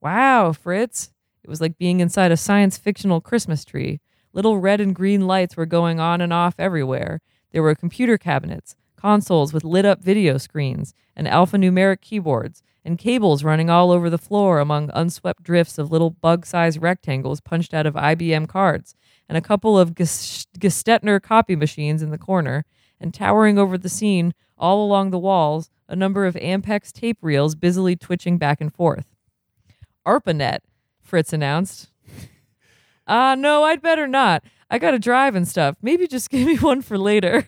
Wow, 0.01 0.53
Fritz. 0.53 1.11
It 1.43 1.51
was 1.51 1.61
like 1.61 1.79
being 1.79 2.01
inside 2.01 2.33
a 2.33 2.37
science 2.37 2.77
fictional 2.77 3.21
Christmas 3.21 3.65
tree. 3.65 4.01
Little 4.33 4.59
red 4.59 4.81
and 4.81 4.95
green 4.95 5.27
lights 5.27 5.57
were 5.57 5.67
going 5.67 5.99
on 6.01 6.21
and 6.21 6.33
off 6.33 6.55
everywhere. 6.59 7.21
There 7.53 7.63
were 7.63 7.75
computer 7.75 8.19
cabinets, 8.19 8.77
consoles 8.97 9.53
with 9.53 9.65
lit 9.65 9.85
up 9.87 10.03
video 10.03 10.37
screens, 10.39 10.93
and 11.15 11.27
alphanumeric 11.27 12.03
keyboards, 12.03 12.63
and 12.85 12.99
cables 12.99 13.43
running 13.43 13.71
all 13.71 13.91
over 13.91 14.11
the 14.11 14.19
floor 14.19 14.61
among 14.61 14.91
unswept 14.93 15.43
drifts 15.43 15.79
of 15.79 15.91
little 15.91 16.11
bug 16.11 16.45
sized 16.45 16.83
rectangles 16.83 17.41
punched 17.41 17.73
out 17.73 17.87
of 17.87 17.95
IBM 17.95 18.47
cards, 18.49 18.95
and 19.29 19.39
a 19.39 19.41
couple 19.41 19.79
of 19.79 19.95
Gestetner 19.95 21.23
copy 21.23 21.57
machines 21.57 22.03
in 22.03 22.11
the 22.11 22.19
corner, 22.19 22.65
and 23.01 23.15
towering 23.15 23.59
over 23.59 23.79
the 23.79 23.89
scene, 23.89 24.35
all 24.59 24.85
along 24.85 25.11
the 25.11 25.19
walls, 25.19 25.71
a 25.89 25.97
number 25.97 26.27
of 26.27 26.35
Ampex 26.35 26.93
tape 26.93 27.19
reels 27.23 27.55
busily 27.55 27.97
twitching 27.97 28.37
back 28.39 28.61
and 28.61 28.75
forth. 28.75 29.16
ARPANET, 30.07 30.61
Fritz 31.03 31.33
announced. 31.33 31.91
Ah, 33.07 33.35
no, 33.39 33.65
I'd 33.65 33.83
better 33.83 34.07
not. 34.07 34.45
I 34.71 34.79
gotta 34.79 34.99
drive 34.99 35.35
and 35.35 35.47
stuff. 35.47 35.77
Maybe 35.83 36.07
just 36.07 36.31
give 36.31 36.47
me 36.47 36.57
one 36.57 36.83
for 36.83 36.97
later. 36.97 37.47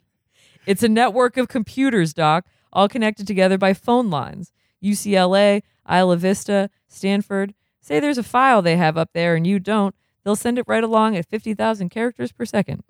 it's 0.66 0.82
a 0.82 0.88
network 0.88 1.36
of 1.36 1.48
computers, 1.48 2.12
Doc, 2.14 2.46
all 2.72 2.88
connected 2.88 3.26
together 3.26 3.58
by 3.58 3.74
phone 3.74 4.10
lines. 4.10 4.52
UCLA, 4.82 5.62
Isla 5.90 6.16
Vista, 6.16 6.70
Stanford. 6.88 7.54
Say 7.80 8.00
there's 8.00 8.18
a 8.18 8.22
file 8.22 8.62
they 8.62 8.76
have 8.76 8.98
up 8.98 9.10
there 9.14 9.34
and 9.36 9.46
you 9.46 9.58
don't, 9.58 9.94
they'll 10.24 10.36
send 10.36 10.58
it 10.58 10.64
right 10.66 10.84
along 10.84 11.16
at 11.16 11.26
50,000 11.26 11.88
characters 11.88 12.32
per 12.32 12.44
second. 12.44 12.82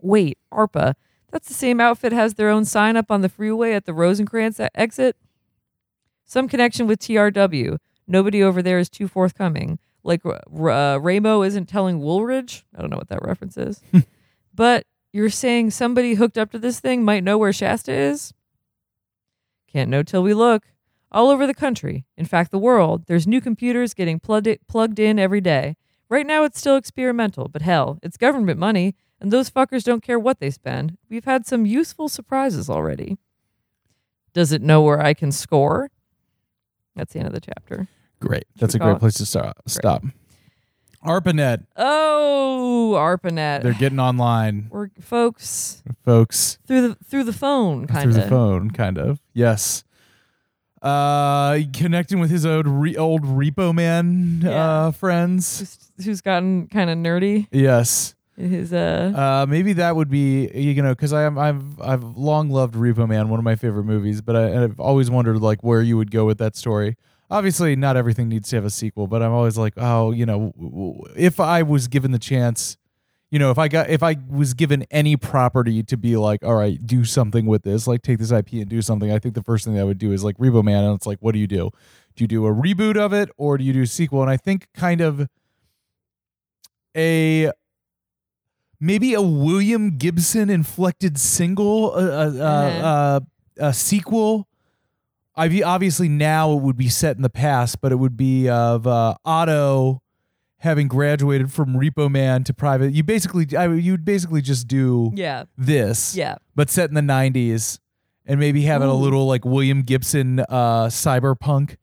Wait, 0.00 0.38
ARPA. 0.52 0.94
That's 1.30 1.48
the 1.48 1.54
same 1.54 1.80
outfit 1.80 2.12
has 2.12 2.34
their 2.34 2.50
own 2.50 2.64
sign 2.64 2.96
up 2.96 3.10
on 3.10 3.20
the 3.20 3.28
freeway 3.28 3.72
at 3.72 3.84
the 3.84 3.92
Rosencrantz 3.92 4.60
exit? 4.74 5.16
Some 6.28 6.46
connection 6.46 6.86
with 6.86 7.00
TRW. 7.00 7.78
Nobody 8.06 8.42
over 8.42 8.60
there 8.60 8.78
is 8.78 8.90
too 8.90 9.08
forthcoming. 9.08 9.78
Like 10.04 10.20
uh, 10.26 10.38
Ramo 11.00 11.42
isn't 11.42 11.70
telling 11.70 12.00
Wooldridge. 12.00 12.64
I 12.76 12.82
don't 12.82 12.90
know 12.90 12.98
what 12.98 13.08
that 13.08 13.24
reference 13.24 13.56
is. 13.56 13.80
but 14.54 14.84
you're 15.10 15.30
saying 15.30 15.70
somebody 15.70 16.14
hooked 16.14 16.36
up 16.36 16.50
to 16.52 16.58
this 16.58 16.80
thing 16.80 17.02
might 17.02 17.24
know 17.24 17.38
where 17.38 17.52
Shasta 17.52 17.92
is? 17.92 18.34
Can't 19.72 19.88
know 19.88 20.02
till 20.02 20.22
we 20.22 20.34
look. 20.34 20.64
All 21.10 21.30
over 21.30 21.46
the 21.46 21.54
country, 21.54 22.04
in 22.18 22.26
fact, 22.26 22.50
the 22.50 22.58
world, 22.58 23.06
there's 23.06 23.26
new 23.26 23.40
computers 23.40 23.94
getting 23.94 24.20
plugged, 24.20 24.58
plugged 24.68 24.98
in 24.98 25.18
every 25.18 25.40
day. 25.40 25.76
Right 26.10 26.26
now, 26.26 26.44
it's 26.44 26.60
still 26.60 26.76
experimental, 26.76 27.48
but 27.48 27.62
hell, 27.62 27.98
it's 28.02 28.18
government 28.18 28.58
money, 28.60 28.94
and 29.18 29.30
those 29.30 29.48
fuckers 29.48 29.82
don't 29.82 30.02
care 30.02 30.18
what 30.18 30.40
they 30.40 30.50
spend. 30.50 30.98
We've 31.08 31.24
had 31.24 31.46
some 31.46 31.64
useful 31.64 32.10
surprises 32.10 32.68
already. 32.68 33.16
Does 34.34 34.52
it 34.52 34.60
know 34.60 34.82
where 34.82 35.00
I 35.00 35.14
can 35.14 35.32
score? 35.32 35.90
That's 36.98 37.12
the 37.14 37.20
end 37.20 37.28
of 37.28 37.32
the 37.34 37.40
chapter. 37.40 37.88
Great. 38.20 38.44
That's 38.56 38.74
a 38.74 38.78
great 38.78 38.96
it? 38.96 38.98
place 38.98 39.14
to 39.14 39.24
start. 39.26 39.56
Stop. 39.66 40.02
ARPANET. 41.04 41.64
Oh, 41.76 42.94
ARPANET. 42.98 43.62
They're 43.62 43.72
getting 43.72 44.00
online, 44.00 44.66
We're 44.70 44.90
folks 45.00 45.82
folks. 46.04 46.58
through 46.66 46.88
the 46.88 46.94
through 46.96 47.24
the 47.24 47.32
phone, 47.32 47.86
kind 47.86 48.02
through 48.12 48.20
of. 48.20 48.28
the 48.28 48.34
phone, 48.34 48.70
kind 48.72 48.98
of. 48.98 49.20
Yes. 49.32 49.84
Uh, 50.82 51.58
connecting 51.72 52.18
with 52.20 52.30
his 52.30 52.44
old 52.46 52.66
re- 52.66 52.96
old 52.96 53.22
Repo 53.24 53.74
Man 53.74 54.40
Yeah. 54.44 54.50
uh, 54.86 54.90
friends. 54.92 55.58
Who's, 55.60 56.06
who's 56.06 56.20
gotten 56.20 56.66
kind 56.68 56.90
of 56.90 56.98
nerdy 56.98 57.46
Yes. 57.52 58.14
His 58.38 58.72
uh. 58.72 59.12
Uh, 59.14 59.46
maybe 59.48 59.72
that 59.74 59.96
would 59.96 60.08
be 60.08 60.48
you 60.54 60.80
know 60.80 60.94
because 60.94 61.12
I 61.12 61.22
am 61.24 61.38
I've 61.38 61.80
I've 61.80 62.04
long 62.04 62.50
loved 62.50 62.74
Repo 62.74 63.08
Man, 63.08 63.28
one 63.28 63.38
of 63.38 63.44
my 63.44 63.56
favorite 63.56 63.84
movies, 63.84 64.20
but 64.20 64.36
I, 64.36 64.64
I've 64.64 64.78
always 64.78 65.10
wondered 65.10 65.40
like 65.40 65.62
where 65.62 65.82
you 65.82 65.96
would 65.96 66.10
go 66.10 66.24
with 66.24 66.38
that 66.38 66.56
story. 66.56 66.96
Obviously, 67.30 67.76
not 67.76 67.96
everything 67.96 68.28
needs 68.28 68.48
to 68.50 68.56
have 68.56 68.64
a 68.64 68.70
sequel, 68.70 69.06
but 69.06 69.22
I'm 69.22 69.32
always 69.32 69.58
like, 69.58 69.74
oh, 69.76 70.12
you 70.12 70.24
know, 70.24 71.04
if 71.14 71.40
I 71.40 71.62
was 71.62 71.86
given 71.88 72.12
the 72.12 72.18
chance, 72.18 72.78
you 73.30 73.38
know, 73.38 73.50
if 73.50 73.58
I 73.58 73.68
got 73.68 73.90
if 73.90 74.02
I 74.02 74.16
was 74.30 74.54
given 74.54 74.86
any 74.90 75.16
property 75.16 75.82
to 75.82 75.96
be 75.96 76.16
like, 76.16 76.44
all 76.44 76.54
right, 76.54 76.78
do 76.86 77.04
something 77.04 77.44
with 77.44 77.64
this, 77.64 77.86
like 77.86 78.02
take 78.02 78.18
this 78.18 78.30
IP 78.30 78.52
and 78.52 78.68
do 78.68 78.80
something, 78.80 79.10
I 79.10 79.18
think 79.18 79.34
the 79.34 79.42
first 79.42 79.64
thing 79.64 79.74
that 79.74 79.80
I 79.80 79.84
would 79.84 79.98
do 79.98 80.12
is 80.12 80.22
like 80.22 80.38
Repo 80.38 80.62
Man, 80.62 80.84
and 80.84 80.94
it's 80.94 81.06
like, 81.06 81.18
what 81.20 81.32
do 81.32 81.38
you 81.38 81.48
do? 81.48 81.70
Do 82.14 82.24
you 82.24 82.28
do 82.28 82.46
a 82.46 82.54
reboot 82.54 82.96
of 82.96 83.12
it 83.12 83.30
or 83.36 83.58
do 83.58 83.64
you 83.64 83.72
do 83.72 83.82
a 83.82 83.86
sequel? 83.86 84.22
And 84.22 84.30
I 84.30 84.36
think 84.36 84.68
kind 84.74 85.00
of 85.00 85.28
a 86.96 87.50
maybe 88.80 89.14
a 89.14 89.22
William 89.22 89.96
Gibson 89.98 90.50
inflected 90.50 91.18
single, 91.18 91.92
uh, 91.94 91.98
uh, 91.98 92.00
uh, 92.00 92.40
uh, 92.84 93.20
a 93.58 93.72
sequel. 93.72 94.46
I 95.34 95.62
obviously 95.62 96.08
now 96.08 96.52
it 96.52 96.62
would 96.62 96.76
be 96.76 96.88
set 96.88 97.16
in 97.16 97.22
the 97.22 97.30
past, 97.30 97.80
but 97.80 97.92
it 97.92 97.96
would 97.96 98.16
be 98.16 98.48
of 98.48 98.86
uh, 98.86 99.14
Otto 99.24 100.02
having 100.58 100.88
graduated 100.88 101.52
from 101.52 101.74
Repo 101.74 102.10
Man 102.10 102.42
to 102.44 102.52
private. 102.54 102.92
You 102.92 103.04
basically, 103.04 103.46
I 103.56 103.72
you'd 103.72 104.04
basically 104.04 104.42
just 104.42 104.66
do 104.66 105.12
Yeah, 105.14 105.44
this, 105.56 106.16
yeah. 106.16 106.36
but 106.56 106.70
set 106.70 106.88
in 106.88 106.94
the 106.94 107.00
'90s, 107.00 107.78
and 108.26 108.40
maybe 108.40 108.62
have 108.62 108.82
it 108.82 108.88
a 108.88 108.92
little 108.92 109.26
like 109.28 109.44
William 109.44 109.82
Gibson, 109.82 110.40
uh, 110.40 110.86
cyberpunk 110.86 111.76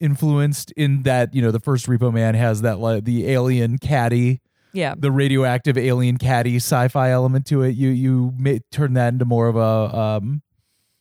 influenced 0.00 0.70
in 0.72 1.02
that 1.04 1.34
you 1.34 1.40
know 1.42 1.50
the 1.50 1.60
first 1.60 1.86
Repo 1.86 2.12
Man 2.12 2.34
has 2.34 2.60
that 2.60 2.78
like 2.78 3.04
the 3.04 3.28
alien 3.28 3.78
caddy 3.78 4.40
Yeah. 4.72 4.94
the 4.96 5.10
radioactive 5.10 5.78
alien 5.78 6.18
caddy 6.18 6.56
sci-fi 6.56 7.10
element 7.10 7.46
to 7.46 7.62
it. 7.62 7.76
You 7.76 7.88
you 7.88 8.34
may 8.38 8.60
turn 8.70 8.94
that 8.94 9.12
into 9.12 9.24
more 9.24 9.48
of 9.48 9.56
a 9.56 9.96
um, 9.98 10.42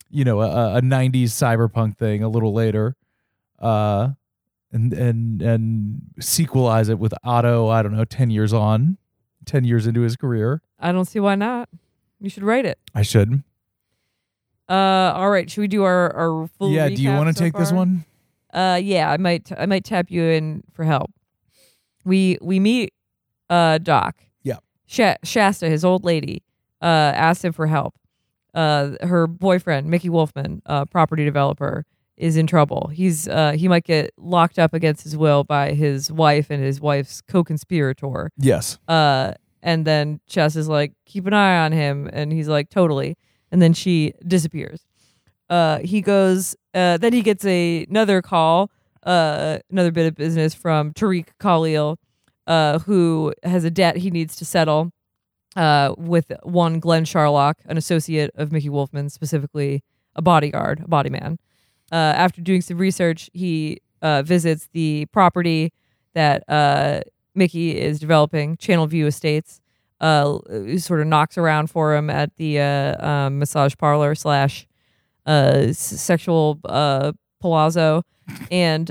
you 0.10 0.24
know, 0.24 0.42
a, 0.42 0.78
a 0.78 0.82
'90s 0.82 1.26
cyberpunk 1.26 1.98
thing 1.98 2.24
a 2.24 2.30
little 2.30 2.54
later, 2.54 2.96
uh, 3.60 4.10
and 4.72 4.94
and 4.94 5.42
and 5.42 6.02
sequelize 6.20 6.90
it 6.90 7.00
with 7.00 7.14
Otto. 7.24 7.68
I 7.68 7.82
don't 7.82 7.96
know, 7.96 8.06
ten 8.06 8.30
years 8.30 8.54
on, 8.54 8.98
ten 9.46 9.64
years 9.64 9.86
into 9.88 10.02
his 10.02 10.16
career. 10.16 10.62
I 10.80 10.92
don't 10.92 11.06
see 11.06 11.20
why 11.20 11.36
not. 11.36 11.70
You 12.20 12.30
should 12.30 12.44
write 12.44 12.66
it. 12.66 12.80
I 12.96 13.02
should. 13.02 13.44
Uh, 14.70 15.14
all 15.16 15.30
right. 15.30 15.50
Should 15.50 15.62
we 15.62 15.68
do 15.68 15.84
our 15.84 16.16
our 16.16 16.48
full? 16.58 16.72
yeah. 16.72 16.90
Do 16.90 17.02
you 17.02 17.12
want 17.12 17.28
to 17.30 17.34
so 17.34 17.40
take 17.40 17.54
this 17.54 17.72
one? 17.72 18.06
Uh, 18.54 18.80
yeah. 18.82 19.10
I 19.12 19.18
might 19.18 19.52
I 19.58 19.66
might 19.66 19.84
tap 19.84 20.10
you 20.10 20.24
in 20.24 20.64
for 20.74 20.84
help. 20.84 21.12
We 22.06 22.38
we 22.42 22.60
meet 22.60 22.94
uh 23.50 23.78
Doc. 23.80 24.16
Yeah. 24.44 24.58
Sha- 24.86 25.18
Shasta, 25.24 25.70
his 25.70 25.84
old 25.86 26.04
lady, 26.04 26.44
uh, 26.82 26.86
asked 26.86 27.44
him 27.46 27.54
for 27.54 27.68
help. 27.68 27.96
Uh, 28.54 28.92
her 29.02 29.28
boyfriend 29.28 29.88
Mickey 29.88 30.10
Wolfman, 30.10 30.62
uh, 30.66 30.86
property 30.86 31.24
developer, 31.26 31.86
is 32.16 32.36
in 32.38 32.48
trouble. 32.48 32.90
He's 32.94 33.28
uh 33.28 33.52
he 33.52 33.68
might 33.68 33.84
get 33.84 34.12
locked 34.18 34.58
up 34.58 34.74
against 34.74 35.04
his 35.04 35.16
will 35.16 35.44
by 35.44 35.74
his 35.74 36.12
wife 36.12 36.48
and 36.50 36.64
his 36.64 36.82
wife's 36.82 37.22
co-conspirator. 37.22 38.32
Yes. 38.38 38.80
Uh, 38.88 39.34
and 39.62 39.86
then 39.86 40.20
Chess 40.28 40.56
is 40.56 40.68
like, 40.68 40.94
keep 41.06 41.26
an 41.28 41.34
eye 41.34 41.58
on 41.66 41.72
him, 41.72 42.10
and 42.14 42.32
he's 42.32 42.48
like, 42.48 42.70
totally. 42.70 43.18
And 43.52 43.62
then 43.62 43.74
she 43.74 44.14
disappears. 44.26 44.86
Uh, 45.50 45.80
he 45.80 46.02
goes. 46.02 46.56
Uh, 46.74 46.98
then 46.98 47.12
he 47.14 47.22
gets 47.22 47.44
a, 47.46 47.86
another 47.90 48.22
call, 48.22 48.70
uh, 49.04 49.58
another 49.72 49.92
bit 49.92 50.06
of 50.06 50.16
business 50.16 50.54
from 50.54 50.94
Tariq 50.94 51.28
Khalil, 51.40 51.98
uh, 52.48 52.80
who 52.80 53.34
has 53.44 53.64
a 53.64 53.70
debt 53.70 53.98
he 53.98 54.10
needs 54.10 54.36
to 54.38 54.46
settle. 54.46 54.92
uh, 55.58 55.94
with 55.98 56.32
one 56.44 56.80
Glenn 56.80 57.04
Charlock, 57.04 57.58
an 57.66 57.78
associate 57.78 58.32
of 58.36 58.52
Mickey 58.52 58.70
Wolfman, 58.70 59.10
specifically 59.10 59.84
a 60.16 60.22
bodyguard, 60.22 60.82
a 60.82 60.88
body 60.88 61.10
man. 61.10 61.40
Uh, 61.92 61.96
after 61.96 62.42
doing 62.42 62.62
some 62.62 62.78
research, 62.78 63.30
he 63.34 63.82
uh, 64.02 64.22
visits 64.22 64.70
the 64.74 65.08
property 65.08 65.74
that 66.14 66.44
uh, 66.48 67.02
Mickey 67.34 67.80
is 67.80 68.00
developing, 68.00 68.56
Channel 68.58 68.86
View 68.88 69.08
Estates. 69.08 69.60
Uh, 70.00 70.38
sort 70.78 71.02
of 71.02 71.08
knocks 71.08 71.40
around 71.40 71.72
for 71.72 71.96
him 71.96 72.08
at 72.08 72.36
the 72.36 72.60
um, 72.60 73.40
massage 73.40 73.74
parlor 73.80 74.14
slash 74.14 74.68
sexual 75.26 76.60
palazzo, 77.42 78.04
and 78.52 78.88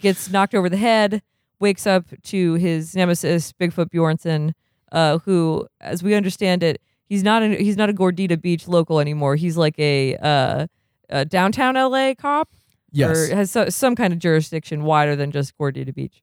gets 0.00 0.30
knocked 0.30 0.54
over 0.54 0.70
the 0.70 0.78
head. 0.78 1.20
Wakes 1.60 1.86
up 1.86 2.06
to 2.24 2.54
his 2.54 2.96
nemesis 2.96 3.52
Bigfoot 3.52 3.90
Bjornson, 3.90 4.52
uh, 4.92 5.18
who, 5.18 5.66
as 5.80 6.02
we 6.02 6.14
understand 6.14 6.62
it, 6.62 6.80
he's 7.06 7.22
not 7.22 7.42
a, 7.42 7.48
he's 7.56 7.76
not 7.76 7.90
a 7.90 7.92
Gordita 7.92 8.40
Beach 8.40 8.66
local 8.66 8.98
anymore. 8.98 9.36
He's 9.36 9.56
like 9.56 9.78
a, 9.78 10.16
uh, 10.16 10.66
a 11.10 11.24
downtown 11.24 11.74
LA 11.74 12.14
cop 12.14 12.48
Yes. 12.92 13.30
or 13.30 13.36
has 13.36 13.50
so, 13.50 13.68
some 13.68 13.94
kind 13.94 14.12
of 14.12 14.18
jurisdiction 14.18 14.82
wider 14.82 15.14
than 15.14 15.30
just 15.30 15.56
Gordita 15.56 15.94
Beach. 15.94 16.22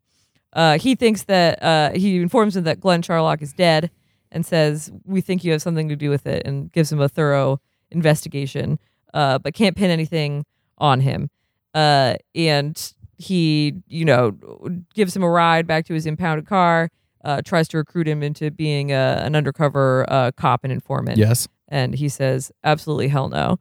Uh, 0.53 0.77
he 0.77 0.95
thinks 0.95 1.23
that 1.23 1.61
uh, 1.63 1.91
he 1.93 2.17
informs 2.21 2.57
him 2.57 2.63
that 2.65 2.79
Glenn 2.79 3.01
Charlock 3.01 3.41
is 3.41 3.53
dead 3.53 3.89
and 4.31 4.45
says, 4.45 4.91
"We 5.05 5.21
think 5.21 5.43
you 5.43 5.51
have 5.53 5.61
something 5.61 5.87
to 5.87 5.95
do 5.95 6.09
with 6.09 6.25
it," 6.25 6.45
and 6.45 6.71
gives 6.71 6.91
him 6.91 6.99
a 6.99 7.07
thorough 7.07 7.61
investigation, 7.91 8.79
uh, 9.13 9.37
but 9.39 9.53
can't 9.53 9.75
pin 9.77 9.91
anything 9.91 10.45
on 10.77 11.01
him. 11.01 11.29
Uh, 11.73 12.15
and 12.35 12.93
he, 13.17 13.73
you 13.87 14.05
know, 14.05 14.37
gives 14.93 15.15
him 15.15 15.23
a 15.23 15.29
ride 15.29 15.67
back 15.67 15.85
to 15.85 15.93
his 15.93 16.05
impounded 16.05 16.45
car. 16.47 16.89
Uh, 17.25 17.41
tries 17.43 17.67
to 17.67 17.77
recruit 17.77 18.07
him 18.07 18.23
into 18.23 18.49
being 18.51 18.91
a, 18.91 19.21
an 19.25 19.35
undercover 19.35 20.05
uh, 20.07 20.31
cop 20.37 20.63
and 20.63 20.71
informant 20.71 21.17
yes. 21.17 21.45
and 21.67 21.95
he 21.95 22.07
says 22.07 22.53
absolutely 22.63 23.09
hell 23.09 23.27
no 23.27 23.59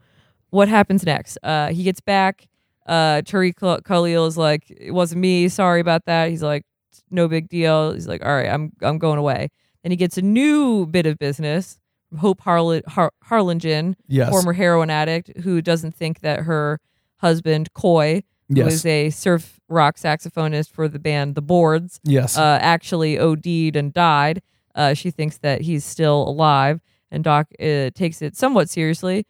what 0.50 0.68
happens 0.68 1.04
next 1.04 1.36
uh 1.42 1.68
he 1.68 1.82
gets 1.82 1.98
back 2.00 2.46
uh 2.86 3.22
Khal- 3.22 3.82
khalil 3.82 4.26
is 4.26 4.36
like 4.36 4.70
it 4.70 4.92
wasn't 4.92 5.20
me 5.20 5.48
sorry 5.48 5.80
about 5.80 6.04
that 6.04 6.28
he's 6.30 6.42
like 6.44 6.64
no 7.10 7.26
big 7.26 7.48
deal 7.48 7.92
he's 7.92 8.06
like 8.06 8.24
all 8.24 8.36
right 8.36 8.48
i'm 8.48 8.70
i'm 8.82 8.98
going 8.98 9.18
away 9.18 9.48
and 9.82 9.92
he 9.92 9.96
gets 9.96 10.16
a 10.16 10.22
new 10.22 10.86
bit 10.86 11.06
of 11.06 11.18
business 11.18 11.80
hope 12.20 12.42
Harl- 12.42 12.82
Har- 12.86 13.14
harlingen 13.24 13.96
Yes. 14.06 14.30
former 14.30 14.52
heroin 14.52 14.90
addict 14.90 15.36
who 15.38 15.60
doesn't 15.60 15.94
think 15.96 16.20
that 16.20 16.40
her 16.40 16.78
husband 17.16 17.72
coy 17.74 18.22
who 18.48 18.56
Yes. 18.56 18.74
is 18.74 18.86
a 18.86 19.10
surf 19.10 19.60
rock 19.68 19.96
saxophonist 19.96 20.70
for 20.70 20.86
the 20.88 20.98
band 20.98 21.34
the 21.34 21.42
boards 21.42 22.00
yes. 22.04 22.38
uh, 22.38 22.58
actually 22.60 23.18
OD'd 23.18 23.74
and 23.76 23.92
died. 23.92 24.42
Uh, 24.74 24.94
she 24.94 25.10
thinks 25.10 25.38
that 25.38 25.62
he's 25.62 25.84
still 25.84 26.28
alive, 26.28 26.80
and 27.10 27.24
Doc 27.24 27.48
uh, 27.58 27.90
takes 27.94 28.20
it 28.22 28.36
somewhat 28.36 28.68
seriously. 28.70 29.26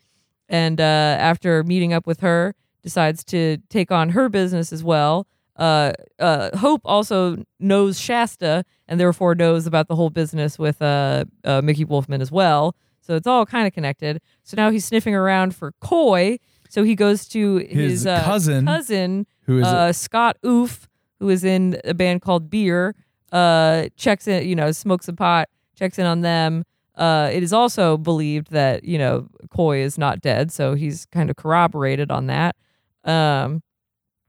And 0.48 0.80
uh, 0.80 0.84
after 0.84 1.62
meeting 1.64 1.92
up 1.92 2.06
with 2.06 2.20
her, 2.20 2.54
decides 2.82 3.24
to 3.24 3.58
take 3.70 3.90
on 3.90 4.10
her 4.10 4.28
business 4.28 4.72
as 4.72 4.84
well. 4.84 5.26
Uh, 5.56 5.92
uh, 6.18 6.56
Hope 6.58 6.82
also 6.84 7.42
knows 7.58 7.98
Shasta, 7.98 8.64
and 8.86 9.00
therefore 9.00 9.34
knows 9.34 9.66
about 9.66 9.88
the 9.88 9.96
whole 9.96 10.10
business 10.10 10.58
with 10.58 10.82
uh, 10.82 11.24
uh, 11.44 11.62
Mickey 11.62 11.84
Wolfman 11.84 12.20
as 12.20 12.30
well. 12.30 12.76
So 13.00 13.14
it's 13.14 13.26
all 13.26 13.46
kind 13.46 13.66
of 13.66 13.72
connected. 13.72 14.20
So 14.42 14.56
now 14.56 14.70
he's 14.70 14.84
sniffing 14.84 15.14
around 15.14 15.54
for 15.54 15.72
Coy. 15.80 16.38
So 16.68 16.82
he 16.84 16.94
goes 16.94 17.28
to 17.28 17.56
his, 17.56 17.90
His 18.02 18.06
uh, 18.06 18.22
cousin, 18.24 18.66
cousin 18.66 19.26
Who 19.46 19.58
is 19.58 19.66
uh, 19.66 19.92
Scott 19.92 20.36
Oof, 20.44 20.88
who 21.20 21.28
is 21.28 21.44
in 21.44 21.80
a 21.84 21.94
band 21.94 22.22
called 22.22 22.50
Beer, 22.50 22.94
uh, 23.32 23.88
checks 23.96 24.26
in, 24.28 24.46
you 24.48 24.54
know, 24.56 24.72
smokes 24.72 25.08
a 25.08 25.12
pot, 25.12 25.48
checks 25.78 25.98
in 25.98 26.06
on 26.06 26.20
them. 26.22 26.64
Uh, 26.94 27.28
it 27.32 27.42
is 27.42 27.52
also 27.52 27.96
believed 27.98 28.50
that 28.52 28.84
you 28.84 28.96
know 28.98 29.28
Coy 29.50 29.78
is 29.80 29.98
not 29.98 30.20
dead, 30.20 30.50
so 30.50 30.74
he's 30.74 31.06
kind 31.06 31.28
of 31.28 31.36
corroborated 31.36 32.10
on 32.10 32.26
that. 32.28 32.56
Um, 33.04 33.62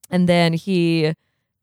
and 0.09 0.27
then 0.27 0.53
he, 0.53 1.13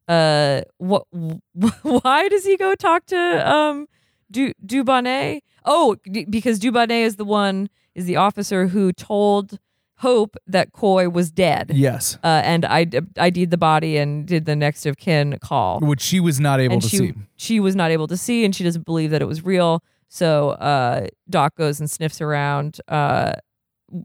uh, 0.07 0.61
what? 0.77 1.05
Why 1.83 2.27
does 2.29 2.45
he 2.45 2.57
go 2.57 2.73
talk 2.75 3.05
to 3.07 3.17
um, 3.53 3.87
du 4.31 4.51
Dubonnet? 4.65 5.41
Oh, 5.63 5.95
d- 6.11 6.25
because 6.25 6.59
Dubonnet 6.59 7.03
is 7.05 7.15
the 7.17 7.25
one 7.25 7.69
is 7.93 8.05
the 8.05 8.15
officer 8.17 8.67
who 8.67 8.91
told 8.91 9.59
Hope 9.99 10.35
that 10.45 10.73
Coy 10.73 11.07
was 11.07 11.31
dead 11.31 11.71
yes. 11.73 12.17
uh, 12.23 12.41
and 12.43 12.65
I 12.65 12.85
ID'd 13.17 13.49
the 13.49 13.57
body 13.57 13.95
and 13.97 14.25
did 14.25 14.45
the 14.45 14.55
next 14.55 14.85
of 14.85 14.97
kin 14.97 15.37
call. 15.41 15.79
Which 15.79 16.01
she 16.01 16.19
was 16.19 16.39
not 16.39 16.59
able 16.59 16.73
and 16.73 16.81
to 16.81 16.89
she 16.89 16.97
see. 16.97 17.13
she 17.37 17.59
was 17.61 17.75
not 17.75 17.91
able 17.91 18.07
to 18.07 18.17
see, 18.17 18.43
and 18.43 18.53
she 18.53 18.63
doesn't 18.63 18.85
believe 18.85 19.11
that 19.11 19.21
it 19.21 19.25
was 19.25 19.45
real. 19.45 19.81
So 20.09 20.49
uh, 20.51 21.07
Doc 21.29 21.55
goes 21.55 21.79
and 21.79 21.89
sniffs 21.89 22.19
around 22.19 22.79
uh, 22.87 23.33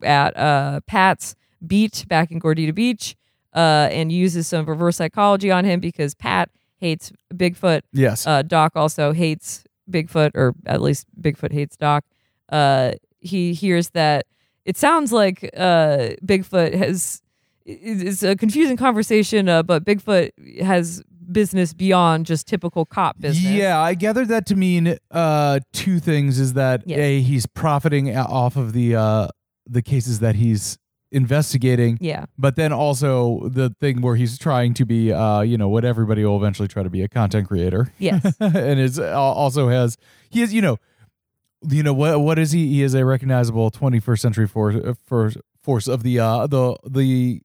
at 0.03 0.37
uh, 0.37 0.81
Pat's 0.87 1.35
beat 1.67 2.05
back 2.09 2.31
in 2.31 2.41
Gordita 2.41 2.75
Beach, 2.75 3.17
uh, 3.55 3.89
and 3.91 4.13
uses 4.13 4.47
some 4.47 4.67
reverse 4.67 4.97
psychology 4.97 5.51
on 5.51 5.65
him 5.65 5.81
because 5.81 6.15
Pat 6.15 6.51
hates 6.79 7.13
Bigfoot. 7.35 7.83
Yes. 7.93 8.27
Uh, 8.27 8.43
Doc 8.43 8.73
also 8.75 9.13
hates 9.13 9.65
Bigfoot, 9.91 10.31
or 10.35 10.55
at 10.67 10.81
least 10.81 11.07
Bigfoot 11.21 11.53
hates 11.53 11.77
Doc. 11.77 12.05
Uh, 12.49 12.93
he 13.19 13.53
hears 13.53 13.91
that 13.91 14.27
it 14.65 14.77
sounds 14.77 15.13
like 15.13 15.49
uh, 15.57 16.11
Bigfoot 16.25 16.75
has. 16.75 17.23
It's 17.67 18.23
a 18.23 18.35
confusing 18.35 18.77
conversation, 18.77 19.49
uh, 19.49 19.63
but 19.63 19.85
Bigfoot 19.85 20.31
has 20.63 21.03
business 21.31 21.73
beyond 21.73 22.27
just 22.27 22.49
typical 22.49 22.85
cop 22.85 23.21
business. 23.21 23.45
Yeah, 23.53 23.79
I 23.81 23.95
gathered 23.95 24.29
that 24.29 24.47
to 24.47 24.57
mean 24.57 24.97
uh, 25.11 25.61
two 25.73 26.01
things: 26.01 26.39
is 26.41 26.55
that 26.55 26.83
Yes. 26.87 26.99
a 26.99 27.21
he's 27.21 27.47
profiting 27.47 28.17
off 28.17 28.57
of 28.57 28.73
the 28.73 28.97
uh, 28.97 29.29
the 29.67 29.83
cases 29.83 30.19
that 30.21 30.35
he's 30.37 30.79
investigating, 31.13 31.99
Yeah. 32.01 32.25
but 32.39 32.57
then 32.57 32.73
also 32.73 33.49
the 33.49 33.75
thing 33.81 34.01
where 34.01 34.15
he's 34.17 34.39
trying 34.39 34.75
to 34.75 34.85
be, 34.85 35.13
uh, 35.13 35.41
you 35.41 35.59
know, 35.59 35.69
what 35.69 35.85
everybody 35.85 36.25
will 36.25 36.37
eventually 36.37 36.69
try 36.69 36.83
to 36.85 36.91
be 36.91 37.03
a 37.03 37.09
content 37.09 37.49
creator, 37.49 37.93
Yes. 37.99 38.35
and 38.41 38.81
is 38.81 38.99
uh, 38.99 39.13
also 39.21 39.69
has 39.69 39.97
he 40.31 40.43
is 40.43 40.53
you 40.55 40.63
know, 40.63 40.79
you 41.69 41.83
know 41.83 41.93
what 41.95 42.21
what 42.21 42.39
is 42.39 42.53
he? 42.53 42.69
He 42.69 42.83
is 42.83 42.95
a 42.95 43.05
recognizable 43.05 43.71
21st 43.71 44.19
century 44.19 44.47
force 44.49 44.77
for 45.07 45.33
force 45.63 45.89
of 45.89 46.03
the 46.03 46.19
uh 46.19 46.47
the 46.47 46.77
the 46.89 47.43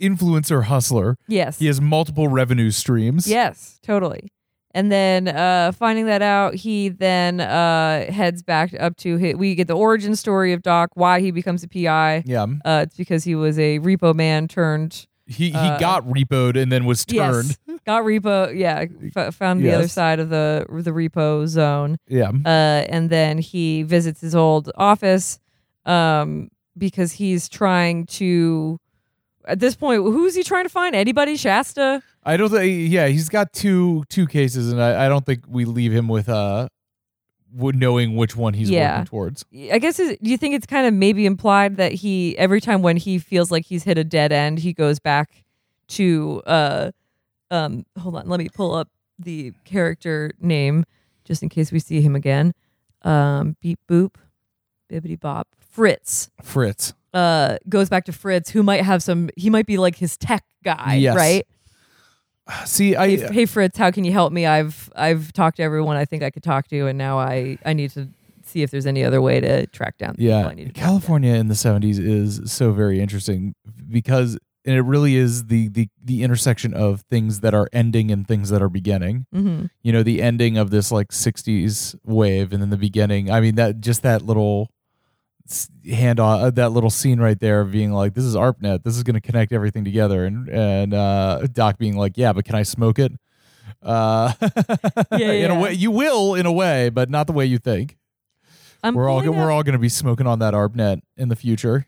influencer 0.00 0.64
hustler. 0.64 1.16
yes. 1.28 1.58
He 1.58 1.66
has 1.66 1.80
multiple 1.80 2.28
revenue 2.28 2.70
streams. 2.70 3.26
Yes, 3.26 3.78
totally. 3.82 4.30
And 4.76 4.90
then 4.90 5.28
uh, 5.28 5.70
finding 5.70 6.06
that 6.06 6.20
out, 6.20 6.56
he 6.56 6.88
then 6.88 7.40
uh, 7.40 8.10
heads 8.10 8.42
back 8.42 8.74
up 8.80 8.96
to 8.98 9.16
his, 9.18 9.36
we 9.36 9.54
get 9.54 9.68
the 9.68 9.76
origin 9.76 10.16
story 10.16 10.52
of 10.52 10.62
Doc, 10.62 10.90
why 10.94 11.20
he 11.20 11.30
becomes 11.30 11.62
a 11.62 11.68
PI. 11.68 12.24
Yeah. 12.26 12.46
Uh, 12.64 12.80
it's 12.84 12.96
because 12.96 13.22
he 13.22 13.36
was 13.36 13.56
a 13.56 13.78
repo 13.78 14.12
man 14.16 14.48
turned 14.48 15.06
He 15.26 15.46
he 15.50 15.54
Uh, 15.54 15.78
got 15.78 16.04
repoed 16.06 16.60
and 16.60 16.70
then 16.70 16.84
was 16.84 17.04
turned. 17.06 17.56
Yes, 17.66 17.78
got 17.86 18.04
repo. 18.04 18.54
Yeah, 18.54 18.84
f- 19.16 19.34
found 19.34 19.62
the 19.64 19.72
other 19.72 19.88
side 19.88 20.20
of 20.20 20.28
the 20.28 20.66
the 20.68 20.90
repo 20.90 21.46
zone. 21.46 21.96
Yeah. 22.08 22.30
Uh, 22.44 22.48
and 22.88 23.08
then 23.08 23.38
he 23.38 23.82
visits 23.84 24.20
his 24.20 24.34
old 24.34 24.70
office 24.76 25.38
um, 25.86 26.50
because 26.76 27.12
he's 27.12 27.48
trying 27.48 28.06
to. 28.06 28.78
At 29.46 29.60
this 29.60 29.76
point, 29.76 30.02
who's 30.02 30.34
he 30.34 30.42
trying 30.42 30.64
to 30.64 30.70
find? 30.70 30.94
Anybody? 30.94 31.36
Shasta? 31.36 32.02
I 32.22 32.36
don't 32.38 32.48
think. 32.50 32.90
Yeah, 32.90 33.08
he's 33.08 33.28
got 33.28 33.52
two 33.52 34.04
two 34.08 34.26
cases, 34.26 34.72
and 34.72 34.82
I, 34.82 35.06
I 35.06 35.08
don't 35.08 35.24
think 35.26 35.44
we 35.48 35.64
leave 35.66 35.92
him 35.92 36.08
with 36.08 36.28
uh, 36.28 36.68
w- 37.56 37.78
knowing 37.78 38.16
which 38.16 38.36
one 38.36 38.54
he's 38.54 38.68
Yeah. 38.70 38.92
working 38.98 39.06
towards. 39.06 39.44
I 39.72 39.78
guess 39.78 39.98
is, 39.98 40.16
do 40.22 40.30
you 40.30 40.36
think 40.36 40.54
it's 40.54 40.66
kind 40.66 40.86
of 40.86 40.94
maybe 40.94 41.26
implied 41.26 41.76
that 41.76 41.92
he 41.92 42.36
every 42.38 42.60
time 42.60 42.82
when 42.82 42.96
he 42.96 43.18
feels 43.18 43.50
like 43.50 43.64
he's 43.66 43.84
hit 43.84 43.98
a 43.98 44.04
dead 44.04 44.32
end, 44.32 44.58
he 44.60 44.72
goes 44.72 44.98
back 44.98 45.44
to 45.88 46.42
uh 46.46 46.90
um 47.50 47.84
hold 47.98 48.16
on, 48.16 48.28
let 48.28 48.38
me 48.38 48.48
pull 48.48 48.74
up 48.74 48.88
the 49.18 49.52
character 49.64 50.30
name 50.40 50.84
just 51.24 51.42
in 51.42 51.48
case 51.48 51.70
we 51.70 51.78
see 51.78 52.00
him 52.00 52.16
again. 52.16 52.52
Um 53.02 53.56
beep 53.60 53.78
boop 53.88 54.14
bibbity 54.90 55.18
bop 55.18 55.48
Fritz. 55.58 56.30
Fritz. 56.42 56.94
Uh 57.12 57.58
goes 57.68 57.88
back 57.88 58.04
to 58.06 58.12
Fritz 58.12 58.50
who 58.50 58.62
might 58.62 58.82
have 58.82 59.02
some 59.02 59.30
he 59.36 59.50
might 59.50 59.66
be 59.66 59.76
like 59.78 59.96
his 59.96 60.16
tech 60.16 60.44
guy, 60.64 60.94
Yes. 60.96 61.14
right? 61.16 61.46
See, 62.66 62.94
I 62.94 63.08
Hey, 63.08 63.26
hey 63.32 63.46
Fritz, 63.46 63.78
how 63.78 63.90
can 63.90 64.04
you 64.04 64.12
help 64.12 64.32
me? 64.32 64.46
I've 64.46 64.90
I've 64.94 65.32
talked 65.32 65.56
to 65.58 65.62
everyone 65.62 65.96
I 65.96 66.04
think 66.04 66.22
I 66.22 66.30
could 66.30 66.42
talk 66.42 66.68
to 66.68 66.86
and 66.86 66.98
now 66.98 67.18
I 67.18 67.58
I 67.64 67.72
need 67.72 67.90
to 67.92 68.08
see 68.44 68.62
if 68.62 68.70
there's 68.70 68.86
any 68.86 69.02
other 69.02 69.22
way 69.22 69.40
to 69.40 69.66
track 69.68 69.96
down 69.96 70.10
the 70.12 70.18
people 70.18 70.38
yeah, 70.40 70.46
I 70.46 70.54
need 70.54 70.66
to 70.66 70.72
down. 70.72 70.84
California 70.84 71.34
in 71.34 71.48
the 71.48 71.54
'70s 71.54 71.98
is 71.98 72.52
so 72.52 72.72
very 72.72 73.00
interesting 73.00 73.54
because 73.90 74.38
and 74.66 74.74
it 74.76 74.82
really 74.82 75.16
is 75.16 75.46
the 75.46 75.68
the 75.68 75.88
the 76.02 76.22
intersection 76.22 76.74
of 76.74 77.02
things 77.10 77.40
that 77.40 77.54
are 77.54 77.68
ending 77.72 78.10
and 78.10 78.28
things 78.28 78.50
that 78.50 78.60
are 78.62 78.68
beginning. 78.68 79.26
Mhm. 79.34 79.70
You 79.82 79.92
know, 79.92 80.02
the 80.02 80.20
ending 80.22 80.58
of 80.58 80.70
this 80.70 80.92
like 80.92 81.12
'60s 81.12 81.96
wave, 82.04 82.52
and 82.52 82.60
then 82.62 82.70
the 82.70 82.76
beginning. 82.76 83.30
I 83.30 83.40
mean, 83.40 83.54
that 83.54 83.80
just 83.80 84.02
that 84.02 84.22
little 84.22 84.68
hand 85.90 86.20
on 86.20 86.40
uh, 86.40 86.50
that 86.50 86.70
little 86.70 86.90
scene 86.90 87.20
right 87.20 87.38
there 87.38 87.60
of 87.60 87.72
being 87.72 87.92
like, 87.92 88.14
"This 88.14 88.24
is 88.24 88.34
arpnet 88.34 88.82
This 88.82 88.96
is 88.96 89.02
going 89.02 89.14
to 89.14 89.20
connect 89.20 89.52
everything 89.52 89.84
together," 89.84 90.24
and 90.24 90.48
and 90.48 90.94
uh, 90.94 91.46
Doc 91.52 91.78
being 91.78 91.96
like, 91.96 92.16
"Yeah, 92.16 92.32
but 92.32 92.44
can 92.44 92.54
I 92.54 92.62
smoke 92.62 92.98
it?" 92.98 93.12
Uh, 93.82 94.32
Yeah, 95.12 95.32
in 95.32 95.50
a 95.50 95.58
way, 95.60 95.72
you 95.72 95.90
will 95.90 96.34
in 96.34 96.46
a 96.46 96.52
way, 96.52 96.88
but 96.88 97.10
not 97.10 97.26
the 97.26 97.32
way 97.32 97.46
you 97.46 97.58
think. 97.58 97.96
I'm 98.82 98.94
we're 98.94 99.08
all 99.08 99.22
we're 99.22 99.50
all 99.50 99.62
going 99.62 99.74
to 99.74 99.78
be 99.78 99.88
smoking 99.88 100.26
on 100.26 100.38
that 100.40 100.54
arpnet 100.54 101.00
in 101.16 101.28
the 101.28 101.36
future. 101.36 101.86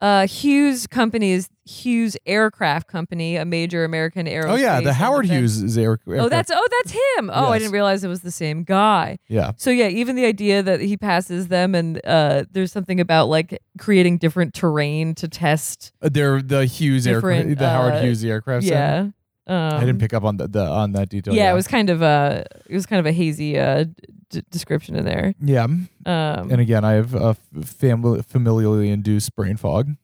Uh, 0.00 0.26
Hughes 0.26 0.86
Company 0.86 1.32
is 1.32 1.48
Hughes 1.64 2.16
Aircraft 2.26 2.88
Company, 2.88 3.36
a 3.36 3.44
major 3.44 3.84
American 3.84 4.26
aerospace. 4.26 4.50
Oh 4.50 4.54
yeah, 4.56 4.80
the 4.80 4.94
Howard 4.94 5.26
Hughes 5.26 5.62
is 5.62 5.76
air. 5.76 5.98
Oh, 6.08 6.28
that's 6.28 6.50
oh, 6.52 6.68
that's 6.78 6.92
him. 6.92 7.30
Oh, 7.32 7.48
I 7.48 7.58
didn't 7.58 7.72
realize 7.72 8.02
it 8.02 8.08
was 8.08 8.22
the 8.22 8.30
same 8.30 8.64
guy. 8.64 9.18
yeah. 9.28 9.52
So 9.56 9.70
yeah, 9.70 9.88
even 9.88 10.16
the 10.16 10.24
idea 10.24 10.62
that 10.62 10.80
he 10.80 10.96
passes 10.96 11.48
them, 11.48 11.74
and 11.74 12.00
uh, 12.04 12.44
there's 12.50 12.72
something 12.72 12.98
about 12.98 13.28
like 13.28 13.60
creating 13.78 14.18
different 14.18 14.54
terrain 14.54 15.14
to 15.16 15.28
test. 15.28 15.92
Uh, 16.02 16.08
They're 16.10 16.42
the 16.42 16.64
Hughes 16.66 17.06
aircraft, 17.06 17.58
the 17.58 17.68
Howard 17.68 17.94
uh, 17.94 18.02
Hughes 18.02 18.24
aircraft. 18.24 18.64
Yeah, 18.64 19.08
um, 19.46 19.74
I 19.74 19.80
didn't 19.80 19.98
pick 19.98 20.14
up 20.14 20.24
on 20.24 20.38
the, 20.38 20.48
the 20.48 20.64
on 20.64 20.92
that 20.92 21.08
detail. 21.08 21.34
yeah, 21.34 21.44
Yeah, 21.44 21.52
it 21.52 21.54
was 21.54 21.68
kind 21.68 21.90
of 21.90 22.02
a 22.02 22.46
it 22.66 22.74
was 22.74 22.86
kind 22.86 23.00
of 23.00 23.06
a 23.06 23.12
hazy 23.12 23.58
uh, 23.58 23.84
d- 24.30 24.42
description 24.50 24.96
in 24.96 25.04
there. 25.04 25.34
Yeah, 25.40 25.64
Um, 25.64 25.86
and 26.06 26.60
again, 26.60 26.84
I 26.84 26.92
have 26.92 27.14
uh, 27.14 27.34
family 27.62 28.22
familially 28.22 28.90
induced 28.90 29.34
brain 29.36 29.56
fog. 29.56 29.94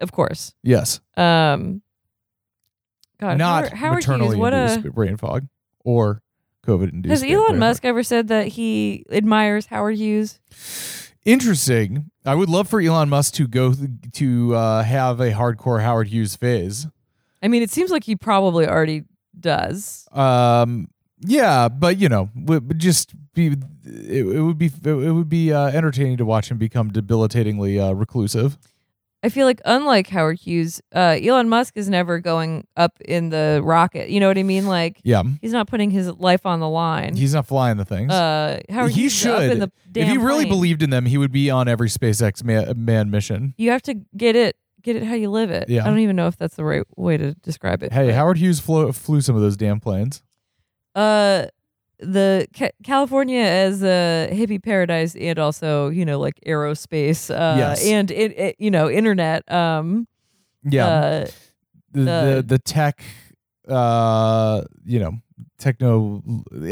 of 0.00 0.12
course. 0.12 0.54
Yes, 0.62 1.00
Um, 1.16 1.82
God, 3.20 3.36
not 3.38 3.64
Howard, 3.64 3.72
Howard 3.78 3.94
maternally 3.96 4.28
Hughes, 4.36 4.38
what 4.38 4.52
induced 4.54 4.86
a 4.86 4.90
brain 4.92 5.16
fog 5.16 5.48
or 5.84 6.22
COVID 6.66 6.92
induced. 6.92 7.22
has 7.22 7.30
Elon 7.30 7.58
Musk 7.58 7.84
ever 7.84 8.02
said 8.02 8.28
that 8.28 8.48
he 8.48 9.04
admires 9.10 9.66
Howard 9.66 9.96
Hughes? 9.96 10.38
Interesting. 11.24 12.10
I 12.24 12.34
would 12.34 12.48
love 12.48 12.68
for 12.68 12.80
Elon 12.80 13.08
Musk 13.08 13.34
to 13.34 13.46
go 13.46 13.72
th- 13.74 13.90
to 14.14 14.54
uh, 14.54 14.82
have 14.82 15.20
a 15.20 15.32
hardcore 15.32 15.82
Howard 15.82 16.08
Hughes 16.08 16.36
phase. 16.36 16.86
I 17.42 17.48
mean, 17.48 17.62
it 17.62 17.70
seems 17.70 17.90
like 17.90 18.04
he 18.04 18.16
probably 18.16 18.66
already 18.66 19.04
does. 19.38 20.06
Um, 20.12 20.88
yeah, 21.20 21.68
but 21.68 21.98
you 21.98 22.08
know, 22.08 22.30
would 22.34 22.78
just 22.78 23.14
be 23.34 23.48
it, 23.84 24.26
it 24.26 24.40
would 24.42 24.58
be 24.58 24.66
it 24.84 25.12
would 25.12 25.28
be 25.28 25.52
uh, 25.52 25.66
entertaining 25.68 26.16
to 26.18 26.24
watch 26.24 26.50
him 26.50 26.58
become 26.58 26.90
debilitatingly 26.90 27.78
uh, 27.80 27.92
reclusive. 27.92 28.58
I 29.20 29.30
feel 29.30 29.46
like 29.46 29.60
unlike 29.64 30.06
Howard 30.10 30.38
Hughes, 30.38 30.80
uh, 30.94 31.18
Elon 31.20 31.48
Musk 31.48 31.76
is 31.76 31.88
never 31.88 32.20
going 32.20 32.68
up 32.76 33.00
in 33.00 33.30
the 33.30 33.60
rocket. 33.64 34.10
You 34.10 34.20
know 34.20 34.28
what 34.28 34.38
I 34.38 34.44
mean? 34.44 34.66
Like 34.68 35.00
Yeah, 35.02 35.24
he's 35.40 35.50
not 35.52 35.66
putting 35.66 35.90
his 35.90 36.08
life 36.08 36.46
on 36.46 36.60
the 36.60 36.68
line. 36.68 37.16
he's 37.16 37.34
not 37.34 37.44
flying 37.46 37.78
the 37.78 37.84
things. 37.84 38.12
uh, 38.12 38.60
Howard 38.70 38.92
he 38.92 39.02
Hughes 39.02 39.12
should. 39.12 39.50
in 39.50 39.58
the 39.58 39.72
damn 39.90 40.04
if 40.04 40.10
he 40.10 40.18
really 40.18 40.44
plane. 40.44 40.48
believed 40.50 40.82
in 40.84 40.90
them, 40.90 41.04
he 41.04 41.18
would 41.18 41.32
be 41.32 41.50
on 41.50 41.66
every 41.66 41.88
SpaceX 41.88 42.44
man, 42.44 42.72
man 42.84 43.10
mission. 43.10 43.54
you 43.58 43.72
have 43.72 43.82
to 43.82 43.94
get 44.16 44.36
it, 44.36 44.56
get 44.82 44.94
it 44.94 45.02
how 45.02 45.14
you 45.14 45.30
live 45.30 45.50
it. 45.50 45.68
Yeah. 45.68 45.82
I 45.84 45.88
don't 45.88 45.98
even 45.98 46.14
know 46.14 46.28
if 46.28 46.36
that's 46.36 46.54
the 46.54 46.64
right 46.64 46.84
way 46.96 47.16
to 47.16 47.34
describe 47.34 47.82
it. 47.82 47.92
Hey, 47.92 48.12
Howard 48.12 48.38
Hughes 48.38 48.60
flew, 48.60 48.92
flew 48.92 49.20
some 49.20 49.34
of 49.34 49.42
those 49.42 49.56
damn 49.56 49.80
planes. 49.80 50.22
Uh 50.98 51.46
the 52.00 52.46
Ca- 52.56 52.76
California 52.84 53.40
as 53.42 53.82
a 53.82 54.28
hippie 54.32 54.62
paradise 54.62 55.16
and 55.16 55.38
also 55.38 55.88
you 55.88 56.04
know 56.04 56.18
like 56.20 56.38
aerospace 56.46 57.30
uh 57.30 57.56
Yes. 57.58 57.84
and 57.84 58.10
it, 58.10 58.30
it 58.38 58.56
you 58.58 58.70
know 58.70 58.88
internet 58.90 59.42
um 59.50 60.06
Yeah, 60.64 60.86
uh, 60.86 61.26
the, 61.92 62.02
the 62.04 62.44
the 62.46 62.58
tech, 62.58 63.02
uh, 63.68 64.62
you 64.84 64.98
know, 65.00 65.12
techno. 65.58 66.22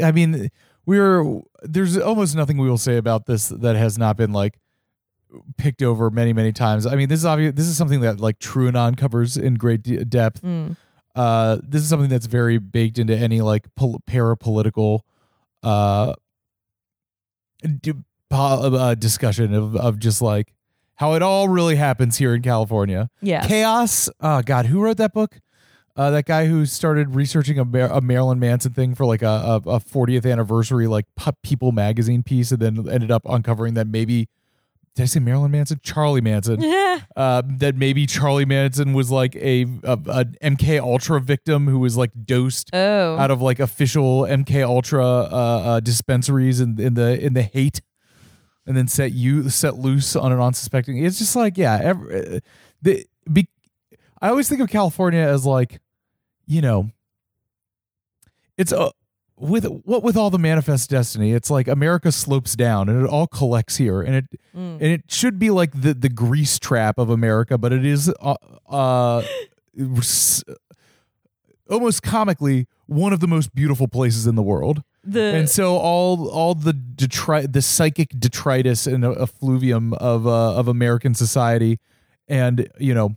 I 0.03 0.11
mean, 0.11 0.49
we're 0.85 1.41
there's 1.63 1.97
almost 1.97 2.35
nothing 2.35 2.57
we 2.57 2.69
will 2.69 2.77
say 2.77 2.97
about 2.97 3.25
this 3.25 3.47
that 3.49 3.75
has 3.75 3.97
not 3.97 4.17
been 4.17 4.33
like 4.33 4.59
picked 5.57 5.81
over 5.81 6.09
many 6.09 6.33
many 6.33 6.51
times. 6.51 6.85
I 6.85 6.95
mean, 6.95 7.09
this 7.09 7.19
is 7.19 7.25
obvious. 7.25 7.53
This 7.55 7.67
is 7.67 7.77
something 7.77 8.01
that 8.01 8.19
like 8.19 8.39
TrueAnon 8.39 8.97
covers 8.97 9.37
in 9.37 9.55
great 9.55 9.81
de- 9.83 10.05
depth. 10.05 10.41
mm, 10.41 10.75
Uh, 11.17 11.57
this 11.63 11.81
is 11.81 11.89
something 11.89 12.09
that's 12.09 12.27
very 12.27 12.59
baked 12.59 12.99
into 12.99 13.17
any 13.17 13.41
like 13.41 13.65
pol- 13.75 14.01
parapolitical 14.07 14.99
uh, 15.63 16.13
d- 17.81 17.93
po- 18.29 18.75
uh 18.75 18.95
discussion 18.95 19.53
of 19.53 19.75
of 19.75 19.99
just 19.99 20.21
like 20.21 20.53
how 20.95 21.13
it 21.13 21.21
all 21.21 21.47
really 21.49 21.75
happens 21.75 22.17
here 22.17 22.33
in 22.35 22.41
California. 22.41 23.09
yeah 23.21 23.45
Chaos. 23.47 24.09
Oh 24.21 24.41
God, 24.41 24.67
who 24.67 24.81
wrote 24.81 24.97
that 24.97 25.13
book? 25.13 25.39
Uh, 25.95 26.11
that 26.11 26.25
guy 26.25 26.45
who 26.45 26.63
started 26.67 27.15
researching 27.15 27.57
a, 27.57 27.65
Mar- 27.65 27.91
a 27.91 28.01
Marilyn 28.01 28.39
Manson 28.39 28.71
thing 28.71 28.93
for 28.93 29.03
like 29.07 29.23
a, 29.23 29.25
a, 29.25 29.55
a 29.55 29.79
40th 29.79 30.31
anniversary 30.31 30.85
like 30.85 31.05
People 31.41 31.71
magazine 31.71 32.21
piece, 32.21 32.51
and 32.51 32.59
then 32.61 32.87
ended 32.87 33.09
up 33.09 33.23
uncovering 33.25 33.73
that 33.73 33.87
maybe 33.87 34.29
did 34.97 35.03
I 35.03 35.05
say 35.05 35.19
Marilyn 35.19 35.51
Manson? 35.51 35.79
Charlie 35.83 36.21
Manson. 36.21 36.59
yeah 36.59 37.01
Uh, 37.15 37.41
that 37.45 37.75
maybe 37.75 38.05
Charlie 38.05 38.45
Manson 38.45 38.93
was 38.93 39.09
like 39.09 39.35
a, 39.35 39.63
a, 39.83 39.93
a 39.93 40.25
MK 40.43 40.79
Ultra 40.79 41.19
victim 41.21 41.67
who 41.67 41.79
was 41.79 41.95
like 41.97 42.11
dosed 42.25 42.69
oh 42.73 43.15
out 43.17 43.31
of 43.31 43.41
like 43.41 43.59
official 43.59 44.21
MK 44.21 44.63
Ultra 44.63 45.03
uh, 45.03 45.21
uh, 45.29 45.79
dispensaries 45.79 46.59
in, 46.59 46.79
in 46.79 46.93
the 46.95 47.19
in 47.23 47.33
the 47.33 47.41
Haight, 47.43 47.81
and 48.65 48.75
then 48.77 48.87
set 48.87 49.13
you 49.13 49.49
set 49.49 49.77
loose 49.77 50.15
on 50.15 50.31
an 50.31 50.39
unsuspecting. 50.39 51.03
It's 51.03 51.17
just 51.17 51.35
like 51.35 51.57
yeah, 51.57 51.79
every, 51.81 52.41
the 52.81 53.05
be, 53.31 53.47
I 54.21 54.29
always 54.29 54.49
think 54.49 54.61
of 54.61 54.69
California 54.69 55.21
as 55.21 55.45
like, 55.45 55.79
you 56.45 56.61
know, 56.61 56.89
it's 58.57 58.71
a 58.71 58.91
with 59.39 59.65
what 59.65 60.03
with 60.03 60.17
all 60.17 60.29
the 60.29 60.39
manifest 60.39 60.89
destiny. 60.89 61.31
It's 61.33 61.49
like 61.49 61.67
America 61.67 62.11
slopes 62.11 62.55
down 62.55 62.89
and 62.89 63.03
it 63.03 63.09
all 63.09 63.27
collects 63.27 63.77
here, 63.77 64.01
and 64.01 64.15
it 64.15 64.25
Mm. 64.55 64.73
and 64.73 64.83
it 64.83 65.03
should 65.07 65.37
be 65.37 65.51
like 65.51 65.79
the 65.79 65.93
the 65.93 66.09
grease 66.09 66.57
trap 66.57 66.97
of 66.97 67.09
America, 67.09 67.57
but 67.57 67.71
it 67.71 67.85
is 67.85 68.11
uh, 68.19 68.35
uh 68.69 69.21
almost 71.69 72.01
comically 72.01 72.67
one 72.87 73.13
of 73.13 73.19
the 73.19 73.27
most 73.27 73.53
beautiful 73.53 73.87
places 73.87 74.25
in 74.25 74.35
the 74.35 74.41
world. 74.41 74.81
the 75.03 75.21
and 75.21 75.49
so 75.49 75.77
all 75.77 76.27
all 76.29 76.55
the 76.55 76.73
detri- 76.73 77.51
the 77.51 77.61
psychic 77.61 78.09
detritus 78.17 78.87
and 78.87 79.05
effluvium 79.05 79.93
of 79.93 80.25
uh, 80.25 80.55
of 80.55 80.67
American 80.67 81.13
society, 81.13 81.79
and 82.27 82.67
you 82.79 82.93
know, 82.93 83.15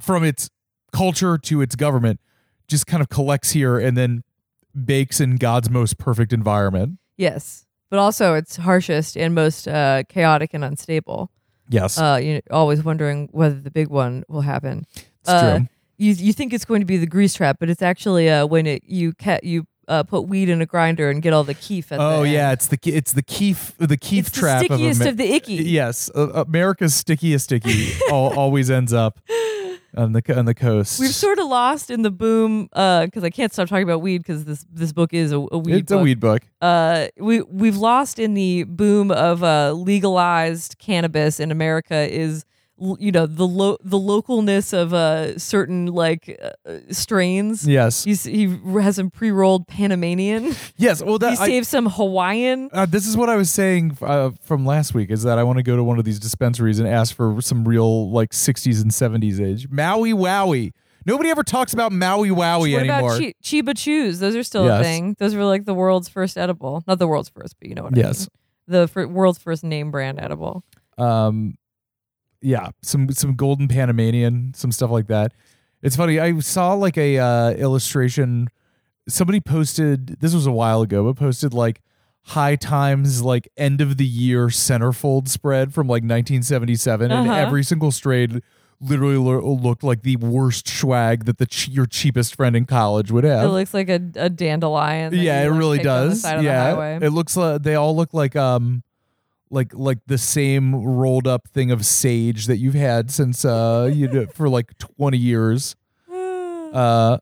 from 0.00 0.24
its 0.24 0.50
culture 0.92 1.38
to 1.38 1.62
its 1.62 1.76
government, 1.76 2.20
just 2.68 2.86
kind 2.86 3.00
of 3.00 3.08
collects 3.08 3.52
here 3.52 3.78
and 3.78 3.96
then 3.96 4.22
bakes 4.84 5.20
in 5.20 5.36
God's 5.36 5.70
most 5.70 5.98
perfect 5.98 6.32
environment. 6.32 6.98
yes 7.16 7.66
but 7.90 7.98
also 7.98 8.34
it's 8.34 8.56
harshest 8.56 9.16
and 9.16 9.34
most 9.34 9.68
uh 9.68 10.04
chaotic 10.08 10.54
and 10.54 10.64
unstable. 10.64 11.30
Yes, 11.68 11.98
uh 11.98 12.18
you 12.22 12.34
know, 12.34 12.40
always 12.50 12.82
wondering 12.82 13.28
whether 13.32 13.56
the 13.56 13.70
big 13.70 13.88
one 13.88 14.24
will 14.28 14.40
happen. 14.42 14.86
It's 14.94 15.28
uh, 15.28 15.56
true. 15.58 15.68
you 15.98 16.12
you 16.12 16.32
think 16.32 16.52
it's 16.52 16.64
going 16.64 16.80
to 16.80 16.86
be 16.86 16.96
the 16.96 17.06
grease 17.06 17.34
trap 17.34 17.56
but 17.60 17.68
it's 17.68 17.82
actually 17.82 18.30
uh 18.30 18.46
when 18.46 18.66
it 18.66 18.84
you 18.86 19.12
ca- 19.12 19.40
you 19.42 19.66
uh, 19.88 20.04
put 20.04 20.28
weed 20.28 20.48
in 20.48 20.62
a 20.62 20.66
grinder 20.66 21.10
and 21.10 21.20
get 21.20 21.32
all 21.32 21.42
the 21.42 21.54
keef 21.54 21.90
at 21.90 21.98
Oh 21.98 22.22
the 22.22 22.28
yeah, 22.28 22.52
it's 22.52 22.68
the 22.68 22.78
it's 22.84 23.12
the 23.12 23.22
keef 23.24 23.76
the 23.76 23.96
keef 23.96 24.28
it's 24.28 24.38
trap 24.38 24.60
the 24.60 24.66
stickiest 24.66 25.00
of, 25.00 25.06
of, 25.08 25.16
the 25.16 25.34
icky. 25.34 25.54
Yes, 25.54 26.08
uh, 26.14 26.28
America's 26.46 26.94
stickiest 26.94 27.46
sticky 27.46 27.92
al- 28.08 28.38
always 28.38 28.70
ends 28.70 28.92
up 28.92 29.18
on 29.96 30.12
the 30.12 30.38
on 30.38 30.44
the 30.44 30.54
coast. 30.54 31.00
We've 31.00 31.14
sort 31.14 31.38
of 31.38 31.46
lost 31.46 31.90
in 31.90 32.02
the 32.02 32.10
boom 32.10 32.64
because 32.64 33.24
I 33.24 33.30
can't 33.30 33.52
stop 33.52 33.68
talking 33.68 33.84
about 33.84 34.02
weed 34.02 34.18
because 34.18 34.44
this 34.44 34.64
this 34.72 34.92
book 34.92 35.12
is 35.12 35.32
a, 35.32 35.36
a 35.36 35.58
weed 35.58 35.74
it's 35.74 35.92
book. 35.92 36.00
a 36.00 36.02
weed 36.02 36.20
book. 36.20 36.42
Uh, 36.60 37.08
we 37.16 37.42
we've 37.42 37.76
lost 37.76 38.18
in 38.18 38.34
the 38.34 38.64
boom 38.64 39.10
of 39.10 39.42
uh, 39.42 39.72
legalized 39.72 40.76
cannabis 40.78 41.40
in 41.40 41.50
America 41.50 42.10
is 42.12 42.44
you 42.98 43.12
know 43.12 43.26
the 43.26 43.46
lo- 43.46 43.76
the 43.82 43.98
localness 43.98 44.72
of 44.72 44.94
uh, 44.94 45.38
certain 45.38 45.86
like 45.86 46.38
uh, 46.66 46.78
strains. 46.90 47.66
Yes, 47.66 48.04
He's, 48.04 48.24
he 48.24 48.46
has 48.80 48.96
some 48.96 49.10
pre 49.10 49.30
rolled 49.30 49.66
Panamanian. 49.66 50.54
yes. 50.76 51.02
Well, 51.02 51.14
he 51.14 51.18
that 51.18 51.38
I, 51.40 51.46
saved 51.46 51.66
some 51.66 51.86
Hawaiian. 51.86 52.70
uh, 52.72 52.86
this 52.86 53.06
is 53.06 53.16
what 53.16 53.28
I 53.28 53.36
was 53.36 53.50
saying 53.50 53.98
uh, 54.00 54.30
from 54.42 54.64
last 54.64 54.94
week. 54.94 55.10
Is 55.10 55.22
that 55.24 55.38
I 55.38 55.42
want 55.42 55.58
to 55.58 55.62
go 55.62 55.76
to 55.76 55.84
one 55.84 55.98
of 55.98 56.04
these 56.04 56.18
dispensaries 56.18 56.78
and 56.78 56.88
ask 56.88 57.14
for 57.14 57.40
some 57.40 57.66
real 57.66 58.10
like 58.10 58.30
'60s 58.30 58.80
and 58.82 58.90
'70s 58.90 59.40
age 59.40 59.68
Maui 59.70 60.12
Wowie. 60.12 60.72
Nobody 61.06 61.30
ever 61.30 61.42
talks 61.42 61.72
about 61.72 61.92
Maui 61.92 62.28
Wowie 62.28 62.72
What 62.74 62.80
anymore. 62.82 63.14
about 63.16 63.18
chi- 63.20 63.34
Chiba 63.42 63.76
Chews? 63.76 64.18
Those 64.20 64.36
are 64.36 64.42
still 64.42 64.66
Yes. 64.66 64.80
a 64.80 64.84
thing. 64.84 65.16
Those 65.18 65.34
were 65.34 65.44
like 65.44 65.64
the 65.64 65.72
world's 65.74 66.08
first 66.10 66.36
edible. 66.36 66.82
Not 66.86 66.98
the 66.98 67.08
world's 67.08 67.30
first, 67.30 67.56
but 67.58 67.68
you 67.68 67.74
know 67.74 67.84
what 67.84 67.96
I 67.96 68.00
Yes. 68.00 68.20
mean. 68.20 68.28
The 68.82 68.86
fir- 68.88 69.06
world's 69.06 69.38
first 69.38 69.64
name 69.64 69.90
brand 69.90 70.20
edible. 70.20 70.62
um 70.98 71.56
yeah 72.42 72.68
some 72.82 73.10
some 73.12 73.34
golden 73.34 73.68
panamanian 73.68 74.52
some 74.54 74.72
stuff 74.72 74.90
like 74.90 75.06
that 75.08 75.32
it's 75.82 75.96
funny 75.96 76.18
i 76.20 76.38
saw 76.40 76.72
like 76.74 76.96
a 76.96 77.18
uh 77.18 77.50
illustration 77.52 78.48
somebody 79.08 79.40
posted 79.40 80.18
this 80.20 80.34
was 80.34 80.46
a 80.46 80.52
while 80.52 80.82
ago 80.82 81.04
but 81.04 81.16
posted 81.18 81.52
like 81.52 81.80
high 82.24 82.54
times 82.56 83.22
like 83.22 83.48
end 83.56 83.80
of 83.80 83.96
the 83.96 84.04
year 84.06 84.46
centerfold 84.48 85.26
spread 85.28 85.72
from 85.74 85.86
like 85.86 86.02
1977 86.02 87.10
and 87.10 87.28
Uh-huh. 87.28 87.38
every 87.38 87.62
single 87.64 87.90
strain 87.90 88.42
literally 88.80 89.16
lo- 89.16 89.54
looked 89.54 89.82
like 89.82 90.02
the 90.02 90.16
worst 90.16 90.68
swag 90.68 91.24
that 91.26 91.38
the 91.38 91.46
ch- 91.46 91.68
your 91.68 91.86
cheapest 91.86 92.34
friend 92.36 92.56
in 92.56 92.64
college 92.64 93.10
would 93.10 93.24
have. 93.24 93.44
It 93.44 93.48
looks 93.48 93.74
like 93.74 93.90
a, 93.90 94.00
a 94.16 94.30
dandelion. 94.30 95.12
yeah, 95.14 95.42
it 95.42 95.48
really 95.48 95.78
does. 95.80 96.22
side 96.22 96.36
of 96.38 96.42
the 96.44 96.48
yeah, 96.48 96.98
it 97.02 97.10
looks 97.10 97.36
like 97.36 97.62
they 97.62 97.74
all 97.74 97.94
look 97.94 98.14
like 98.14 98.36
um, 98.36 98.82
like 99.50 99.74
like 99.74 99.98
the 100.06 100.18
same 100.18 100.74
rolled 100.74 101.26
up 101.26 101.48
thing 101.48 101.70
of 101.70 101.84
sage 101.84 102.46
that 102.46 102.58
you've 102.58 102.74
had 102.74 103.10
since 103.10 103.44
uh 103.44 103.90
you 103.92 104.08
know, 104.08 104.26
for 104.26 104.48
like 104.48 104.76
twenty 104.78 105.18
years. 105.18 105.76
Uh, 106.70 107.18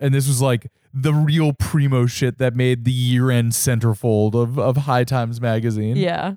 and 0.00 0.14
this 0.14 0.26
was 0.26 0.40
like 0.40 0.68
the 0.94 1.12
real 1.12 1.52
primo 1.52 2.06
shit 2.06 2.38
that 2.38 2.54
made 2.54 2.86
the 2.86 2.90
year-end 2.90 3.52
centerfold 3.52 4.32
of 4.34 4.58
of 4.58 4.78
High 4.78 5.04
Times 5.04 5.38
magazine. 5.38 5.96
Yeah. 5.96 6.36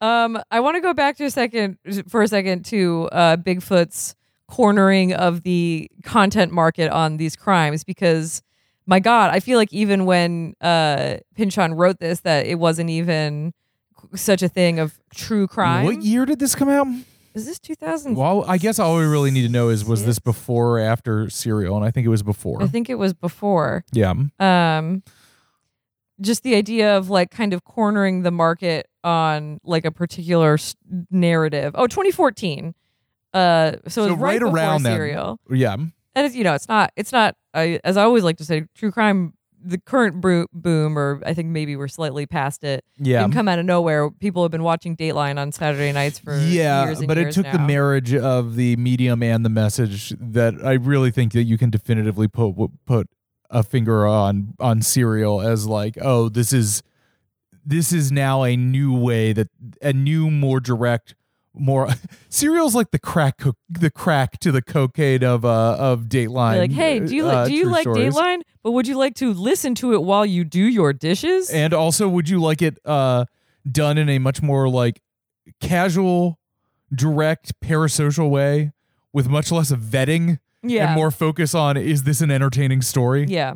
Um, 0.00 0.40
I 0.52 0.60
want 0.60 0.76
to 0.76 0.80
go 0.80 0.94
back 0.94 1.16
to 1.16 1.24
a 1.24 1.30
second 1.30 1.78
for 2.08 2.22
a 2.22 2.28
second 2.28 2.64
to 2.66 3.08
uh, 3.10 3.36
Bigfoot's 3.36 4.14
cornering 4.48 5.12
of 5.12 5.42
the 5.42 5.90
content 6.04 6.52
market 6.52 6.90
on 6.90 7.16
these 7.16 7.34
crimes 7.34 7.82
because 7.84 8.42
my 8.86 9.00
God, 9.00 9.30
I 9.30 9.40
feel 9.40 9.58
like 9.58 9.72
even 9.72 10.06
when 10.06 10.54
uh, 10.62 11.18
Pynchon 11.34 11.74
wrote 11.74 11.98
this, 11.98 12.20
that 12.20 12.46
it 12.46 12.58
wasn't 12.58 12.88
even 12.88 13.52
such 14.14 14.42
a 14.42 14.48
thing 14.48 14.78
of 14.78 14.98
true 15.14 15.46
crime. 15.46 15.84
What 15.84 16.02
year 16.02 16.24
did 16.26 16.38
this 16.38 16.54
come 16.54 16.68
out? 16.68 16.86
Is 17.34 17.46
this 17.46 17.58
2000? 17.60 18.16
Well, 18.16 18.44
I 18.48 18.58
guess 18.58 18.78
all 18.78 18.96
we 18.96 19.04
really 19.04 19.30
need 19.30 19.42
to 19.42 19.48
know 19.48 19.68
is 19.68 19.84
was 19.84 20.04
this 20.04 20.18
before 20.18 20.78
or 20.78 20.80
after 20.80 21.28
Serial, 21.30 21.76
and 21.76 21.84
I 21.84 21.90
think 21.90 22.04
it 22.06 22.10
was 22.10 22.22
before. 22.22 22.62
I 22.62 22.66
think 22.66 22.90
it 22.90 22.96
was 22.96 23.14
before. 23.14 23.84
yeah. 23.92 24.12
um 24.40 25.02
just 26.20 26.42
the 26.42 26.56
idea 26.56 26.96
of 26.96 27.10
like 27.10 27.30
kind 27.30 27.52
of 27.52 27.64
cornering 27.64 28.22
the 28.22 28.30
market 28.32 28.88
on 29.04 29.60
like 29.62 29.84
a 29.84 29.92
particular 29.92 30.54
s- 30.54 30.74
narrative 31.12 31.72
oh 31.76 31.86
2014 31.86 32.74
uh 33.34 33.72
so, 33.86 33.88
So 33.88 34.04
it's 34.04 34.10
right, 34.14 34.20
right 34.20 34.40
before 34.40 34.56
around 34.56 34.82
then. 34.82 34.96
serial 34.96 35.38
Yeah. 35.48 35.74
and 35.74 35.90
it's 36.26 36.34
you 36.34 36.42
know 36.42 36.54
it's 36.54 36.66
not 36.68 36.90
it's 36.96 37.12
not 37.12 37.36
I, 37.54 37.78
as 37.84 37.96
i 37.96 38.02
always 38.02 38.24
like 38.24 38.36
to 38.38 38.44
say 38.44 38.64
true 38.74 38.90
crime 38.90 39.32
the 39.62 39.78
current 39.78 40.20
boom 40.52 40.98
or 40.98 41.20
i 41.26 41.34
think 41.34 41.48
maybe 41.48 41.74
we're 41.76 41.88
slightly 41.88 42.26
past 42.26 42.62
it 42.64 42.84
Yeah. 42.98 43.22
didn't 43.22 43.34
come 43.34 43.48
out 43.48 43.58
of 43.58 43.64
nowhere 43.66 44.10
people 44.10 44.42
have 44.42 44.52
been 44.52 44.62
watching 44.62 44.96
dateline 44.96 45.38
on 45.38 45.50
saturday 45.52 45.92
nights 45.92 46.18
for 46.18 46.38
yeah, 46.38 46.94
but 47.06 47.18
it 47.18 47.32
took 47.32 47.50
the 47.50 47.58
marriage 47.58 48.14
of 48.14 48.54
the 48.56 48.76
medium 48.76 49.22
and 49.22 49.44
the 49.44 49.50
message 49.50 50.14
that 50.20 50.54
I 50.64 50.74
really 50.74 51.10
think 51.10 51.32
that 51.32 51.44
you 51.44 51.58
can 51.58 51.70
definitively 51.70 52.28
put 52.28 52.54
put 52.86 53.08
a 53.50 53.62
finger 53.62 54.06
on 54.06 54.54
on 54.60 54.82
Serial 54.82 55.40
as 55.40 55.66
like, 55.66 55.96
oh, 56.00 56.28
this 56.28 56.52
is 56.52 56.82
this 57.64 57.92
is 57.92 58.10
now 58.12 58.44
a 58.44 58.56
new 58.56 58.96
way 58.96 59.32
that 59.32 59.48
a 59.82 59.92
new, 59.92 60.30
more 60.30 60.60
direct, 60.60 61.14
more 61.54 61.88
Serial's 62.28 62.74
like 62.74 62.90
the 62.90 62.98
crack 62.98 63.38
co- 63.38 63.56
the 63.68 63.90
crack 63.90 64.38
to 64.40 64.52
the 64.52 64.62
cocaine 64.62 65.24
of 65.24 65.44
uh 65.44 65.76
of 65.78 66.04
Dateline. 66.04 66.52
You're 66.54 66.62
like 66.62 66.72
hey 66.72 67.00
do 67.00 67.14
you 67.14 67.24
uh, 67.24 67.32
like 67.32 67.48
do 67.48 67.54
you 67.54 67.66
like 67.66 67.82
stories. 67.82 68.14
dateline 68.14 68.42
but 68.62 68.72
would 68.72 68.86
you 68.86 68.96
like 68.96 69.14
to 69.16 69.32
listen 69.32 69.74
to 69.76 69.92
it 69.94 70.02
while 70.02 70.26
you 70.26 70.44
do 70.44 70.62
your 70.62 70.92
dishes 70.92 71.50
And 71.50 71.72
also, 71.72 72.08
would 72.08 72.28
you 72.28 72.40
like 72.40 72.60
it 72.62 72.78
uh, 72.84 73.24
done 73.70 73.98
in 73.98 74.08
a 74.08 74.18
much 74.18 74.42
more 74.42 74.68
like 74.68 75.00
casual, 75.60 76.38
direct, 76.94 77.58
parasocial 77.60 78.28
way 78.30 78.72
with 79.12 79.28
much 79.28 79.50
less 79.50 79.70
of 79.70 79.80
vetting 79.80 80.38
yeah 80.62 80.88
and 80.88 80.96
more 80.96 81.10
focus 81.10 81.54
on 81.54 81.76
is 81.76 82.02
this 82.02 82.20
an 82.20 82.30
entertaining 82.30 82.82
story? 82.82 83.24
Yeah. 83.26 83.54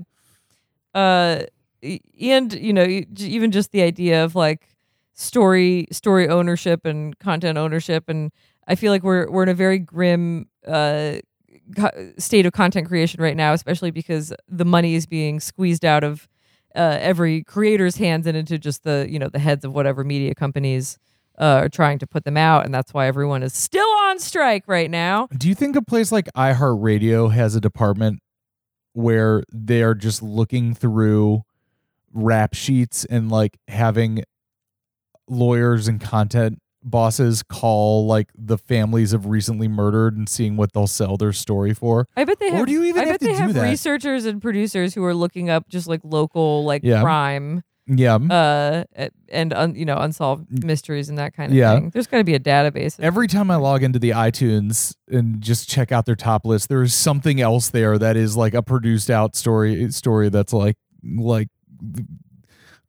Uh, 0.95 1.45
and 2.21 2.53
you 2.53 2.73
know, 2.73 2.85
even 2.85 3.51
just 3.51 3.73
the 3.73 3.83
idea 3.83 4.25
of 4.25 4.35
like 4.35 4.69
story 5.15 5.87
story 5.91 6.29
ownership 6.29 6.85
and 6.85 7.19
content 7.19 7.59
ownership, 7.59 8.05
and 8.09 8.33
I 8.67 8.75
feel 8.75 8.93
like 8.93 9.03
we're 9.03 9.31
we're 9.31 9.43
in 9.43 9.49
a 9.49 9.55
very 9.55 9.79
grim 9.79 10.49
uh 10.67 11.17
state 12.19 12.47
of 12.47 12.53
content 12.53 12.89
creation 12.89 13.23
right 13.23 13.37
now, 13.37 13.53
especially 13.53 13.91
because 13.91 14.33
the 14.49 14.65
money 14.65 14.95
is 14.95 15.07
being 15.07 15.41
squeezed 15.41 15.85
out 15.85 16.05
of 16.05 16.29
uh, 16.75 16.99
every 17.01 17.45
creator's 17.45 17.97
hands 17.97 18.27
and 18.27 18.37
into 18.37 18.59
just 18.59 18.85
the 18.85 19.07
you 19.09 19.19
know 19.19 19.29
the 19.29 19.39
heads 19.39 19.65
of 19.65 19.75
whatever 19.75 20.05
media 20.05 20.35
companies 20.35 20.99
uh, 21.39 21.61
are 21.63 21.69
trying 21.69 21.99
to 21.99 22.07
put 22.07 22.25
them 22.25 22.37
out, 22.37 22.65
and 22.65 22.75
that's 22.75 22.95
why 22.95 23.07
everyone 23.07 23.43
is 23.43 23.55
still 23.55 23.89
on 24.03 24.19
strike 24.19 24.65
right 24.67 24.91
now. 24.91 25.29
Do 25.37 25.49
you 25.49 25.55
think 25.55 25.77
a 25.77 25.83
place 25.83 26.13
like 26.13 26.29
iHeartRadio 26.37 27.33
has 27.33 27.55
a 27.55 27.61
department 27.61 28.21
where 28.93 29.43
they 29.53 29.83
are 29.83 29.95
just 29.95 30.23
looking 30.23 30.75
through 30.75 31.43
rap 32.13 32.55
sheets 32.55 33.05
and 33.07 33.31
like 33.31 33.59
having 33.69 34.23
lawyers 35.33 35.89
and 35.89 36.01
content 36.01 36.59
bosses 36.85 37.43
call 37.45 38.07
like 38.07 38.29
the 38.37 38.59
families 38.59 39.13
of 39.13 39.27
recently 39.27 39.69
murdered 39.69 40.17
and 40.17 40.29
seeing 40.29 40.57
what 40.57 40.73
they'll 40.73 40.87
sell 40.89 41.17
their 41.17 41.33
story 41.33 41.73
for? 41.75 42.09
I 42.17 42.25
bet 42.25 42.39
they 42.41 42.49
Or 42.51 42.57
have. 42.57 42.67
do 42.67 42.73
you 42.73 42.85
even 42.85 43.03
I 43.03 43.07
have 43.07 43.21
bet 43.21 43.29
they 43.29 43.35
have 43.35 43.55
that? 43.55 43.63
researchers 43.63 44.25
and 44.25 44.43
producers 44.43 44.95
who 44.95 45.05
are 45.05 45.15
looking 45.15 45.49
up 45.49 45.69
just 45.69 45.87
like 45.87 46.01
local 46.03 46.65
like 46.65 46.83
Yeah. 46.83 47.01
crime, 47.03 47.63
Yeah. 47.87 48.17
uh, 48.17 48.85
and 49.29 49.53
un, 49.53 49.77
you 49.77 49.85
know 49.85 49.97
unsolved 49.99 50.65
mysteries 50.65 51.09
and 51.09 51.19
that 51.19 51.35
kind 51.35 51.53
of 51.53 51.57
Yeah. 51.57 51.75
thing. 51.75 51.91
There's 51.91 52.09
got 52.09 52.19
to 52.19 52.25
be 52.25 52.35
a 52.35 52.41
database. 52.41 52.99
Every 52.99 53.29
time 53.29 53.49
I 53.53 53.57
log 53.57 53.85
into 53.85 54.01
the 54.01 54.11
iTunes 54.11 54.97
and 55.09 55.41
just 55.41 55.69
check 55.69 55.93
out 55.93 56.05
their 56.05 56.17
top 56.17 56.45
list, 56.45 56.69
there 56.69 56.83
is 56.83 56.95
something 56.95 57.41
else 57.41 57.69
there 57.71 57.97
that 57.97 58.17
is 58.17 58.37
like 58.37 58.55
a 58.55 58.63
produced 58.63 59.09
out 59.09 59.37
story 59.37 59.89
story 59.93 60.31
that's 60.31 60.53
like 60.53 60.77
like 61.17 61.47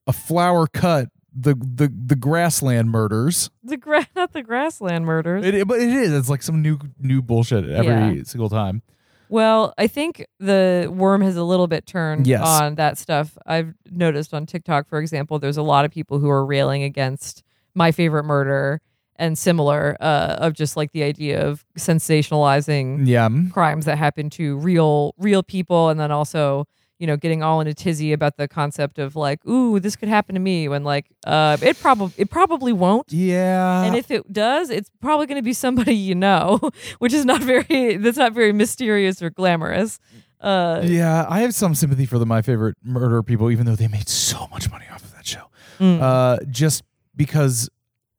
a 0.08 0.14
flower 0.14 0.68
cut 0.68 1.10
the 1.36 1.56
the 1.56 1.92
the 2.06 2.16
grassland 2.16 2.90
murders. 2.92 3.50
the 3.64 3.78
gra- 3.78 4.08
not 4.16 4.34
the 4.34 4.44
grassland 4.44 5.06
murders. 5.06 5.46
It, 5.46 5.68
but 5.68 5.80
it 5.80 5.90
is. 5.90 6.14
It's 6.14 6.30
like 6.30 6.44
some 6.44 6.62
new 6.62 6.78
new 7.00 7.22
bullshit 7.22 7.70
every 7.70 8.24
single 8.26 8.50
time. 8.50 8.82
well, 9.30 9.74
I 9.78 9.88
think 9.88 10.26
the 10.40 10.88
worm 10.94 11.22
has 11.22 11.36
a 11.36 11.44
little 11.44 11.68
bit 11.68 11.86
turned 11.88 12.28
Yes. 12.28 12.46
on 12.46 12.76
that 12.76 12.98
stuff. 13.00 13.36
I've 13.48 13.74
noticed 13.90 14.34
on 14.34 14.46
TikTok, 14.46 14.88
for 14.88 15.00
example, 15.00 15.40
there's 15.40 15.58
a 15.58 15.64
lot 15.64 15.86
of 15.86 15.92
people 15.92 16.20
who 16.20 16.30
are 16.30 16.46
railing 16.46 16.84
against 16.84 17.44
my 17.74 17.92
favorite 17.92 18.26
murder 18.26 18.80
and 19.16 19.38
similar 19.38 19.96
uh, 20.02 20.36
of 20.40 20.54
just 20.54 20.76
like 20.78 20.92
the 20.92 21.04
idea 21.04 21.44
of 21.48 21.66
sensationalizing 21.78 23.08
Yeah. 23.08 23.30
crimes 23.52 23.86
that 23.86 23.98
happen 23.98 24.30
to 24.32 24.58
real 24.58 25.14
real 25.18 25.44
people 25.44 25.90
and 25.90 26.00
then 26.00 26.12
also 26.12 26.66
you 27.04 27.08
know 27.08 27.18
getting 27.18 27.44
all 27.44 27.60
in 27.60 27.68
a 27.68 27.74
tizzy 27.74 28.14
about 28.14 28.38
the 28.38 28.48
concept 28.48 28.98
of 28.98 29.18
like 29.18 29.46
ooh 29.46 29.78
this 29.78 29.98
could 29.98 30.08
happen 30.08 30.36
to 30.36 30.40
me 30.40 30.70
when 30.70 30.86
like 30.86 31.06
uh 31.28 31.58
it 31.62 31.78
probably 31.82 32.14
it 32.18 32.30
probably 32.30 32.72
won't 32.72 33.12
Yeah. 33.12 33.84
and 33.84 33.94
if 33.94 34.10
it 34.10 34.32
does 34.32 34.70
it's 34.70 34.90
probably 35.02 35.26
going 35.28 35.36
to 35.36 35.44
be 35.44 35.52
somebody 35.52 35.96
you 35.96 36.16
know 36.16 36.62
which 37.00 37.12
is 37.12 37.26
not 37.26 37.42
very 37.44 37.98
that's 37.98 38.18
not 38.18 38.32
very 38.32 38.54
mysterious 38.54 39.22
or 39.22 39.30
glamorous 39.30 40.00
uh 40.40 40.82
yeah, 40.84 41.26
I 41.30 41.40
have 41.42 41.54
some 41.54 41.76
sympathy 41.76 42.06
for 42.06 42.18
the 42.20 42.26
my 42.26 42.42
favorite 42.42 42.76
murder 42.84 43.22
people, 43.24 43.50
even 43.52 43.66
though 43.66 43.76
they 43.78 43.88
made 43.88 44.10
so 44.10 44.48
much 44.52 44.70
money 44.70 44.86
off 44.94 45.02
of 45.04 45.14
that 45.16 45.26
show. 45.26 45.46
mm. 45.80 46.02
uh, 46.02 46.38
just 46.50 46.84
because 47.16 47.70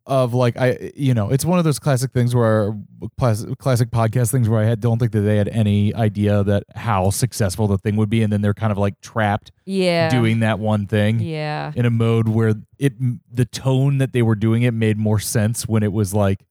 of 0.07 0.35
like 0.35 0.57
I, 0.59 0.93
you 0.95 1.15
know, 1.15 1.31
it's 1.31 1.45
one 1.45 1.59
of 1.59 1.65
those 1.65 1.79
classic 1.79 2.13
things 2.13 2.35
where 2.35 2.75
classic, 3.19 3.57
classic 3.59 3.91
podcast 3.91 4.31
things 4.31 4.49
where 4.49 4.61
I 4.61 4.65
had, 4.67 4.81
don't 4.81 4.99
think 4.99 5.13
that 5.13 5.21
they 5.21 5.37
had 5.39 5.49
any 5.49 5.95
idea 5.95 6.45
that 6.45 6.65
how 6.75 7.11
successful 7.11 7.67
the 7.67 7.79
thing 7.79 7.97
would 7.97 8.11
be, 8.11 8.23
and 8.23 8.33
then 8.33 8.43
they're 8.43 8.53
kind 8.55 8.71
of 8.73 8.79
like 8.79 9.01
trapped 9.01 9.51
yeah 9.67 10.11
doing 10.11 10.41
that 10.41 10.59
one 10.59 10.87
thing 10.87 11.21
yeah 11.21 11.73
in 11.75 11.87
a 11.87 11.91
mode 11.91 12.29
where 12.29 12.55
it 12.79 12.93
the 13.35 13.47
tone 13.47 13.97
that 13.99 14.13
they 14.13 14.21
were 14.21 14.35
doing 14.35 14.63
it 14.63 14.73
made 14.75 14.99
more 14.99 15.19
sense 15.19 15.67
when 15.67 15.83
it 15.83 15.93
was 15.93 16.13
like 16.13 16.45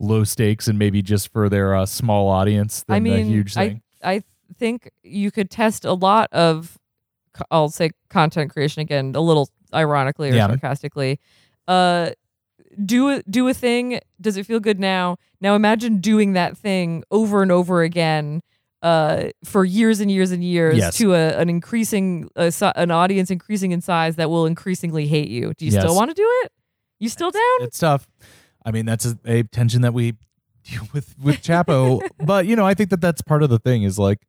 low 0.00 0.24
stakes 0.24 0.66
and 0.66 0.78
maybe 0.78 1.00
just 1.02 1.32
for 1.32 1.48
their 1.48 1.74
uh, 1.76 1.86
small 1.86 2.28
audience 2.28 2.82
than 2.84 2.96
I 2.96 3.00
mean, 3.00 3.16
the 3.16 3.22
huge 3.24 3.54
thing. 3.54 3.82
I 4.02 4.14
I 4.16 4.22
think 4.58 4.90
you 5.02 5.30
could 5.30 5.50
test 5.50 5.84
a 5.84 5.92
lot 5.92 6.32
of, 6.32 6.78
I'll 7.50 7.68
say 7.68 7.90
content 8.08 8.50
creation 8.52 8.80
again, 8.80 9.12
a 9.14 9.20
little 9.20 9.50
ironically 9.74 10.30
or 10.30 10.34
Yeah. 10.34 10.46
sarcastically. 10.48 11.20
Uh, 11.68 12.10
do 12.84 13.10
a, 13.10 13.22
do 13.24 13.48
a 13.48 13.54
thing. 13.54 14.00
Does 14.20 14.36
it 14.36 14.46
feel 14.46 14.60
good 14.60 14.78
now? 14.80 15.16
Now 15.40 15.54
imagine 15.54 15.98
doing 15.98 16.32
that 16.34 16.56
thing 16.56 17.04
over 17.10 17.42
and 17.42 17.52
over 17.52 17.82
again. 17.82 18.40
Uh, 18.80 19.30
for 19.44 19.64
years 19.64 19.98
and 19.98 20.08
years 20.08 20.30
and 20.30 20.44
years 20.44 20.78
Yes. 20.78 20.96
to 20.98 21.12
a, 21.12 21.30
an 21.36 21.48
increasing 21.48 22.28
uh, 22.36 22.48
si- 22.48 22.70
an 22.76 22.92
audience 22.92 23.28
increasing 23.28 23.72
in 23.72 23.80
size 23.80 24.14
that 24.14 24.30
will 24.30 24.46
increasingly 24.46 25.08
hate 25.08 25.28
you. 25.28 25.52
Do 25.58 25.64
you 25.66 25.72
Yes. 25.72 25.82
still 25.82 25.96
want 25.96 26.10
to 26.10 26.14
do 26.14 26.28
it? 26.44 26.52
You 27.00 27.08
still 27.08 27.32
down? 27.32 27.42
it's 27.62 27.80
tough. 27.80 28.06
I 28.64 28.70
mean, 28.70 28.86
that's 28.86 29.04
a, 29.04 29.18
a 29.24 29.42
tension 29.42 29.82
that 29.82 29.94
we 29.94 30.12
deal 30.62 30.86
with 30.92 31.16
with 31.20 31.42
Chapo. 31.42 32.06
but 32.24 32.46
you 32.46 32.54
know, 32.54 32.64
I 32.64 32.74
think 32.74 32.90
that 32.90 33.00
that's 33.00 33.20
part 33.20 33.42
of 33.42 33.50
the 33.50 33.58
thing. 33.58 33.82
Is 33.82 33.98
like, 33.98 34.20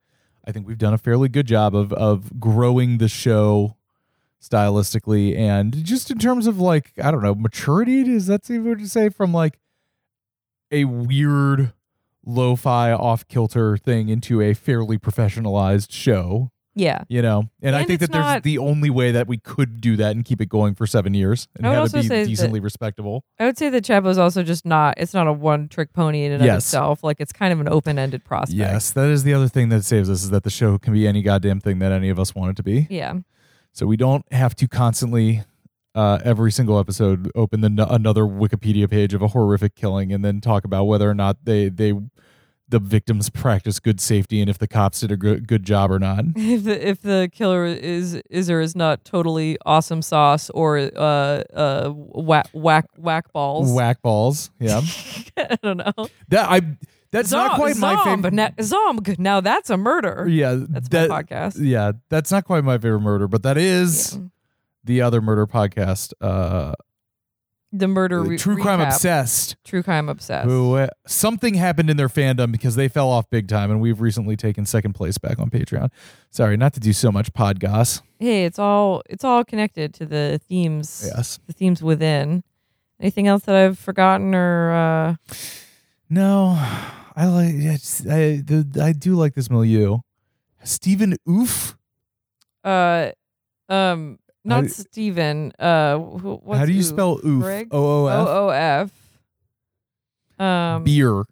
I 0.48 0.52
think 0.52 0.66
we've 0.68 0.80
done 0.80 0.96
a 0.96 0.98
fairly 0.98 1.30
good 1.30 1.46
job 1.46 1.76
of 1.76 1.94
of 1.94 2.40
growing 2.40 2.98
the 2.98 3.08
show 3.08 3.76
stylistically 4.42 5.38
and 5.38 5.84
just 5.84 6.10
in 6.12 6.18
terms 6.18 6.48
of 6.48 6.60
like 6.60 6.94
I 7.04 7.12
don't 7.12 7.22
know 7.24 7.36
maturity. 7.36 8.04
Does 8.04 8.28
that 8.28 8.42
what 8.50 8.80
to 8.80 8.88
say 8.90 9.10
from 9.10 9.34
like 9.34 9.60
a 10.72 10.86
weird 10.86 11.74
lo-fi 12.26 12.92
off 12.92 13.28
kilter 13.28 13.78
thing 13.78 14.10
into 14.10 14.42
a 14.42 14.54
fairly 14.54 14.98
professionalized 15.00 15.88
show 15.92 16.52
Yeah. 16.76 17.04
you 17.08 17.22
know 17.24 17.50
and, 17.62 17.76
i 17.76 17.84
think 17.86 18.02
that 18.02 18.12
there's 18.12 18.24
not- 18.24 18.44
the 18.44 18.58
only 18.60 18.90
way 18.90 19.12
that 19.12 19.28
we 19.28 19.38
could 19.38 19.82
do 19.82 19.96
that 19.96 20.16
and 20.16 20.24
keep 20.24 20.40
it 20.42 20.48
going 20.48 20.76
for 20.76 20.86
seven 20.86 21.14
years 21.16 21.48
and 21.56 21.66
have 21.66 21.86
it 21.88 21.94
be 21.94 22.08
that- 22.10 22.28
decently 22.28 22.60
respectable 22.60 23.24
I 23.40 23.46
would 23.46 23.58
say 23.58 23.70
that 23.70 23.84
Chapo's 23.86 24.18
also 24.18 24.44
just 24.44 24.66
not. 24.66 24.96
It's 24.98 25.14
not 25.14 25.26
a 25.28 25.34
one 25.34 25.70
trick 25.70 25.94
pony 25.94 26.26
in 26.26 26.34
and 26.34 26.44
Yes. 26.44 26.54
of 26.56 26.58
itself. 26.58 27.04
Like 27.04 27.20
it's 27.20 27.32
kind 27.32 27.52
of 27.54 27.62
an 27.62 27.70
open 27.70 27.98
ended 27.98 28.24
prospect. 28.26 28.58
Yes, 28.58 28.92
that 28.92 29.10
is 29.10 29.24
the 29.24 29.34
other 29.34 29.48
thing 29.48 29.70
that 29.70 29.84
saves 29.86 30.10
us 30.10 30.22
is 30.24 30.30
that 30.30 30.44
the 30.44 30.50
show 30.50 30.78
can 30.78 30.94
be 30.94 31.08
any 31.08 31.22
goddamn 31.24 31.62
thing 31.62 31.80
that 31.80 31.92
any 31.94 32.10
of 32.10 32.20
us 32.20 32.36
want 32.36 32.52
it 32.52 32.58
to 32.58 32.64
be. 32.64 32.86
Yeah. 32.92 33.14
So 33.80 33.88
we 33.88 33.96
don't 33.96 34.26
have 34.34 34.58
to 34.58 34.68
constantly, 34.68 35.42
uh, 35.96 36.20
every 36.22 36.52
single 36.52 36.80
episode, 36.80 37.32
open 37.34 37.62
the, 37.62 37.88
another 37.90 38.24
Wikipedia 38.24 38.90
page 38.90 39.14
of 39.14 39.22
a 39.22 39.30
horrific 39.30 39.74
killing 39.74 40.12
and 40.12 40.24
then 40.24 40.42
talk 40.42 40.66
about 40.66 40.84
whether 40.84 41.10
or 41.10 41.14
not 41.14 41.46
they 41.46 41.70
they 41.70 41.94
the 42.68 42.80
victims 42.80 43.30
practice 43.30 43.80
good 43.80 44.02
safety 44.02 44.42
and 44.42 44.50
if 44.50 44.58
the 44.58 44.68
cops 44.68 45.00
did 45.00 45.14
a 45.14 45.16
good, 45.18 45.48
good 45.48 45.64
job 45.64 45.92
or 45.92 45.98
not. 45.98 46.26
if 46.36 46.66
the 46.66 46.90
if 46.90 47.00
the 47.00 47.30
killer 47.32 47.66
is 47.66 48.16
is 48.30 48.50
or 48.50 48.60
is 48.60 48.76
not 48.76 49.06
totally 49.06 49.58
awesome 49.66 50.02
sauce 50.02 50.50
or 50.50 50.78
uh 50.78 51.42
uh 51.54 51.90
whack 51.90 52.50
whack 52.52 52.86
whack 52.98 53.32
balls. 53.32 53.72
Whack 53.72 54.02
balls. 54.02 54.52
Yeah. 54.60 54.82
I 55.38 55.58
don't 55.64 55.78
know. 55.78 56.10
that 56.28 56.50
I 56.50 56.60
that's 57.12 57.32
not 57.32 57.52
Zom- 57.52 57.56
quite 57.60 57.78
my 57.78 58.04
favorite. 58.04 58.34
Now, 58.34 58.50
zomb. 58.60 59.18
Now 59.20 59.42
that's 59.42 59.70
a 59.70 59.78
murder. 59.78 60.26
yeah, 60.30 60.56
That's 60.70 60.90
that, 60.90 61.10
my 61.10 61.24
podcast. 61.24 61.58
Yeah, 61.60 61.94
that's 62.10 62.32
not 62.32 62.46
quite 62.46 62.64
my 62.64 62.78
favorite 62.78 63.02
murder, 63.02 63.28
but 63.28 63.44
that 63.44 63.58
is 63.58 64.14
Yeah. 64.16 64.22
the 64.84 65.02
other 65.02 65.22
murder 65.22 65.46
podcast. 65.48 66.14
Uh, 66.22 66.74
The 67.72 67.88
murder 67.88 68.24
re- 68.24 68.38
True 68.38 68.58
Crime. 68.62 68.82
Obsessed. 68.82 69.56
True 69.64 69.84
crime 69.84 70.10
obsessed. 70.10 70.48
Who 70.48 70.76
uh, 70.76 70.88
something 71.06 71.54
happened 71.54 71.90
in 71.92 71.98
their 71.98 72.10
fandom 72.10 72.52
because 72.52 72.76
they 72.76 72.88
fell 72.88 73.10
off 73.10 73.30
big 73.30 73.48
time, 73.48 73.70
and 73.70 73.80
we've 73.80 74.02
recently 74.02 74.36
taken 74.36 74.66
second 74.66 74.94
place 74.94 75.18
back 75.20 75.38
on 75.40 75.50
Patreon. 75.52 75.90
Sorry, 76.32 76.58
not 76.58 76.74
to 76.74 76.80
do 76.80 76.94
so 76.94 77.12
much 77.12 77.32
pod 77.34 77.60
goss. 77.60 78.02
Hey, 78.20 78.46
it's 78.46 78.58
all 78.60 79.04
it's 79.10 79.24
all 79.24 79.44
connected 79.46 79.94
to 79.96 80.06
the 80.08 80.40
themes. 80.50 81.10
Yes. 81.16 81.40
The 81.48 81.54
themes 81.54 81.82
within. 81.84 82.44
Anything 83.00 83.28
else 83.28 83.44
that 83.44 83.56
I've 83.56 83.78
forgotten 83.80 84.34
or 84.36 84.72
uh 84.72 85.16
No, 86.10 86.58
I 87.20 87.26
like. 87.26 87.56
it's- 87.56 88.02
I 88.06 88.42
the, 88.46 88.66
I 88.82 88.94
do 88.94 89.16
like 89.16 89.34
this 89.36 89.50
milieu. 89.50 90.00
Stephen 90.64 91.16
Oof. 91.30 91.78
uh 92.64 93.12
um 93.70 94.18
How 94.48 94.62
not 94.62 94.62
do- 94.64 94.70
Steven. 94.70 95.52
Uh 95.60 95.98
wh- 95.98 96.46
what's 96.46 96.60
How 96.60 96.66
do 96.66 96.72
you 96.72 96.80
oof? 96.80 96.86
spell 96.86 97.20
oof? 97.26 97.44
Greg? 97.44 97.68
O 97.72 98.06
O 98.06 98.08
F. 98.08 98.28
O 98.28 98.48
O 98.48 98.50
F. 98.50 98.92
Um 100.40 100.84
Beer. 100.84 101.24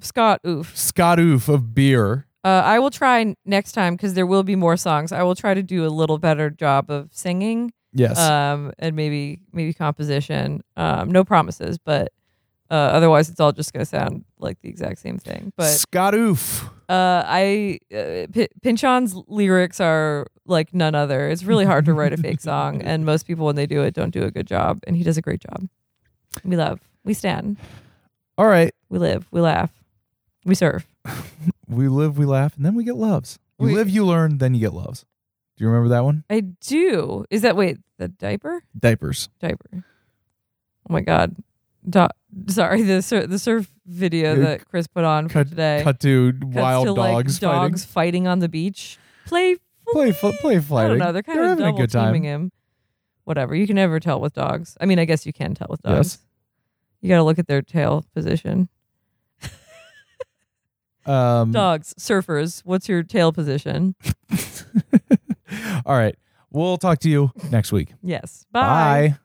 Scott 0.00 0.40
Oof. 0.46 0.76
Scott 0.76 1.18
Oof 1.20 1.48
of 1.48 1.74
beer. 1.74 2.26
Uh, 2.42 2.62
I 2.64 2.78
will 2.78 2.90
try 2.90 3.20
n- 3.20 3.36
next 3.44 3.72
time 3.72 3.94
because 3.94 4.14
there 4.14 4.26
will 4.26 4.42
be 4.42 4.56
more 4.56 4.76
songs. 4.78 5.12
I 5.12 5.22
will 5.22 5.34
try 5.34 5.52
to 5.52 5.62
do 5.62 5.84
a 5.86 5.90
little 5.92 6.16
better 6.16 6.48
job 6.48 6.90
of 6.90 7.10
singing, 7.12 7.70
Yes. 7.92 8.18
um, 8.18 8.72
and 8.78 8.96
maybe 8.96 9.40
maybe 9.52 9.74
composition. 9.74 10.62
Um, 10.74 11.10
no 11.12 11.22
promises, 11.22 11.76
but 11.76 12.12
uh, 12.70 12.74
otherwise 12.74 13.28
it's 13.28 13.40
all 13.40 13.52
just 13.52 13.72
gonna 13.72 13.84
sound 13.84 14.24
like 14.38 14.60
the 14.60 14.68
exact 14.68 14.98
same 15.00 15.18
thing. 15.18 15.52
But 15.56 15.70
Scott 15.70 16.14
Oof. 16.14 16.68
uh, 16.88 17.22
I 17.26 17.78
uh, 17.92 18.26
P- 18.32 18.48
Pynchon's 18.62 19.14
lyrics 19.26 19.80
are 19.80 20.26
like 20.46 20.72
none 20.74 20.94
other. 20.94 21.28
It's 21.28 21.44
really 21.44 21.64
hard 21.64 21.84
to 21.86 21.92
write 21.94 22.12
a 22.12 22.16
fake 22.16 22.40
song, 22.40 22.82
and 22.90 23.04
most 23.04 23.26
people 23.26 23.46
when 23.46 23.56
they 23.56 23.66
do 23.66 23.82
it 23.82 23.94
don't 23.94 24.10
do 24.10 24.22
a 24.24 24.30
good 24.30 24.46
job, 24.46 24.80
and 24.86 24.96
he 24.96 25.02
does 25.02 25.16
a 25.18 25.22
great 25.22 25.40
job. 25.40 25.68
We 26.44 26.56
love, 26.56 26.80
we 27.04 27.12
stand, 27.14 27.56
All 28.38 28.46
right. 28.46 28.72
we 28.88 28.98
live, 28.98 29.26
we 29.32 29.40
laugh, 29.40 29.70
we 30.44 30.54
serve. 30.54 30.86
We 31.68 31.86
live, 31.86 32.18
we 32.18 32.24
laugh, 32.26 32.56
and 32.56 32.66
then 32.66 32.74
we 32.74 32.82
get 32.82 32.96
loves. 32.96 33.38
You 33.60 33.66
We- 33.66 33.74
live, 33.74 33.88
you 33.88 34.04
learn, 34.04 34.38
then 34.38 34.54
you 34.54 34.60
get 34.60 34.72
loves. 34.74 35.04
Do 35.56 35.62
you 35.64 35.68
remember 35.70 35.88
that 35.90 36.02
one? 36.02 36.24
I 36.28 36.40
do. 36.40 37.24
Is 37.30 37.42
that 37.42 37.54
wait 37.54 37.78
the 37.98 38.08
diaper? 38.08 38.64
Diapers. 38.76 39.28
diaper. 39.38 39.68
Oh 39.72 40.92
my 40.92 41.00
god. 41.00 41.36
Do- 41.88 42.08
sorry, 42.48 42.82
the 42.82 43.02
sur- 43.02 43.26
the 43.26 43.38
surf 43.38 43.70
video 43.86 44.36
that 44.36 44.66
Chris 44.68 44.86
put 44.86 45.04
on 45.04 45.28
for 45.28 45.44
today. 45.44 45.80
cut 45.82 46.00
to 46.00 46.32
wild 46.42 46.86
to, 46.86 46.92
like, 46.92 47.12
dogs, 47.12 47.38
dogs 47.38 47.84
fighting. 47.84 48.26
on 48.26 48.38
the 48.38 48.48
beach. 48.48 48.98
Play 49.26 49.54
fighting. 49.54 49.60
Play, 49.92 50.12
fl- 50.12 50.30
play 50.40 50.56
I 50.56 50.88
don't 50.88 50.98
know. 50.98 51.12
They're 51.12 51.22
kind 51.22 51.38
They're 51.38 51.52
of 51.52 51.58
having 51.58 51.74
a 51.74 51.76
good 51.76 51.90
time. 51.90 52.22
him. 52.22 52.52
Whatever. 53.24 53.54
You 53.54 53.66
can 53.66 53.76
never 53.76 54.00
tell 54.00 54.20
with 54.20 54.34
dogs. 54.34 54.76
I 54.80 54.86
mean, 54.86 54.98
I 54.98 55.04
guess 55.04 55.26
you 55.26 55.32
can 55.32 55.54
tell 55.54 55.66
with 55.70 55.82
dogs. 55.82 55.96
Yes. 55.96 56.18
You 57.00 57.08
got 57.08 57.16
to 57.16 57.22
look 57.22 57.38
at 57.38 57.46
their 57.46 57.62
tail 57.62 58.04
position. 58.14 58.68
Um, 61.06 61.50
Dogs, 61.50 61.94
surfers. 61.98 62.60
What's 62.64 62.88
your 62.88 63.02
tail 63.02 63.32
position? 63.32 63.94
all 65.86 65.96
right. 65.96 66.14
We'll 66.50 66.76
talk 66.76 66.98
to 67.00 67.08
you 67.08 67.32
next 67.50 67.72
week. 67.72 67.94
Yes. 68.02 68.44
Bye. 68.52 68.60
Bye. 68.60 69.18